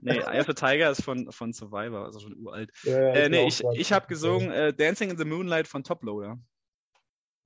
nee, 0.00 0.18
Eye 0.18 0.40
of 0.40 0.46
the 0.46 0.54
Tiger 0.54 0.90
ist 0.90 1.02
von, 1.02 1.30
von 1.30 1.52
Survivor, 1.52 2.04
also 2.04 2.20
schon 2.20 2.36
uralt. 2.36 2.70
Ja, 2.82 2.98
äh, 2.98 3.28
nee, 3.28 3.46
ich, 3.46 3.62
ich 3.74 3.92
habe 3.92 4.06
gesungen 4.08 4.50
äh, 4.50 4.74
Dancing 4.74 5.10
in 5.10 5.16
the 5.18 5.24
Moonlight 5.24 5.68
von 5.68 5.84
Toploader. 5.84 6.38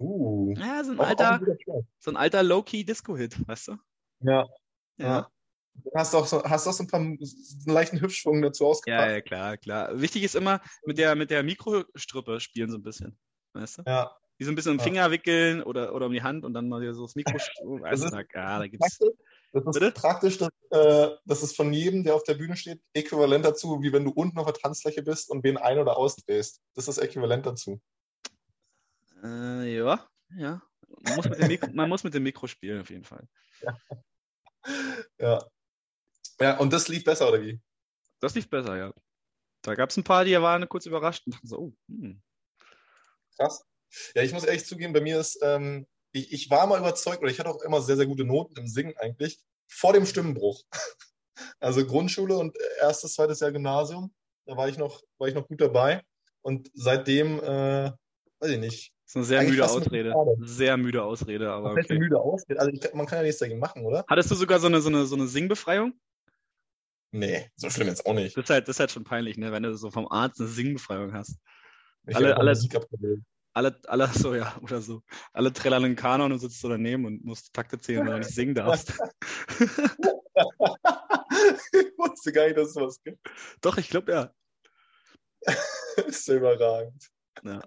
Uh. 0.01 0.55
Ja, 0.57 0.83
so 0.83 0.93
ein 0.93 1.01
alter, 1.01 1.41
so 1.99 2.11
ein 2.11 2.17
alter 2.17 2.43
Low-Key-Disco-Hit, 2.43 3.47
weißt 3.47 3.69
du? 3.69 3.77
Ja. 4.21 4.47
Ja. 4.97 5.31
Du 5.83 5.91
hast 5.95 6.15
auch 6.15 6.27
so, 6.27 6.43
hast 6.45 6.67
auch 6.67 6.73
so 6.73 6.85
ein 6.85 6.89
paar 6.89 7.01
einen 7.01 7.19
leichten 7.67 8.01
Hüpfschwung 8.01 8.43
dazu 8.43 8.67
ausgepackt. 8.67 9.07
Ja, 9.07 9.13
ja, 9.13 9.21
klar, 9.21 9.57
klar. 9.57 10.01
Wichtig 10.01 10.23
ist 10.23 10.37
immer 10.37 10.61
mit 10.85 10.99
der, 10.99 11.15
mit 11.15 11.31
der 11.31 11.43
Mikrostrippe 11.43 12.41
spielen 12.41 12.71
so 12.71 12.79
ein 12.79 12.83
bisschen. 12.83 13.19
Weißt 13.55 13.79
du? 13.79 13.83
Ja. 13.87 14.17
Die 14.39 14.45
so 14.45 14.51
ein 14.51 14.55
bisschen 14.55 14.73
um 14.73 14.79
den 14.79 14.81
Ja. 14.81 14.85
Finger 14.85 15.11
wickeln 15.11 15.63
oder, 15.63 15.95
oder 15.95 16.07
um 16.07 16.13
die 16.13 16.23
Hand 16.23 16.45
und 16.45 16.55
dann 16.55 16.69
mal 16.69 16.81
so 16.95 17.03
das 17.03 17.15
Mikro. 17.15 17.37
Na, 17.63 18.23
ja, 18.35 18.59
da 18.59 18.67
gibt's. 18.67 18.99
Praktisch, 18.99 19.25
das 19.55 19.65
ist 19.65 19.81
Bitte? 19.81 19.93
praktisch, 19.93 20.39
dass, 20.39 20.51
äh, 20.71 21.17
das 21.25 21.43
ist 21.45 21.55
von 21.57 21.73
jedem, 21.73 22.03
der 22.03 22.17
auf 22.17 22.25
der 22.25 22.35
Bühne 22.35 22.57
steht, 22.57 22.83
äquivalent 22.93 23.45
dazu, 23.45 23.81
wie 23.83 23.93
wenn 23.93 24.05
du 24.05 24.11
unten 24.11 24.39
auf 24.39 24.47
der 24.47 24.55
Tanzfläche 24.55 25.03
bist 25.03 25.31
und 25.31 25.45
wen 25.45 25.57
ein- 25.57 25.79
oder 25.79 25.97
ausdrehst. 25.97 26.61
Das 26.75 26.89
ist 26.89 26.99
äquivalent 26.99 27.47
dazu. 27.47 27.81
Äh, 29.23 29.77
ja, 29.77 30.09
ja. 30.37 30.61
Man 31.03 31.17
muss, 31.17 31.29
mit 31.29 31.39
dem 31.39 31.49
Mikro, 31.49 31.71
man 31.73 31.89
muss 31.89 32.05
mit 32.05 32.15
dem 32.15 32.23
Mikro 32.25 32.47
spielen, 32.47 32.81
auf 32.81 32.91
jeden 32.91 33.05
Fall. 33.05 33.27
Ja. 35.19 35.47
Ja, 36.41 36.57
und 36.57 36.73
das 36.73 36.89
lief 36.89 37.05
besser, 37.05 37.29
oder 37.29 37.43
wie? 37.43 37.61
Das 38.19 38.35
lief 38.35 38.49
besser, 38.49 38.79
ja. 38.79 38.95
Da 39.61 39.75
gab 39.75 39.91
es 39.91 39.97
ein 39.99 40.05
paar, 40.05 40.25
die 40.25 40.33
waren 40.41 40.67
kurz 40.71 40.87
überrascht 40.87 41.27
und 41.27 41.35
dachten 41.35 41.47
so, 41.47 41.59
oh, 41.59 41.73
hm. 41.89 42.23
Krass. 43.37 43.63
Ja, 44.15 44.23
ich 44.23 44.33
muss 44.33 44.45
ehrlich 44.45 44.65
zugeben, 44.65 44.95
bei 44.95 45.03
mir 45.03 45.21
ist, 45.21 45.39
ähm, 45.43 45.87
ich, 46.15 46.33
ich 46.33 46.51
war 46.51 46.67
mal 46.67 46.79
überzeugt, 46.79 47.21
oder 47.21 47.31
ich 47.31 47.39
hatte 47.39 47.51
auch 47.51 47.63
immer 47.63 47.83
sehr, 47.83 47.97
sehr 47.97 48.07
gute 48.07 48.25
Noten 48.25 48.57
im 48.59 48.69
Singen 48.69 48.95
eigentlich, 48.97 49.41
vor 49.69 49.93
dem 49.93 50.07
Stimmenbruch. 50.07 50.63
Also 51.59 51.85
Grundschule 51.85 52.37
und 52.37 52.57
erstes, 52.81 53.15
zweites 53.15 53.41
Jahr 53.41 53.51
Gymnasium, 53.51 54.15
da 54.47 54.57
war 54.57 54.69
ich 54.69 54.79
noch, 54.79 55.03
war 55.19 55.27
ich 55.27 55.35
noch 55.35 55.49
gut 55.49 55.61
dabei. 55.61 56.01
Und 56.43 56.71
seitdem, 56.75 57.41
äh, 57.41 57.91
weiß 58.39 58.51
ich 58.51 58.59
nicht, 58.61 58.93
Das 59.03 59.11
ist 59.11 59.17
eine 59.17 59.25
sehr 59.25 59.43
müde 59.43 59.65
Ausrede. 59.65 60.15
Sehr 60.43 60.77
müde 60.77 61.03
Ausrede, 61.03 61.51
aber 61.51 61.73
okay. 61.73 61.99
müde 61.99 62.21
aus. 62.21 62.45
Also 62.49 62.71
ich, 62.71 62.95
man 62.95 63.07
kann 63.07 63.19
ja 63.19 63.25
nichts 63.25 63.41
dagegen 63.41 63.59
machen, 63.59 63.85
oder? 63.85 64.05
Hattest 64.07 64.31
du 64.31 64.37
sogar 64.37 64.61
so 64.61 64.69
eine, 64.69 64.81
so 64.81 64.91
eine, 64.91 65.07
so 65.07 65.17
eine 65.17 65.27
Singbefreiung? 65.27 65.99
Nee, 67.11 67.51
so 67.57 67.69
schlimm 67.69 67.89
jetzt 67.89 68.07
auch 68.07 68.15
nicht. 68.15 68.37
Das 68.37 68.45
ist, 68.45 68.51
halt, 68.51 68.69
das 68.69 68.77
ist 68.77 68.81
halt 68.81 68.93
schon 68.93 69.05
peinlich, 69.05 69.37
ne? 69.37 69.51
wenn 69.51 69.65
du 69.65 69.77
so 69.77 69.91
vom 69.91 70.07
Arzt 70.07 70.41
eine 70.41 70.49
Singbefreiung 70.49 71.13
hast. 71.13 71.37
Ich 72.07 72.15
Alle- 72.15 72.37
alle-. 72.37 73.23
Alle, 73.57 73.81
alle, 73.87 74.09
so 74.09 74.35
ja, 74.35 74.57
oder 74.63 74.83
so. 74.83 75.03
Alle 75.33 75.53
trällern 75.53 75.85
in 75.85 75.95
Kanon 75.97 76.33
und 76.33 76.41
sitzt 76.41 76.61
so 76.61 76.69
daneben 76.69 77.05
und 77.05 77.25
musst 77.25 77.53
Takte 77.55 77.79
zählen, 77.79 78.05
weil 78.05 78.15
du 78.15 78.19
nicht 78.19 78.35
singen 78.35 78.55
darfst. 78.55 78.91
ich 81.73 81.93
wusste 81.99 82.33
gar 82.33 82.45
nicht, 82.47 82.57
dass 82.57 82.71
es 82.71 82.77
was 82.77 83.03
gibt. 83.03 83.19
Doch, 83.61 83.79
ich 83.79 83.89
glaube 83.89 84.13
ja. 84.13 84.35
Ist 86.07 86.27
ja 86.29 86.35
überragend. 86.35 87.09
Ja. 87.45 87.61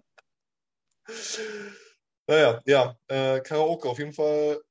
Naja, 2.28 2.62
ja, 2.66 2.98
äh, 3.08 3.40
Karaoke 3.40 3.88
auf 3.88 4.00
jeden 4.00 4.12
Fall 4.14 4.62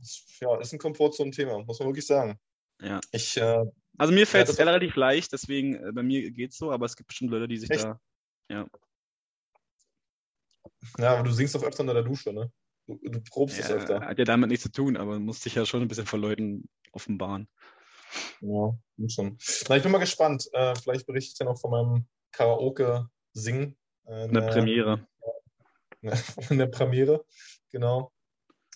ist- 0.00 0.40
ja, 0.40 0.60
ist 0.60 0.72
ein 0.72 0.78
Komfortzone-Thema, 0.78 1.64
muss 1.64 1.78
man 1.80 1.88
wirklich 1.88 2.06
sagen. 2.06 2.38
Ja. 2.80 3.00
Ich, 3.10 3.36
äh, 3.36 3.64
Also 3.98 4.12
mir 4.12 4.26
fällt 4.26 4.48
es 4.48 4.56
das- 4.56 4.66
relativ 4.66 4.94
leicht, 4.94 5.32
deswegen 5.32 5.74
äh, 5.74 5.92
bei 5.92 6.02
mir 6.04 6.30
geht's 6.30 6.56
so, 6.58 6.70
aber 6.70 6.86
es 6.86 6.94
gibt 6.94 7.08
bestimmt 7.08 7.30
Leute, 7.32 7.48
die 7.48 7.58
sich 7.58 7.70
Echt? 7.70 7.84
da. 7.84 8.00
ja, 8.48 8.66
aber 10.98 11.22
du 11.22 11.32
singst 11.32 11.54
doch 11.54 11.62
öfter 11.62 11.80
unter 11.80 11.94
der 11.94 12.02
Dusche, 12.02 12.32
ne? 12.32 12.50
Du, 12.86 12.98
du 13.02 13.20
probst 13.20 13.60
es 13.60 13.68
Ja, 13.68 13.76
öfter. 13.76 14.00
hat 14.00 14.18
ja 14.18 14.24
damit 14.24 14.50
nichts 14.50 14.64
zu 14.64 14.72
tun, 14.72 14.96
aber 14.96 15.18
muss 15.18 15.40
dich 15.40 15.54
ja 15.54 15.64
schon 15.64 15.82
ein 15.82 15.88
bisschen 15.88 16.06
vor 16.06 16.18
Leuten 16.18 16.68
offenbaren. 16.92 17.48
Ja, 18.40 18.76
schon. 19.08 19.38
Na, 19.68 19.76
ich 19.76 19.82
bin 19.82 19.92
mal 19.92 19.98
gespannt. 19.98 20.48
Äh, 20.52 20.74
vielleicht 20.74 21.06
berichte 21.06 21.30
ich 21.32 21.38
dann 21.38 21.48
auch 21.48 21.60
von 21.60 21.70
meinem 21.70 22.06
Karaoke-Singen. 22.32 23.76
Äh, 24.06 24.12
Eine 24.12 24.42
Premiere. 24.42 25.06
in 26.50 26.58
der 26.58 26.66
Premiere, 26.66 27.24
genau. 27.70 28.12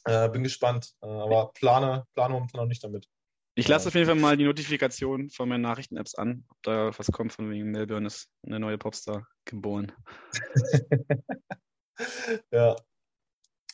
Äh, 0.04 0.28
bin 0.28 0.44
gespannt, 0.44 0.94
äh, 1.02 1.06
aber 1.06 1.52
plane, 1.52 2.06
plane 2.14 2.34
momentan 2.34 2.60
noch 2.60 2.68
nicht 2.68 2.84
damit. 2.84 3.08
Ich 3.56 3.66
lasse 3.66 3.88
auf 3.88 3.94
jeden 3.94 4.06
Fall 4.06 4.14
mal 4.14 4.36
die 4.36 4.44
Notifikation 4.44 5.30
von 5.30 5.48
meinen 5.48 5.62
Nachrichten-Apps 5.62 6.14
an, 6.14 6.44
ob 6.50 6.62
da 6.62 6.96
was 6.96 7.10
kommt 7.10 7.32
von 7.32 7.50
wegen 7.50 7.70
Melbourne 7.70 8.06
ist 8.06 8.30
eine 8.44 8.60
neue 8.60 8.78
Popstar 8.78 9.26
geboren. 9.44 9.90
Ja, 12.50 12.76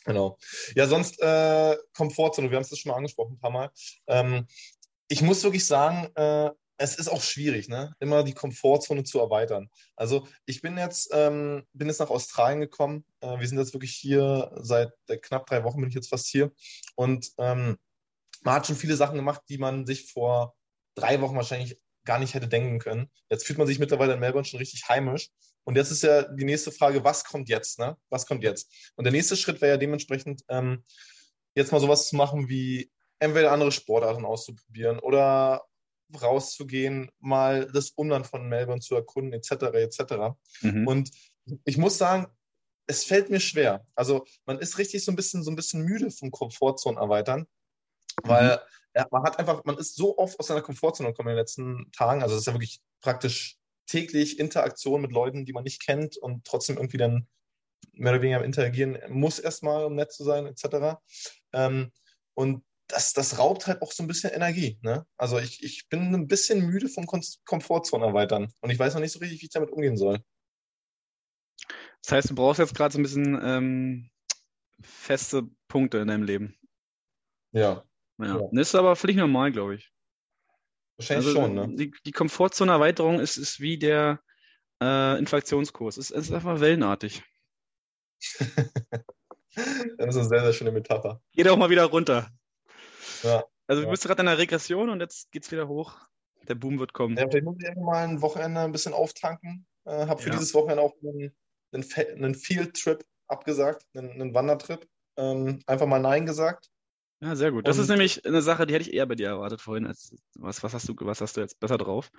genau. 0.05 0.37
Ja, 0.75 0.87
sonst 0.87 1.21
äh, 1.21 1.77
Komfortzone, 1.93 2.49
wir 2.49 2.57
haben 2.57 2.63
es 2.63 2.69
das 2.69 2.79
schon 2.79 2.91
mal 2.91 2.97
angesprochen 2.97 3.33
ein 3.33 3.39
paar 3.39 3.51
Mal. 3.51 3.71
Ähm, 4.07 4.47
ich 5.07 5.21
muss 5.21 5.43
wirklich 5.43 5.65
sagen, 5.65 6.09
äh, 6.15 6.51
es 6.77 6.95
ist 6.95 7.07
auch 7.07 7.21
schwierig, 7.21 7.69
ne? 7.69 7.95
immer 7.99 8.23
die 8.23 8.33
Komfortzone 8.33 9.03
zu 9.03 9.19
erweitern. 9.19 9.69
Also 9.95 10.27
ich 10.45 10.61
bin 10.61 10.77
jetzt, 10.77 11.09
ähm, 11.13 11.63
bin 11.73 11.87
jetzt 11.87 11.99
nach 11.99 12.09
Australien 12.09 12.61
gekommen. 12.61 13.05
Äh, 13.21 13.39
wir 13.39 13.47
sind 13.47 13.57
jetzt 13.57 13.73
wirklich 13.73 13.95
hier, 13.95 14.51
seit 14.61 14.91
äh, 15.07 15.17
knapp 15.17 15.45
drei 15.45 15.63
Wochen 15.63 15.79
bin 15.79 15.89
ich 15.89 15.95
jetzt 15.95 16.09
fast 16.09 16.27
hier. 16.27 16.51
Und 16.95 17.31
ähm, 17.37 17.77
man 18.41 18.55
hat 18.55 18.67
schon 18.67 18.75
viele 18.75 18.95
Sachen 18.95 19.15
gemacht, 19.15 19.41
die 19.49 19.57
man 19.57 19.85
sich 19.85 20.11
vor 20.11 20.55
drei 20.95 21.21
Wochen 21.21 21.35
wahrscheinlich 21.35 21.79
gar 22.05 22.19
nicht 22.19 22.33
hätte 22.33 22.47
denken 22.47 22.79
können. 22.79 23.09
Jetzt 23.29 23.45
fühlt 23.45 23.59
man 23.59 23.67
sich 23.67 23.79
mittlerweile 23.79 24.13
in 24.13 24.19
Melbourne 24.19 24.45
schon 24.45 24.59
richtig 24.59 24.89
heimisch. 24.89 25.29
Und 25.65 25.75
jetzt 25.75 25.91
ist 25.91 26.03
ja 26.03 26.23
die 26.23 26.45
nächste 26.45 26.71
Frage, 26.71 27.03
was 27.03 27.23
kommt 27.23 27.49
jetzt? 27.49 27.79
Ne? 27.79 27.97
Was 28.09 28.25
kommt 28.25 28.43
jetzt? 28.43 28.91
Und 28.95 29.05
der 29.05 29.13
nächste 29.13 29.37
Schritt 29.37 29.61
wäre 29.61 29.73
ja 29.73 29.77
dementsprechend, 29.77 30.41
ähm, 30.49 30.83
jetzt 31.55 31.71
mal 31.71 31.79
sowas 31.79 32.09
zu 32.09 32.15
machen 32.15 32.49
wie 32.49 32.91
entweder 33.19 33.51
andere 33.51 33.71
Sportarten 33.71 34.25
auszuprobieren 34.25 34.99
oder 34.99 35.63
rauszugehen, 36.21 37.09
mal 37.19 37.67
das 37.71 37.91
Umland 37.91 38.27
von 38.27 38.47
Melbourne 38.47 38.81
zu 38.81 38.95
erkunden, 38.95 39.33
etc. 39.33 39.51
etc. 39.73 40.35
Mhm. 40.61 40.87
Und 40.87 41.11
ich 41.65 41.77
muss 41.77 41.97
sagen, 41.97 42.27
es 42.85 43.05
fällt 43.05 43.29
mir 43.29 43.39
schwer. 43.39 43.85
Also 43.95 44.25
man 44.45 44.59
ist 44.59 44.77
richtig 44.77 45.03
so 45.05 45.11
ein 45.11 45.15
bisschen 45.15 45.43
so 45.43 45.51
ein 45.51 45.55
bisschen 45.55 45.83
müde 45.83 46.11
vom 46.11 46.31
Komfortzone 46.31 46.99
erweitern, 46.99 47.47
weil 48.23 48.59
ja, 48.95 49.07
man 49.09 49.23
hat 49.23 49.39
einfach, 49.39 49.63
man 49.63 49.77
ist 49.77 49.95
so 49.95 50.17
oft 50.17 50.39
aus 50.39 50.47
seiner 50.47 50.61
Komfortzone 50.61 51.09
gekommen 51.09 51.29
in 51.29 51.35
den 51.35 51.41
letzten 51.41 51.91
Tagen. 51.91 52.21
Also 52.21 52.35
es 52.35 52.41
ist 52.41 52.47
ja 52.47 52.53
wirklich 52.53 52.81
praktisch 53.01 53.57
täglich 53.85 54.39
Interaktion 54.39 55.01
mit 55.01 55.11
Leuten, 55.11 55.45
die 55.45 55.53
man 55.53 55.63
nicht 55.63 55.83
kennt 55.85 56.17
und 56.17 56.45
trotzdem 56.45 56.77
irgendwie 56.77 56.97
dann 56.97 57.27
mehr 57.91 58.13
oder 58.13 58.21
weniger 58.21 58.39
am 58.39 58.45
interagieren 58.45 58.97
muss 59.09 59.39
erstmal, 59.39 59.85
um 59.85 59.95
nett 59.95 60.11
zu 60.11 60.23
sein, 60.23 60.45
etc. 60.45 60.97
Ähm, 61.53 61.91
und 62.33 62.63
das, 62.87 63.13
das 63.13 63.39
raubt 63.39 63.67
halt 63.67 63.81
auch 63.81 63.91
so 63.91 64.03
ein 64.03 64.07
bisschen 64.07 64.31
Energie. 64.31 64.79
Ne? 64.81 65.05
Also 65.17 65.39
ich, 65.39 65.63
ich 65.63 65.87
bin 65.89 66.13
ein 66.13 66.27
bisschen 66.27 66.65
müde 66.65 66.89
vom 66.89 67.05
Kom 67.05 67.21
Komfortzone 67.45 68.05
erweitern 68.05 68.51
und 68.61 68.69
ich 68.69 68.79
weiß 68.79 68.93
noch 68.93 69.01
nicht 69.01 69.11
so 69.11 69.19
richtig, 69.19 69.41
wie 69.41 69.45
ich 69.45 69.51
damit 69.51 69.71
umgehen 69.71 69.97
soll. 69.97 70.19
Das 72.01 72.11
heißt, 72.11 72.29
du 72.31 72.35
brauchst 72.35 72.59
jetzt 72.59 72.75
gerade 72.75 72.91
so 72.91 72.99
ein 72.99 73.03
bisschen 73.03 73.39
ähm, 73.41 74.11
feste 74.81 75.43
Punkte 75.67 75.99
in 75.99 76.07
deinem 76.09 76.23
Leben. 76.23 76.57
Ja, 77.53 77.85
Ja. 78.19 78.25
Ja. 78.25 78.49
Das 78.51 78.69
ist 78.69 78.75
aber 78.75 78.95
völlig 78.95 79.15
normal, 79.15 79.51
glaube 79.51 79.75
ich. 79.75 79.92
Wahrscheinlich 80.97 81.27
Also, 81.27 81.39
schon. 81.41 81.53
Ne? 81.55 81.75
Die, 81.75 81.91
die 82.05 82.11
Komfortzone-Erweiterung 82.11 83.19
ist, 83.19 83.37
ist 83.37 83.59
wie 83.59 83.77
der 83.77 84.21
äh, 84.81 85.17
Inflationskurs. 85.19 85.97
Es, 85.97 86.11
es 86.11 86.25
ist 86.27 86.33
einfach 86.33 86.59
wellenartig. 86.59 87.23
Das 89.97 90.15
ist 90.15 90.17
eine 90.17 90.27
sehr, 90.29 90.41
sehr 90.41 90.53
schöne 90.53 90.71
Metapher. 90.71 91.21
Geht 91.33 91.47
auch 91.47 91.57
mal 91.57 91.69
wieder 91.69 91.85
runter. 91.85 92.27
Ja. 93.21 93.43
Also 93.67 93.81
du 93.83 93.85
Ja. 93.87 93.91
bist 93.91 94.03
gerade 94.03 94.21
in 94.21 94.25
der 94.25 94.39
Regression 94.39 94.89
und 94.89 94.99
jetzt 94.99 95.31
geht's 95.31 95.51
wieder 95.51 95.67
hoch. 95.67 95.95
Der 96.47 96.55
Boom 96.55 96.79
wird 96.79 96.93
kommen. 96.93 97.15
Ja, 97.17 97.27
vielleicht 97.29 97.45
muss 97.45 97.57
ich 97.59 97.75
mal 97.75 98.03
ein 98.03 98.21
Wochenende 98.23 98.61
ein 98.61 98.71
bisschen 98.71 98.93
auftanken. 98.93 99.67
Äh, 99.85 100.07
habe 100.07 100.19
für 100.21 100.29
Ja. 100.29 100.35
dieses 100.35 100.53
Wochenende 100.55 100.81
auch 100.81 100.95
einen, 101.03 101.35
einen, 101.71 101.85
einen 102.23 102.35
Field-Trip 102.35 103.05
abgesagt, 103.27 103.85
einen, 103.93 104.09
einen 104.13 104.33
Wandertrip. 104.33 104.87
Ähm, 105.17 105.61
einfach 105.67 105.85
mal 105.85 105.99
Nein 105.99 106.25
gesagt. 106.25 106.71
Ja, 107.23 107.37
sehr 107.37 107.51
gut. 107.53 107.65
Das 107.67 107.77
ist 107.77 107.89
Und- 107.89 107.95
nämlich 107.95 108.25
eine 108.25 108.41
Sache, 108.41 108.65
die 108.65 108.73
hätte 108.73 108.87
ich 108.89 108.93
eher 108.93 109.05
bei 109.05 109.15
dir 109.15 109.27
erwartet 109.29 109.61
vorhin. 109.61 109.87
Als, 109.87 110.13
was, 110.35 110.61
was, 110.61 110.73
hast 110.73 110.89
du, 110.89 110.95
was 110.99 111.21
hast 111.21 111.37
du 111.37 111.41
jetzt 111.41 111.57
besser 111.57 111.77
drauf? 111.77 112.11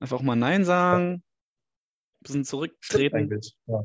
Einfach 0.00 0.20
mal 0.20 0.36
Nein 0.36 0.66
sagen, 0.66 1.12
ein 1.14 1.22
bisschen 2.20 2.44
zurücktreten. 2.44 3.40
Ja. 3.66 3.82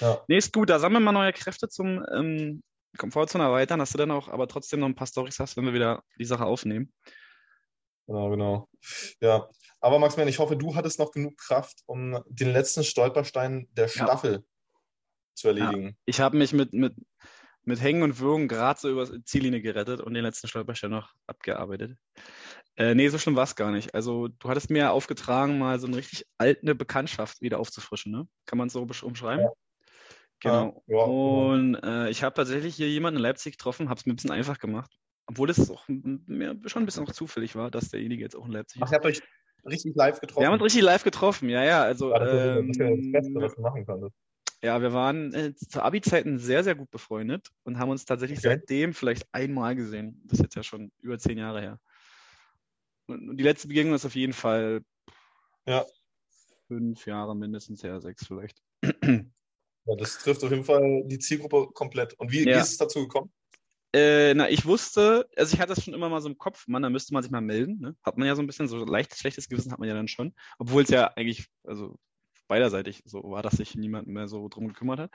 Ja. 0.00 0.24
Nee, 0.26 0.38
ist 0.38 0.52
gut. 0.52 0.68
Da 0.68 0.80
sammeln 0.80 1.04
wir 1.04 1.12
neue 1.12 1.32
Kräfte 1.32 1.68
zum 1.68 2.04
ähm, 2.12 2.62
Komfortzone 2.98 3.44
erweitern, 3.44 3.78
dass 3.78 3.92
du 3.92 3.98
dann 3.98 4.10
auch 4.10 4.28
aber 4.28 4.48
trotzdem 4.48 4.80
noch 4.80 4.88
ein 4.88 4.96
paar 4.96 5.06
Storys 5.06 5.38
hast, 5.38 5.56
wenn 5.56 5.64
wir 5.64 5.74
wieder 5.74 6.02
die 6.18 6.24
Sache 6.24 6.44
aufnehmen. 6.44 6.92
Genau, 8.08 8.30
genau. 8.30 8.68
Ja, 9.20 9.48
aber 9.80 10.00
Maximilian, 10.00 10.28
ich 10.28 10.40
hoffe, 10.40 10.56
du 10.56 10.74
hattest 10.74 10.98
noch 10.98 11.12
genug 11.12 11.36
Kraft, 11.38 11.82
um 11.86 12.20
den 12.26 12.52
letzten 12.52 12.82
Stolperstein 12.82 13.68
der 13.70 13.86
Staffel 13.86 14.44
zu 15.34 15.48
erledigen. 15.48 15.96
Ich 16.04 16.20
habe 16.20 16.36
mich 16.36 16.52
mit, 16.52 16.72
mit, 16.72 16.94
mit 17.64 17.80
Hängen 17.80 18.02
und 18.02 18.18
Würgen 18.18 18.48
gerade 18.48 18.80
so 18.80 18.90
über 18.90 19.06
die 19.06 19.22
Ziellinie 19.24 19.60
gerettet 19.60 20.00
und 20.00 20.14
den 20.14 20.24
letzten 20.24 20.48
Stolperstein 20.48 20.90
noch 20.90 21.12
abgearbeitet. 21.26 21.96
Äh, 22.76 22.94
nee, 22.94 23.08
so 23.08 23.18
schlimm 23.18 23.36
war 23.36 23.44
es 23.44 23.56
gar 23.56 23.70
nicht. 23.70 23.94
Also, 23.94 24.28
du 24.28 24.48
hattest 24.48 24.70
mir 24.70 24.92
aufgetragen, 24.92 25.58
mal 25.58 25.78
so 25.78 25.86
eine 25.86 25.96
richtig 25.96 26.26
alte 26.38 26.74
Bekanntschaft 26.74 27.40
wieder 27.42 27.58
aufzufrischen, 27.58 28.12
ne? 28.12 28.26
Kann 28.46 28.58
man 28.58 28.68
es 28.68 28.72
so 28.72 28.86
umschreiben? 29.02 29.44
Ja. 29.44 29.52
Genau. 30.40 30.82
Ja, 30.86 30.96
ja, 30.96 31.04
genau. 31.04 31.50
Und 31.52 31.74
äh, 31.82 32.08
ich 32.10 32.22
habe 32.22 32.34
tatsächlich 32.34 32.74
hier 32.74 32.88
jemanden 32.88 33.18
in 33.18 33.22
Leipzig 33.22 33.58
getroffen, 33.58 33.90
habe 33.90 33.98
es 34.00 34.06
mir 34.06 34.12
ein 34.14 34.16
bisschen 34.16 34.30
einfach 34.30 34.58
gemacht. 34.58 34.90
Obwohl 35.26 35.50
es 35.50 35.70
auch 35.70 35.84
mir 35.88 36.58
schon 36.66 36.82
ein 36.82 36.86
bisschen 36.86 37.06
auch 37.06 37.12
zufällig 37.12 37.54
war, 37.54 37.70
dass 37.70 37.90
derjenige 37.90 38.22
jetzt 38.22 38.34
auch 38.34 38.46
in 38.46 38.52
Leipzig 38.52 38.80
Ach, 38.82 38.86
ist. 38.86 38.92
ihr 38.92 38.96
habt 38.96 39.06
euch 39.06 39.20
richtig 39.68 39.94
live 39.94 40.18
getroffen. 40.20 40.40
Wir 40.40 40.46
haben 40.46 40.54
uns 40.54 40.62
richtig 40.62 40.82
live 40.82 41.04
getroffen, 41.04 41.48
ja, 41.50 41.62
ja. 41.62 41.82
Also, 41.82 42.10
Ja, 42.10 42.18
das 42.18 42.30
ist 42.30 42.34
ja- 42.34 42.54
das 42.56 42.68
ist 42.70 42.78
ja 42.80 42.90
das 42.90 42.98
ähm, 43.04 43.12
Beste, 43.12 43.34
was 43.34 43.54
du 43.54 43.60
machen 43.60 43.86
konntest. 43.86 44.16
Ja, 44.62 44.80
wir 44.82 44.92
waren 44.92 45.32
äh, 45.32 45.54
zu 45.54 45.82
Abi-Zeiten 45.82 46.38
sehr, 46.38 46.62
sehr 46.64 46.74
gut 46.74 46.90
befreundet 46.90 47.50
und 47.64 47.78
haben 47.78 47.90
uns 47.90 48.04
tatsächlich 48.04 48.38
Okay. 48.40 48.48
seitdem 48.58 48.94
vielleicht 48.94 49.26
einmal 49.32 49.74
gesehen. 49.74 50.20
Das 50.26 50.38
ist 50.38 50.44
jetzt 50.44 50.56
ja 50.56 50.62
schon 50.62 50.92
über 51.00 51.18
zehn 51.18 51.38
Jahre 51.38 51.60
her. 51.60 51.80
Und 53.06 53.36
die 53.36 53.44
letzte 53.44 53.68
Begegnung 53.68 53.94
ist 53.94 54.04
auf 54.04 54.14
jeden 54.14 54.32
Fall 54.34 54.82
Ja. 55.66 55.84
fünf 56.68 57.06
Jahre 57.06 57.34
mindestens 57.34 57.82
her, 57.82 58.00
sechs 58.00 58.26
vielleicht. 58.26 58.62
Ja, 58.82 59.96
das 59.96 60.18
trifft 60.18 60.44
auf 60.44 60.50
jeden 60.50 60.64
Fall 60.64 61.02
die 61.06 61.18
Zielgruppe 61.18 61.68
komplett. 61.72 62.14
Und 62.14 62.30
wie, 62.30 62.44
wie 62.44 62.50
Ja. 62.50 62.60
ist 62.60 62.70
es 62.72 62.76
dazu 62.76 63.00
gekommen? 63.00 63.32
Äh, 63.92 64.34
na, 64.34 64.48
ich 64.48 64.66
wusste, 64.66 65.28
also 65.36 65.54
ich 65.54 65.60
hatte 65.60 65.74
das 65.74 65.82
schon 65.84 65.94
immer 65.94 66.08
mal 66.08 66.20
so 66.20 66.28
im 66.28 66.38
Kopf, 66.38 66.68
Mann, 66.68 66.82
da 66.82 66.90
müsste 66.90 67.12
man 67.12 67.24
sich 67.24 67.32
mal 67.32 67.40
melden. 67.40 67.80
Ne? 67.80 67.96
Hat 68.04 68.18
man 68.18 68.28
ja 68.28 68.36
so 68.36 68.42
ein 68.42 68.46
bisschen, 68.46 68.68
so 68.68 68.84
leicht 68.84 69.16
schlechtes 69.16 69.48
Gewissen 69.48 69.72
hat 69.72 69.80
man 69.80 69.88
ja 69.88 69.94
dann 69.94 70.06
schon. 70.06 70.32
Obwohl 70.58 70.84
es 70.84 70.90
ja 70.90 71.08
eigentlich, 71.16 71.48
also 71.64 71.98
beiderseitig 72.50 73.02
so 73.06 73.22
war, 73.30 73.42
dass 73.42 73.54
sich 73.54 73.76
niemand 73.76 74.08
mehr 74.08 74.28
so 74.28 74.48
drum 74.48 74.68
gekümmert 74.68 74.98
hat. 74.98 75.10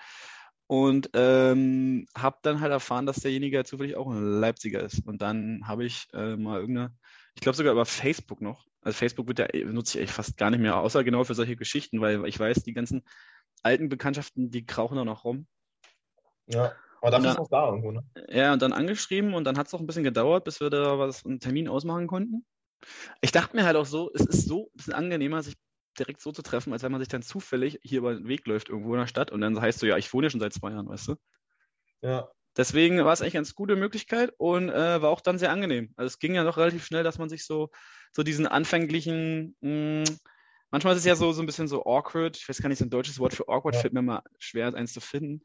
Und 0.68 1.12
ähm, 1.14 2.08
habe 2.18 2.38
dann 2.42 2.60
halt 2.62 2.72
erfahren, 2.72 3.06
dass 3.06 3.18
derjenige 3.18 3.64
zufällig 3.66 3.96
auch 3.96 4.10
ein 4.10 4.40
Leipziger 4.40 4.82
ist. 4.82 5.06
Und 5.06 5.22
dann 5.22 5.62
habe 5.68 5.86
ich 5.86 6.08
äh, 6.14 6.36
mal 6.38 6.60
irgendeine, 6.60 6.96
ich 7.36 7.42
glaube 7.42 7.56
sogar 7.56 7.74
über 7.74 7.86
Facebook 7.86 8.42
noch, 8.42 8.66
also 8.82 8.98
Facebook 8.98 9.28
wird 9.28 9.40
ja, 9.40 9.48
nutze 9.66 9.98
ich 9.98 10.02
eigentlich 10.02 10.16
fast 10.16 10.38
gar 10.38 10.50
nicht 10.50 10.62
mehr, 10.62 10.78
außer 10.78 11.04
genau 11.04 11.24
für 11.24 11.36
solche 11.36 11.56
Geschichten, 11.56 12.02
weil 12.02 12.26
ich 12.26 12.40
weiß, 12.40 12.64
die 12.64 12.74
ganzen 12.74 13.04
alten 13.62 13.90
Bekanntschaften, 13.90 14.50
die 14.50 14.66
krauchen 14.66 14.96
da 14.96 15.06
noch 15.06 15.24
rum. 15.24 15.46
Ja. 16.48 16.72
Aber 17.02 17.12
dafür 17.12 17.26
Na- 17.26 17.32
ist 17.34 17.38
noch 17.38 17.50
da 17.50 17.68
irgendwo, 17.68 17.92
ne? 17.92 18.04
Ja, 18.30 18.54
und 18.54 18.62
dann 18.62 18.74
angeschrieben 18.74 19.36
und 19.36 19.44
dann 19.44 19.60
hat 19.60 19.68
es 19.68 19.74
auch 19.76 19.80
ein 19.80 19.86
bisschen 19.86 20.04
gedauert, 20.04 20.46
bis 20.46 20.62
wir 20.62 20.72
da 20.72 20.98
was 20.98 21.24
einen 21.26 21.40
Termin 21.40 21.68
ausmachen 21.68 22.08
konnten. 22.08 22.44
Ich 23.22 23.32
dachte 23.32 23.56
mir 23.56 23.66
halt 23.66 23.76
auch 23.76 23.86
so, 23.86 24.10
es 24.16 24.26
ist 24.26 24.48
so 24.48 24.66
ein 24.66 24.78
bisschen 24.78 24.94
angenehmer, 24.94 25.44
sich 25.44 25.56
direkt 26.00 26.22
so 26.22 26.32
zu 26.32 26.42
treffen, 26.42 26.74
als 26.74 26.84
wenn 26.84 26.92
man 26.92 27.02
sich 27.02 27.08
dann 27.10 27.22
zufällig 27.24 27.80
hier 27.84 28.00
über 28.00 28.14
den 28.16 28.28
Weg 28.28 28.46
läuft, 28.48 28.70
irgendwo 28.70 28.94
in 28.94 29.00
der 29.00 29.08
Stadt 29.08 29.32
und 29.32 29.42
dann 29.42 29.60
heißt 29.60 29.80
so, 29.80 29.86
ja, 29.88 29.98
ich 29.98 30.14
wohne 30.14 30.28
ja 30.28 30.32
schon 30.32 30.40
seit 30.40 30.54
zwei 30.54 30.72
Jahren, 30.72 30.88
weißt 30.90 31.10
du? 31.10 31.16
Ja. 32.02 32.32
Deswegen 32.58 33.04
war 33.04 33.12
es 33.12 33.22
eigentlich 33.22 33.34
eine 33.36 33.40
ganz 33.42 33.56
gute 33.56 33.76
Möglichkeit 33.76 34.34
und 34.38 34.70
äh, 34.70 35.02
war 35.02 35.10
auch 35.10 35.20
dann 35.22 35.38
sehr 35.38 35.52
angenehm. 35.52 35.94
Also 35.98 36.08
es 36.08 36.20
ging 36.20 36.36
ja 36.36 36.44
doch 36.46 36.58
relativ 36.58 36.86
schnell, 36.86 37.04
dass 37.04 37.18
man 37.18 37.28
sich 37.28 37.46
so, 37.46 37.70
so 38.14 38.24
diesen 38.24 38.48
anfänglichen, 38.48 39.58
mh, 39.60 40.06
manchmal 40.72 40.94
ist 40.94 41.00
es 41.00 41.06
ja 41.06 41.16
so, 41.18 41.34
so 41.34 41.42
ein 41.44 41.48
bisschen 41.48 41.68
so 41.68 41.86
awkward, 41.86 42.38
ich 42.38 42.48
weiß 42.48 42.62
gar 42.62 42.70
nicht, 42.70 42.80
so 42.80 42.86
ein 42.86 42.90
deutsches 42.90 43.20
Wort 43.20 43.34
für 43.34 43.50
awkward 43.50 43.76
Ja. 43.76 43.82
fällt 43.82 43.94
mir 43.94 44.02
mal 44.02 44.22
schwer, 44.40 44.74
eins 44.74 44.94
zu 44.94 45.02
finden. 45.02 45.42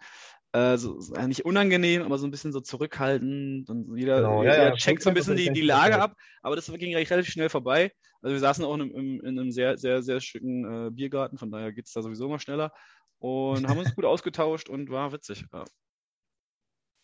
Äh, 0.53 0.77
so, 0.79 0.99
nicht 1.27 1.45
unangenehm, 1.45 2.03
aber 2.03 2.19
so 2.19 2.27
ein 2.27 2.33
bisschen 2.33 2.53
so 2.53 2.61
zurückhaltend 2.61 3.71
und 3.71 3.97
jeder, 3.97 4.17
Genau, 4.17 4.43
ja, 4.43 4.51
jeder 4.53 4.69
ja, 4.71 4.75
checkt 4.75 5.03
so 5.03 5.09
ein 5.11 5.15
bisschen 5.15 5.37
die, 5.37 5.51
die 5.53 5.61
Lage 5.61 6.01
ab, 6.01 6.15
aber 6.43 6.57
das 6.57 6.67
ging 6.73 6.97
relativ 6.97 7.29
schnell 7.33 7.49
vorbei. 7.49 7.93
Also 8.21 8.35
wir 8.35 8.41
saßen 8.41 8.65
auch 8.65 8.75
in, 8.75 8.81
einem- 8.83 9.21
in 9.21 9.39
einem 9.39 9.53
sehr, 9.53 9.79
sehr, 9.79 10.03
sehr 10.03 10.21
schicken 10.21 10.89
äh, 10.89 10.91
Biergarten, 10.91 11.39
von 11.39 11.53
daher 11.53 11.73
geht 11.73 11.87
es 11.87 11.93
da 11.93 12.03
sowieso 12.03 12.27
immer 12.27 12.41
schneller 12.41 12.73
und 13.19 13.69
haben 13.69 13.79
uns 13.79 13.95
gut 13.97 14.05
ausgetauscht 14.05 14.69
und 14.69 14.91
war 14.91 15.13
witzig. 15.13 15.45
Ja. 15.53 15.65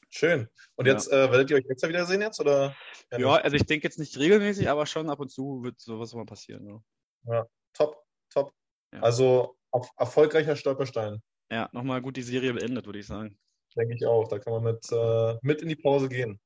Schön. 0.08 0.48
Und 0.76 0.86
Ja. 0.86 0.92
jetzt 0.94 1.08
äh, 1.12 1.30
werdet 1.30 1.50
ihr 1.50 1.56
euch 1.56 1.66
extra 1.68 1.88
wiedersehen 1.88 2.20
jetzt? 2.22 2.40
Oder? 2.40 2.74
Ja, 3.12 3.18
nicht? 3.18 3.44
also 3.44 3.56
ich 3.56 3.64
denke 3.66 3.84
jetzt 3.84 3.98
nicht 3.98 4.16
regelmäßig, 4.18 4.68
aber 4.68 4.86
schon 4.86 5.08
ab 5.10 5.20
und 5.20 5.30
zu 5.30 5.62
wird 5.62 5.78
sowas 5.80 6.12
mal 6.14 6.24
passieren. 6.26 6.82
Ja, 7.24 7.46
Top, 7.74 8.02
top. 8.30 8.52
Ja. 8.92 9.00
Also 9.02 9.56
auf, 9.70 9.90
erfolgreicher 9.98 10.56
Stolperstein, 10.56 11.20
ja 11.50 11.68
nochmal 11.72 12.02
gut 12.02 12.16
die 12.16 12.22
Serie 12.22 12.54
beendet, 12.54 12.86
würde 12.86 12.98
ich 12.98 13.06
sagen. 13.06 13.38
denke 13.76 13.94
ich 13.94 14.06
auch. 14.06 14.28
Da 14.28 14.38
kann 14.38 14.52
man 14.52 14.64
mit, 14.64 14.90
äh, 14.90 15.36
mit 15.42 15.62
in 15.62 15.68
die 15.68 15.76
Pause 15.76 16.08
gehen. 16.08 16.40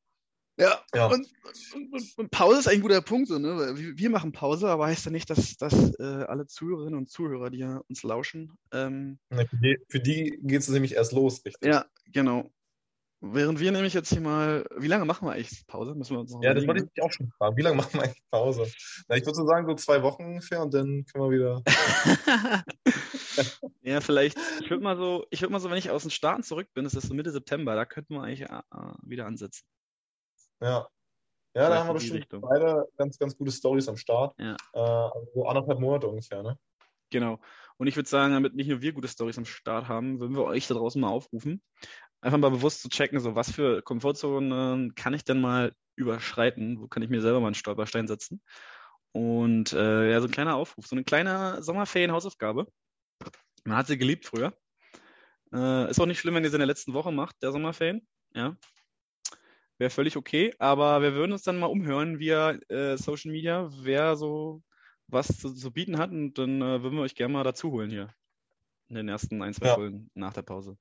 Ja, 0.59 0.79
Ja. 0.95 1.07
Und, 1.07 1.27
und, 1.73 2.19
und, 2.19 2.31
Pause 2.31 2.59
ist 2.59 2.69
ein 2.69 2.83
guter 2.83 3.01
Punkt. 3.01 3.29
So, 3.29 3.39
ne? 3.39 3.75
Wir, 3.97 4.11
machen 4.11 4.33
Pause, 4.33 4.69
aber 4.69 4.89
heißt 4.89 5.07
ja 5.07 5.11
nicht, 5.11 5.31
dass, 5.31 5.57
dass 5.57 5.99
äh, 5.99 6.03
alle 6.03 6.47
Zuhörerinnen 6.47 6.99
und 6.99 7.09
Zuhörer, 7.09 7.49
die 7.49 7.59
ja 7.59 7.81
uns 7.89 8.03
lauschen, 8.03 8.59
ähm, 8.73 9.19
Für 9.31 9.47
die, 9.57 9.79
für 9.89 10.01
die 10.01 10.39
geht 10.43 10.61
es 10.61 10.69
nämlich 10.69 10.95
erst 10.95 11.13
los, 11.13 11.43
richtig? 11.47 11.67
ja, 11.67 11.87
genau. 12.13 12.51
Während 13.23 13.61
wir 13.61 13.71
nämlich 13.71 13.93
jetzt 13.93 14.09
hier 14.09 14.23
mal, 14.23 14.64
wie 14.79 14.87
lange 14.87 15.05
machen 15.05 15.29
wir 15.29 15.33
eigentlich 15.33 15.66
Pause? 15.66 15.95
Müssen 15.95 16.14
wir 16.14 16.21
uns 16.21 16.33
noch 16.33 16.43
Ja, 16.43 16.55
das 16.55 16.66
wollte 16.66 16.85
ich 16.85 16.91
dich 16.91 17.05
auch 17.05 17.12
schon 17.12 17.31
fragen. 17.37 17.55
Wie 17.55 17.62
lange 17.62 17.77
machen 17.77 17.93
wir 17.93 18.05
eigentlich 18.05 18.23
Pause? 18.31 18.66
Na, 19.09 19.16
ich 19.16 19.27
würde 19.27 19.37
so 19.37 19.47
sagen, 19.47 19.66
so 19.66 19.75
zwei 19.75 20.03
Wochen 20.03 20.25
ungefähr 20.25 20.62
und 20.62 20.73
dann 20.73 21.05
können 21.05 21.25
wir 21.25 21.31
wieder. 21.31 21.62
ja, 23.83 24.01
vielleicht, 24.01 24.39
ich 24.62 24.71
würde 24.71 24.83
mal 24.83 24.97
so, 24.97 25.27
ich 25.31 25.43
würde 25.43 25.53
mal 25.53 25.61
so, 25.61 25.68
wenn 25.68 25.77
ich 25.77 25.91
aus 25.91 26.03
den 26.03 26.11
Staaten 26.11 26.43
zurück 26.43 26.68
bin, 26.73 26.85
das 26.85 26.95
ist 26.95 27.09
so 27.09 27.14
Mitte 27.14 27.31
September, 27.31 27.75
da 27.75 27.85
könnten 27.85 28.14
wir 28.14 28.23
eigentlich 28.23 28.49
äh, 28.49 28.62
wieder 29.03 29.27
ansetzen. 29.27 29.66
Ja. 30.62 30.89
Ja, 31.55 31.68
da 31.68 31.81
haben 31.81 31.89
wir 31.89 31.95
bestimmt 31.95 32.21
Richtung. 32.21 32.41
beide 32.41 32.87
ganz, 32.97 33.18
ganz 33.18 33.37
gute 33.37 33.51
Stories 33.51 33.89
am 33.89 33.97
Start. 33.97 34.35
Ja. 34.39 34.57
Äh, 34.73 34.79
also 34.79 35.31
so 35.35 35.47
anderthalb 35.47 35.79
Monate 35.79 36.07
ungefähr, 36.09 36.43
ne? 36.43 36.57
Genau. 37.11 37.41
Und 37.77 37.87
ich 37.87 37.97
würde 37.97 38.09
sagen, 38.09 38.35
damit 38.35 38.55
nicht 38.55 38.68
nur 38.68 38.83
wir 38.83 38.93
gute 38.93 39.09
Stories 39.09 39.37
am 39.39 39.45
Start 39.45 39.89
haben, 39.89 40.21
würden 40.21 40.37
wir 40.37 40.45
euch 40.45 40.68
da 40.68 40.75
draußen 40.75 41.01
mal 41.01 41.09
aufrufen, 41.09 41.61
einfach 42.21 42.39
mal 42.39 42.51
bewusst 42.51 42.83
zu 42.83 42.89
checken, 42.89 43.21
so 43.21 43.35
was 43.35 43.51
für 43.51 43.83
Komfortzonen 43.83 44.95
kann 44.95 45.14
ich 45.14 45.25
denn 45.25 45.41
mal 45.41 45.75
überschreiten, 45.97 46.81
wo 46.81 46.89
kann 46.89 47.03
ich 47.03 47.11
mir 47.11 47.21
selber 47.21 47.41
mal 47.41 47.49
einen 47.49 47.55
Stolperstein 47.55 48.09
setzen. 48.09 48.43
Und 49.12 49.73
äh, 49.73 50.11
ja, 50.11 50.21
so 50.21 50.29
ein 50.29 50.33
kleiner 50.33 50.57
Aufruf, 50.57 50.87
so 50.87 50.95
eine 50.95 51.05
kleine 51.05 51.62
Sommerferien-Hausaufgabe. 51.62 52.66
Man 53.64 53.77
hat 53.77 53.87
sie 53.87 53.99
geliebt 53.99 54.25
früher. 54.25 54.57
Äh, 55.53 55.91
ist 55.91 56.01
auch 56.01 56.07
nicht 56.07 56.21
schlimm, 56.21 56.35
wenn 56.35 56.45
ihr 56.45 56.51
sie 56.51 56.57
in 56.57 56.61
der 56.61 56.66
letzten 56.66 56.95
Woche 56.95 57.11
macht, 57.12 57.43
der 57.43 57.53
Sommerferien. 57.53 58.07
Ja. 58.35 58.57
Wäre 59.79 59.91
völlig 59.91 60.16
okay, 60.16 60.55
aber 60.59 61.03
wir 61.03 61.14
würden 61.14 61.33
uns 61.33 61.43
dann 61.43 61.59
mal 61.59 61.66
umhören 61.66 62.18
via 62.18 62.53
äh, 62.68 62.97
Social 62.97 63.33
Media, 63.33 63.71
wer 63.83 64.14
so 64.16 64.62
was 65.09 65.39
zu, 65.39 65.53
zu 65.53 65.73
bieten 65.73 65.99
hat 65.99 66.11
und 66.11 66.35
dann 66.35 66.62
äh, 66.62 66.83
würden 66.83 66.97
wir 66.97 67.03
euch 67.03 67.14
gerne 67.14 67.33
mal 67.33 67.45
dazu 67.45 67.73
holen 67.73 67.91
hier 67.91 68.14
in 68.89 68.97
den 68.97 69.09
ersten 69.09 69.43
ein, 69.43 69.55
zwei 69.55 69.68
Ja. 69.68 69.75
Folgen 69.75 70.11
nach 70.14 70.33
der 70.33 70.43
Pause. 70.43 70.77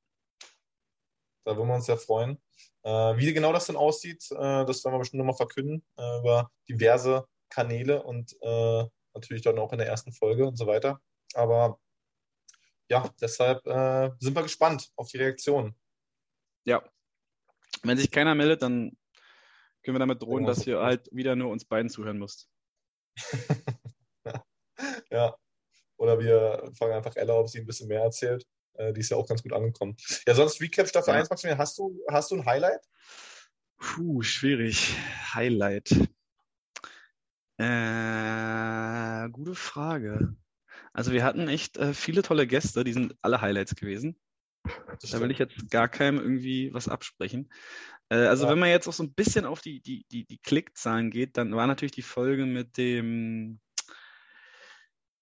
Da 1.45 1.55
würden 1.55 1.67
wir 1.67 1.75
uns 1.75 1.85
sehr 1.85 1.97
freuen. 1.97 2.41
Äh, 2.83 3.17
wie 3.17 3.33
genau 3.33 3.53
das 3.53 3.67
denn 3.67 3.75
aussieht, 3.75 4.25
äh, 4.31 4.65
das 4.65 4.83
werden 4.83 4.95
wir 4.95 4.99
bestimmt 4.99 5.19
nochmal 5.19 5.35
verkünden 5.35 5.85
äh, 5.97 6.19
über 6.19 6.51
diverse 6.67 7.25
Kanäle 7.49 8.03
und 8.03 8.35
äh, 8.41 8.85
natürlich 9.13 9.43
dann 9.43 9.59
auch 9.59 9.71
in 9.71 9.79
der 9.79 9.87
ersten 9.87 10.13
Folge 10.13 10.47
und 10.47 10.55
so 10.55 10.67
weiter. 10.67 11.01
Aber 11.33 11.79
ja, 12.89 13.09
deshalb 13.21 13.65
äh, 13.67 14.11
sind 14.19 14.35
wir 14.35 14.43
gespannt 14.43 14.89
auf 14.95 15.09
die 15.09 15.17
Reaktion. 15.17 15.75
Ja. 16.65 16.83
Wenn 17.83 17.97
sich 17.97 18.11
keiner 18.11 18.35
meldet, 18.35 18.61
dann 18.61 18.97
können 19.83 19.95
wir 19.95 19.99
damit 19.99 20.21
drohen, 20.21 20.43
Irgendwas 20.43 20.57
dass 20.57 20.67
ihr 20.67 20.79
halt 20.79 21.09
wieder 21.11 21.35
nur 21.35 21.51
uns 21.51 21.65
beiden 21.65 21.89
zuhören 21.89 22.17
müsst. 22.17 22.49
Ja. 25.11 25.35
Oder 25.97 26.19
wir 26.19 26.71
fragen 26.77 26.93
einfach 26.93 27.15
Ella, 27.15 27.33
ob 27.33 27.49
sie 27.49 27.59
ein 27.59 27.65
bisschen 27.65 27.87
mehr 27.87 28.03
erzählt. 28.03 28.45
Äh, 28.79 28.93
die 28.93 29.01
ist 29.01 29.09
ja 29.09 29.17
auch 29.17 29.27
ganz 29.27 29.43
gut 29.43 29.53
angekommen. 29.53 29.95
Ja, 30.25 30.33
sonst 30.33 30.61
Recap 30.61 30.87
Staffel 30.87 31.13
Ja. 31.13 31.19
1, 31.19 31.29
Maximilian, 31.29 31.59
hast 31.59 31.77
du, 31.77 32.01
hast 32.09 32.31
du 32.31 32.35
ein 32.35 32.45
Highlight? 32.45 32.79
Puh, 33.77 34.21
schwierig. 34.21 34.95
Highlight. 35.33 35.91
Äh, 37.57 39.29
gute 39.31 39.53
Frage. 39.55 40.35
Also 40.93 41.11
wir 41.11 41.23
hatten 41.23 41.49
echt 41.49 41.77
äh, 41.77 41.93
viele 41.93 42.21
tolle 42.21 42.47
Gäste, 42.47 42.83
die 42.83 42.93
sind 42.93 43.15
alle 43.21 43.41
Highlights 43.41 43.75
gewesen. 43.75 44.17
Da 45.11 45.21
will 45.21 45.31
ich 45.31 45.39
jetzt 45.39 45.69
gar 45.69 45.87
keinem 45.87 46.19
irgendwie 46.19 46.73
was 46.73 46.87
absprechen. 46.87 47.51
Äh, 48.09 48.15
also 48.15 48.45
Ja. 48.45 48.51
wenn 48.51 48.59
man 48.59 48.69
jetzt 48.69 48.87
auch 48.87 48.93
so 48.93 49.03
ein 49.03 49.13
bisschen 49.13 49.45
auf 49.45 49.61
die, 49.61 49.81
die, 49.81 50.05
die, 50.11 50.25
die 50.25 50.37
Klickzahlen 50.37 51.11
geht, 51.11 51.37
dann 51.37 51.53
war 51.55 51.67
natürlich 51.67 51.91
die 51.91 52.01
Folge 52.01 52.45
mit 52.45 52.77
dem, 52.77 53.59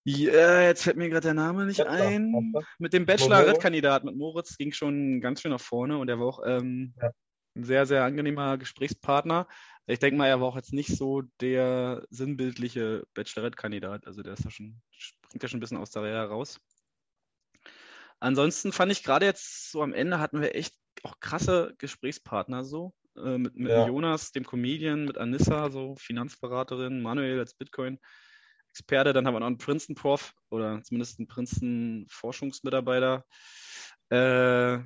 ja, 0.08 0.62
jetzt 0.62 0.84
fällt 0.84 0.97
mir 0.97 1.10
gerade 1.10 1.28
der 1.28 1.34
Name 1.34 1.66
nicht 1.66 1.84
Bachelor, 1.84 2.08
ein, 2.08 2.53
mit 2.80 2.93
dem 2.93 3.05
Bachelorette-Kandidat, 3.05 4.03
mit 4.05 4.16
Moritz, 4.16 4.58
ging 4.58 4.72
schon 4.72 5.20
ganz 5.20 5.41
schön 5.41 5.51
nach 5.51 5.60
vorne 5.60 5.97
und 5.97 6.08
er 6.08 6.20
war 6.20 6.28
auch 6.28 6.41
ähm, 6.45 6.93
Ja. 7.01 7.12
ein 7.55 7.64
sehr, 7.64 7.86
sehr 7.86 8.03
angenehmer 8.03 8.58
Gesprächspartner. 8.58 9.47
Ich 9.86 9.99
denke 9.99 10.18
mal, 10.18 10.28
er 10.28 10.39
war 10.39 10.47
auch 10.47 10.55
jetzt 10.55 10.74
nicht 10.74 10.95
so 10.95 11.24
der 11.41 12.05
sinnbildliche 12.10 13.05
Bachelorette-Kandidat, 13.14 14.08
also 14.08 14.22
der 14.24 14.34
ist 14.34 14.45
da 14.45 14.49
schon, 14.49 14.82
springt 14.91 15.43
ja 15.43 15.49
schon 15.49 15.58
ein 15.58 15.62
bisschen 15.62 15.78
aus 15.78 15.91
der 15.91 16.03
Reihe 16.03 16.14
heraus. 16.14 16.60
Ansonsten 18.20 18.72
fand 18.72 18.91
ich 18.91 19.03
gerade 19.03 19.26
jetzt 19.26 19.72
so 19.72 19.84
am 19.84 19.93
Ende 19.93 20.20
hatten 20.20 20.41
wir 20.41 20.55
echt 20.55 20.76
auch 21.03 21.20
krasse 21.20 21.76
Gesprächspartner 21.78 22.64
so. 22.64 22.93
Äh, 23.16 23.38
mit 23.38 23.55
mit 23.55 23.72
Ja. 23.72 23.88
Jonas, 23.88 24.32
dem 24.32 24.45
Comedian, 24.45 25.05
mit 25.05 25.18
Anissa, 25.18 25.70
so 25.70 25.95
Finanzberaterin, 25.97 27.01
Manuel 27.01 27.39
als 27.39 27.55
Bitcoin-Experte, 28.78 29.13
dann 29.13 29.25
haben 29.28 29.34
wir 29.34 29.39
noch 29.39 29.47
einen 29.47 29.57
Princeton-Prof 29.57 30.34
oder 30.49 30.82
zumindest 30.84 31.19
einen 31.19 31.28
Princeton-Forschungsmitarbeiter. 31.28 33.25
Äh, 34.09 34.78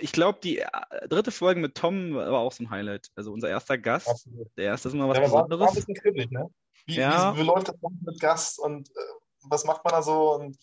ich 0.00 0.10
glaube, 0.12 0.40
die 0.42 0.58
äh, 0.58 0.68
dritte 1.08 1.30
Folge 1.30 1.60
mit 1.60 1.76
Tom 1.76 2.14
war 2.14 2.32
auch 2.40 2.52
so 2.52 2.64
ein 2.64 2.70
Highlight. 2.70 3.10
Also 3.14 3.32
unser 3.32 3.48
erster 3.48 3.78
Gast. 3.78 4.08
Absolut. 4.08 4.48
Der 4.56 4.64
erste 4.66 4.88
ist 4.88 4.94
immer 4.94 5.08
was 5.08 5.18
Ja, 5.18 5.24
aber 5.24 5.32
war, 5.32 5.38
war 5.38 5.44
ein 5.44 5.48
Besonderes. 5.50 5.74
bisschen 5.76 5.94
kribbelig, 5.94 6.30
ne? 6.30 6.48
Wie, 6.86 6.96
Ja. 6.96 7.34
wie, 7.34 7.40
wie 7.40 7.44
läuft 7.44 7.68
das 7.68 7.76
mit 8.04 8.20
Gast 8.20 8.58
und 8.58 8.88
äh, 8.90 8.92
was 9.48 9.64
macht 9.64 9.84
man 9.84 9.92
da 9.92 10.02
so 10.02 10.34
und 10.34 10.58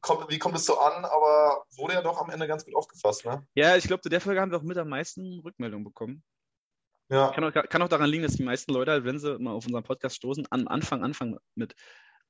kommt, 0.00 0.30
wie 0.30 0.38
kommt 0.38 0.54
es 0.56 0.64
so 0.64 0.78
an? 0.78 1.04
Aber 1.04 1.64
wurde 1.76 1.94
ja 1.94 2.02
doch 2.02 2.20
am 2.20 2.30
Ende 2.30 2.46
ganz 2.46 2.64
gut 2.64 2.76
aufgefasst, 2.76 3.24
ne? 3.24 3.44
Ja, 3.54 3.76
ich 3.76 3.84
glaube, 3.84 4.02
zu 4.02 4.08
der 4.08 4.20
Folge 4.20 4.40
haben 4.40 4.50
wir 4.52 4.58
auch 4.58 4.62
mit 4.62 4.78
am 4.78 4.88
meisten 4.88 5.40
Rückmeldungen 5.40 5.84
bekommen. 5.84 6.22
Ja, 7.08 7.30
Kann 7.30 7.44
auch, 7.44 7.52
kann 7.52 7.82
auch 7.82 7.88
daran 7.88 8.10
liegen, 8.10 8.24
dass 8.24 8.32
die 8.34 8.42
meisten 8.42 8.72
Leute, 8.72 8.90
halt, 8.90 9.04
wenn 9.04 9.18
sie 9.18 9.38
mal 9.38 9.52
auf 9.52 9.64
unseren 9.66 9.84
Podcast 9.84 10.16
stoßen, 10.16 10.46
am 10.50 10.66
Anfang 10.66 11.04
anfangen 11.04 11.38
mit, 11.54 11.74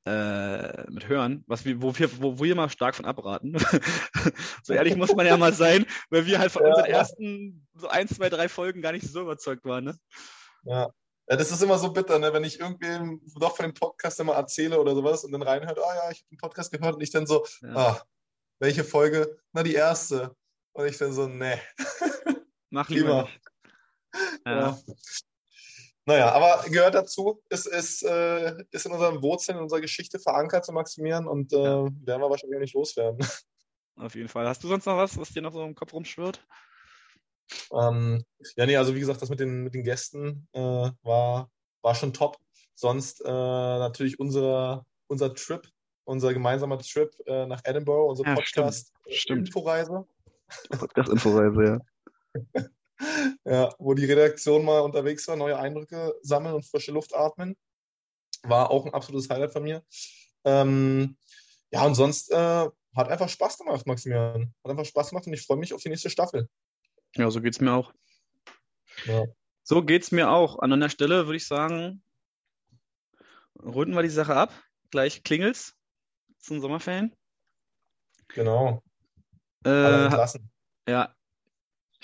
äh, 0.07 0.91
mit 0.91 1.09
Hören, 1.09 1.45
was 1.47 1.65
wir, 1.65 1.81
wo, 1.81 1.97
wir, 1.97 2.11
wo 2.21 2.39
wir 2.43 2.55
mal 2.55 2.69
stark 2.69 2.95
von 2.95 3.07
abraten. 3.07 3.57
so 4.63 4.75
ehrlich 4.75 4.97
muss 4.97 5.15
man 5.15 5.27
ja 5.27 5.37
mal 5.37 5.53
sein, 5.55 5.87
weil 6.11 6.27
wir 6.27 6.39
halt 6.39 6.53
von 6.53 6.63
Ja, 6.63 6.69
unseren 6.69 6.91
ja. 6.91 6.97
ersten 6.97 7.67
so 7.75 7.89
ein, 7.89 8.07
zwei, 8.07 8.29
drei 8.29 8.49
Folgen 8.49 8.83
gar 8.83 8.93
nicht 8.93 9.09
so 9.09 9.23
überzeugt 9.23 9.65
waren. 9.65 9.85
Ne? 9.85 9.99
ja. 10.65 10.91
Ja, 11.29 11.35
das 11.37 11.51
ist 11.51 11.61
immer 11.61 11.77
so 11.77 11.93
bitter, 11.93 12.21
ne? 12.21 12.33
wenn 12.33 12.45
ich 12.45 12.61
irgendwem 12.61 13.21
doch 13.41 13.57
von 13.57 13.65
dem 13.65 13.75
Podcast 13.75 14.21
immer 14.21 14.35
erzähle 14.35 14.79
oder 14.81 14.95
sowas 14.95 15.25
und 15.25 15.33
dann 15.33 15.43
reinhört, 15.43 15.77
ah 15.77 15.95
ja, 15.97 16.11
ich 16.13 16.19
habe 16.21 16.29
den 16.31 16.39
Podcast 16.39 16.71
gehört 16.71 16.95
und 16.95 17.01
ich 17.01 17.11
dann 17.11 17.27
so, 17.27 17.45
Ja. 17.63 17.75
ah, 17.75 18.03
welche 18.61 18.85
Folge? 18.85 19.37
Na, 19.53 19.65
die 19.65 19.75
erste. 19.75 20.37
Und 20.73 20.87
ich 20.87 20.99
dann 20.99 21.13
so, 21.13 21.27
ne. 21.27 21.61
Mach 22.71 22.89
lieber. 22.91 23.25
Prima. 23.25 23.29
Ja. 24.45 24.61
Ja. 24.61 24.79
Naja, 26.09 26.31
aber 26.33 26.63
gehört 26.71 26.95
dazu, 26.95 27.43
es 27.49 27.67
ist, 27.67 28.05
äh, 28.05 28.55
ist 28.71 28.87
in 28.87 28.93
unseren 28.93 29.21
Wurzeln, 29.23 29.57
in 29.59 29.65
unserer 29.65 29.81
Geschichte 29.81 30.21
verankert 30.21 30.65
zu 30.65 30.73
Maximieren 30.73 31.27
und 31.27 31.53
äh, 31.53 31.57
Ja. 31.57 31.83
werden 31.85 32.23
wir 32.23 32.31
wahrscheinlich 32.31 32.57
auch 32.57 32.61
nicht 32.61 32.75
loswerden. 32.75 33.19
Auf 33.97 34.15
jeden 34.15 34.29
Fall. 34.29 34.47
Hast 34.47 34.63
du 34.63 34.69
sonst 34.69 34.87
noch 34.87 34.97
was, 34.97 35.17
was 35.19 35.31
dir 35.31 35.43
noch 35.43 35.53
so 35.53 35.65
im 35.65 35.75
Kopf 35.75 35.93
rumschwirrt? 35.93 36.47
Ähm, 37.73 38.25
ja, 38.57 38.67
nee, 38.67 38.77
also 38.77 38.95
wie 38.95 39.01
gesagt, 39.01 39.21
das 39.23 39.31
mit 39.31 39.41
den, 39.41 39.65
mit 39.65 39.75
den 39.75 39.83
Gästen 39.85 40.47
äh, 40.53 40.61
war, 41.03 41.51
war 41.83 41.95
schon 41.95 42.13
top. 42.13 42.37
Sonst 42.75 43.21
äh, 43.25 43.29
natürlich 43.29 44.21
unser, 44.21 44.85
unser 45.09 45.35
Trip, 45.35 45.67
unser 46.05 46.35
gemeinsamer 46.35 46.79
Trip 46.79 47.11
äh, 47.27 47.47
nach 47.47 47.63
Edinburgh, 47.65 48.11
unser 48.11 48.27
Ja, 48.27 48.35
Podcast 48.35 48.93
Stimmt. 49.09 49.49
Inforeise, 49.49 50.07
Podcast-Inforeise, 50.71 51.81
ja. 52.55 52.65
ja, 53.45 53.75
wo 53.79 53.95
die 53.95 54.05
Redaktion 54.05 54.65
mal 54.65 54.81
unterwegs 54.81 55.27
war, 55.29 55.37
neue 55.37 55.59
Eindrücke 55.59 56.15
sammeln 56.23 56.55
und 56.55 56.65
frische 56.67 56.93
Luft 56.93 57.15
atmen. 57.15 57.57
War 58.43 58.71
auch 58.71 58.87
ein 58.87 58.95
absolutes 58.95 59.29
Highlight 59.29 59.53
von 59.53 59.63
mir. 59.63 59.83
Ähm, 60.45 61.17
ja, 61.71 61.85
und 61.85 61.95
sonst 61.95 62.31
äh, 62.31 62.37
hat 62.97 63.09
einfach 63.09 63.29
Spaß 63.29 63.59
gemacht, 63.59 63.87
Maximilian. 63.87 64.55
Hat 64.63 64.71
einfach 64.71 64.85
Spaß 64.85 65.11
gemacht 65.11 65.27
und 65.27 65.33
ich 65.33 65.45
freue 65.45 65.57
mich 65.59 65.75
auf 65.75 65.83
die 65.83 65.89
nächste 65.89 66.11
Staffel. 66.11 66.49
Ja, 67.17 67.31
so 67.31 67.41
geht's 67.41 67.61
mir 67.61 67.73
auch. 67.73 67.93
Ja. 69.05 69.25
So 69.63 69.83
geht's 69.83 70.13
mir 70.13 70.31
auch. 70.31 70.61
An 70.61 70.73
einer 70.73 70.89
Stelle 70.91 71.27
würde 71.27 71.37
ich 71.37 71.47
sagen, 71.47 72.03
runden 73.61 73.95
wir 73.95 74.03
die 74.03 74.09
Sache 74.09 74.37
ab. 74.37 74.53
Gleich 74.91 75.25
klingelt's 75.25 75.75
zum 76.39 76.61
Sommerferien. 76.61 77.13
Genau. 78.29 78.83
Alle 79.65 80.03
Äh, 80.03 80.05
entlassen. 80.05 80.51
ja. 80.89 81.16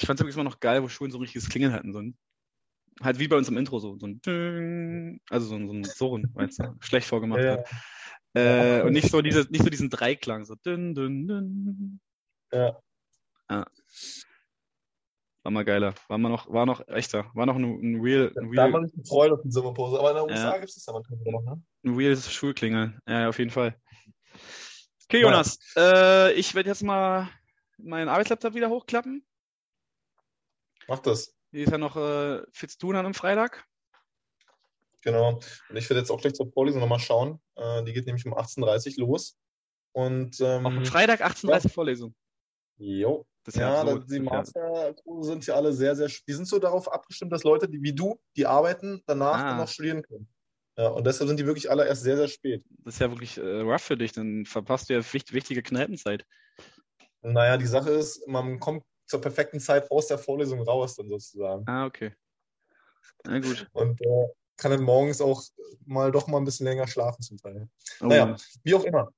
Ich 0.02 0.06
fand's 0.06 0.20
übrigens 0.20 0.34
immer 0.34 0.42
noch 0.44 0.58
geil, 0.58 0.82
wo 0.82 0.88
Schulen 0.88 1.12
so 1.12 1.18
ein 1.18 1.22
richtiges 1.22 1.48
Klingeln 1.48 1.72
hatten. 1.72 1.92
So 1.92 2.00
ein, 2.00 2.18
halt 3.00 3.20
wie 3.20 3.28
bei 3.28 3.36
uns 3.36 3.48
im 3.48 3.56
Intro, 3.56 3.78
so, 3.78 3.96
so 3.98 4.06
ein 4.08 4.20
Ding, 4.20 5.20
also 5.30 5.46
so 5.46 5.54
ein, 5.54 5.68
so 5.68 5.74
ein 5.74 5.84
Surren, 5.84 6.28
weißt 6.34 6.58
du, 6.58 6.74
schlecht 6.80 7.06
vorgemacht 7.06 7.44
Ja, 7.44 7.58
hat. 7.58 7.70
Äh, 8.34 8.82
und 8.82 8.94
nicht 8.94 9.10
so, 9.10 9.22
diese, 9.22 9.46
nicht 9.50 9.62
so 9.62 9.70
diesen 9.70 9.90
Dreiklang, 9.90 10.44
so 10.44 10.56
dünn, 10.56 10.92
dünn, 10.96 11.28
dünn. 11.28 12.00
ja. 12.52 12.76
War 15.44 15.50
mal 15.52 15.64
geiler. 15.64 15.94
War 16.08 16.18
mal 16.18 16.30
noch, 16.30 16.50
war 16.52 16.66
noch 16.66 16.86
echter. 16.88 17.30
War 17.34 17.46
noch 17.46 17.54
ein, 17.54 17.62
ein 17.64 18.00
real, 18.00 18.28
ein 18.28 18.34
Da 18.34 18.40
haben 18.40 18.50
wir 18.50 18.62
real, 18.62 18.74
uns 18.74 18.92
gefreut 18.92 19.30
auf 19.30 19.42
die 19.42 19.52
Sommerpause. 19.52 20.00
Aber 20.00 20.10
in 20.10 20.16
den 20.16 20.24
USA 20.24 20.52
Ja. 20.52 20.58
gibt 20.58 20.68
es 20.68 20.74
das 20.74 20.86
ja 20.86 21.00
immer 21.24 21.30
noch, 21.32 21.44
ne? 21.44 21.62
ein 21.84 21.94
reales 21.94 22.32
Schulklingeln. 22.32 22.98
Ja, 23.06 23.28
auf 23.28 23.38
jeden 23.38 23.50
Fall. 23.52 23.76
Okay, 25.04 25.20
Ja. 25.20 25.28
Jonas. 25.28 25.58
Äh, 25.76 26.32
ich 26.32 26.56
werde 26.56 26.70
jetzt 26.70 26.82
mal 26.82 27.28
meinen 27.76 28.08
Arbeitslaptop 28.08 28.54
wieder 28.54 28.68
hochklappen. 28.68 29.24
Mach 30.88 30.98
das. 31.00 31.34
Die 31.52 31.60
ist 31.62 31.70
ja 31.70 31.78
noch 31.78 31.96
äh, 31.96 32.42
viel 32.52 32.68
zu 32.68 32.78
tun 32.78 32.96
an 32.96 33.04
einem 33.04 33.14
Freitag. 33.14 33.64
Genau. 35.02 35.40
Und 35.68 35.76
ich 35.76 35.88
werde 35.90 36.00
jetzt 36.00 36.10
auch 36.10 36.20
gleich 36.20 36.34
zur 36.34 36.50
Vorlesung 36.52 36.80
nochmal 36.80 37.00
schauen. 37.00 37.40
Äh, 37.56 37.82
die 37.84 37.92
geht 37.92 38.06
nämlich 38.06 38.24
um 38.26 38.34
18.30 38.34 38.98
Uhr 39.00 39.06
los. 39.08 39.36
Und 39.92 40.40
ähm, 40.40 40.66
Auf 40.66 40.88
Freitag 40.88 41.20
18.30 41.22 41.64
Uhr 41.64 41.70
Vorlesung. 41.70 42.14
jo. 42.78 43.26
Das 43.44 43.56
ja, 43.56 43.84
Ja, 43.84 43.98
die 43.98 44.16
ja- 44.18 44.22
Masterkurse 44.22 45.30
sind 45.32 45.44
ja 45.48 45.56
alle 45.56 45.72
sehr, 45.72 45.96
sehr, 45.96 46.08
die 46.28 46.32
sind 46.32 46.46
so 46.46 46.60
darauf 46.60 46.90
abgestimmt, 46.90 47.32
dass 47.32 47.42
Leute, 47.42 47.68
die 47.68 47.82
wie 47.82 47.92
du, 47.92 48.20
die 48.36 48.46
arbeiten, 48.46 49.02
danach 49.06 49.40
Ah. 49.40 49.48
dann 49.48 49.56
noch 49.56 49.66
studieren 49.68 50.02
können. 50.04 50.28
Ja, 50.78 50.86
und 50.90 51.04
deshalb 51.04 51.26
sind 51.26 51.40
die 51.40 51.44
wirklich 51.46 51.68
alle 51.68 51.84
erst 51.84 52.04
sehr, 52.04 52.16
sehr 52.16 52.28
spät. 52.28 52.62
Das 52.84 52.94
ist 52.94 53.00
ja 53.00 53.10
wirklich 53.10 53.36
äh, 53.38 53.60
rough 53.60 53.82
für 53.82 53.96
dich. 53.96 54.12
Dann 54.12 54.46
verpasst 54.46 54.88
du 54.88 54.94
ja 54.94 55.12
wicht, 55.12 55.32
wichtige 55.32 55.60
Kneipenzeit. 55.62 56.24
Naja, 57.22 57.56
die 57.56 57.66
Sache 57.66 57.90
ist, 57.90 58.26
man 58.28 58.60
kommt 58.60 58.84
zur 59.12 59.20
perfekten 59.20 59.60
Zeit 59.60 59.90
aus 59.90 60.06
der 60.06 60.16
Vorlesung 60.16 60.62
raus, 60.62 60.96
dann 60.96 61.10
sozusagen. 61.10 61.64
Ah, 61.66 61.84
okay. 61.84 62.14
Na 63.24 63.38
gut. 63.40 63.68
Und 63.72 64.00
äh, 64.00 64.26
kann 64.56 64.70
dann 64.70 64.82
morgens 64.82 65.20
auch 65.20 65.42
mal 65.84 66.10
doch 66.10 66.28
mal 66.28 66.38
ein 66.38 66.46
bisschen 66.46 66.66
länger 66.66 66.86
schlafen 66.86 67.20
zum 67.20 67.36
Teil. 67.36 67.68
Oh, 68.00 68.06
Naja, 68.06 68.36
wie 68.64 68.74
auch 68.74 68.84
immer. 68.84 69.12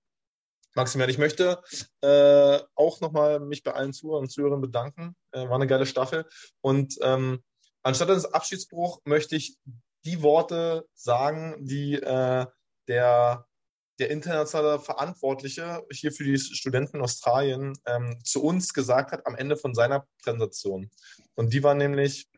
Maximilian, 0.75 1.11
ich 1.11 1.19
möchte 1.19 1.63
äh, 2.01 2.59
auch 2.75 3.01
nochmal 3.01 3.39
mich 3.39 3.63
bei 3.63 3.73
allen 3.73 3.93
Zuhörern 3.93 4.25
und 4.25 4.31
Zuhörern 4.31 4.61
bedanken. 4.61 5.15
Äh, 5.31 5.49
war 5.49 5.55
eine 5.55 5.69
geile 5.69 5.87
Staffel. 5.87 6.27
Und 6.61 6.99
ähm, 7.03 7.45
anstatt 7.85 8.11
eines 8.11 8.25
Abschiedsspruch 8.25 9.01
möchte 9.05 9.37
ich 9.37 9.57
die 10.05 10.23
Worte 10.23 10.89
sagen, 10.93 11.65
die 11.65 11.95
äh, 11.95 12.47
der, 12.89 13.47
der 13.99 14.11
internationale 14.11 14.81
Verantwortliche 14.81 15.85
hier 15.91 16.13
für 16.13 16.25
die 16.25 16.39
Studenten 16.39 16.97
in 16.97 17.03
Australien 17.03 17.79
ähm, 17.87 18.19
zu 18.25 18.43
uns 18.43 18.73
gesagt 18.73 19.13
hat 19.13 19.27
am 19.27 19.37
Ende 19.37 19.57
von 19.57 19.75
seiner 19.75 20.07
Präsentation. 20.23 20.91
Und 21.35 21.53
die 21.53 21.63
war 21.63 21.75
nämlich, 21.75 22.29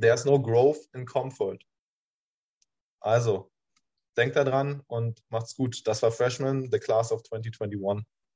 there's 0.00 0.24
no 0.24 0.40
growth 0.40 0.88
in 0.94 1.04
comfort. 1.04 1.58
Also, 3.00 3.50
denkt 4.16 4.36
daran 4.36 4.82
und 4.86 5.22
macht's 5.28 5.54
gut. 5.54 5.86
Das 5.86 6.02
war 6.02 6.12
Freshman, 6.12 6.70
the 6.70 6.78
class 6.78 7.12
of 7.12 7.22
2021. 7.22 8.04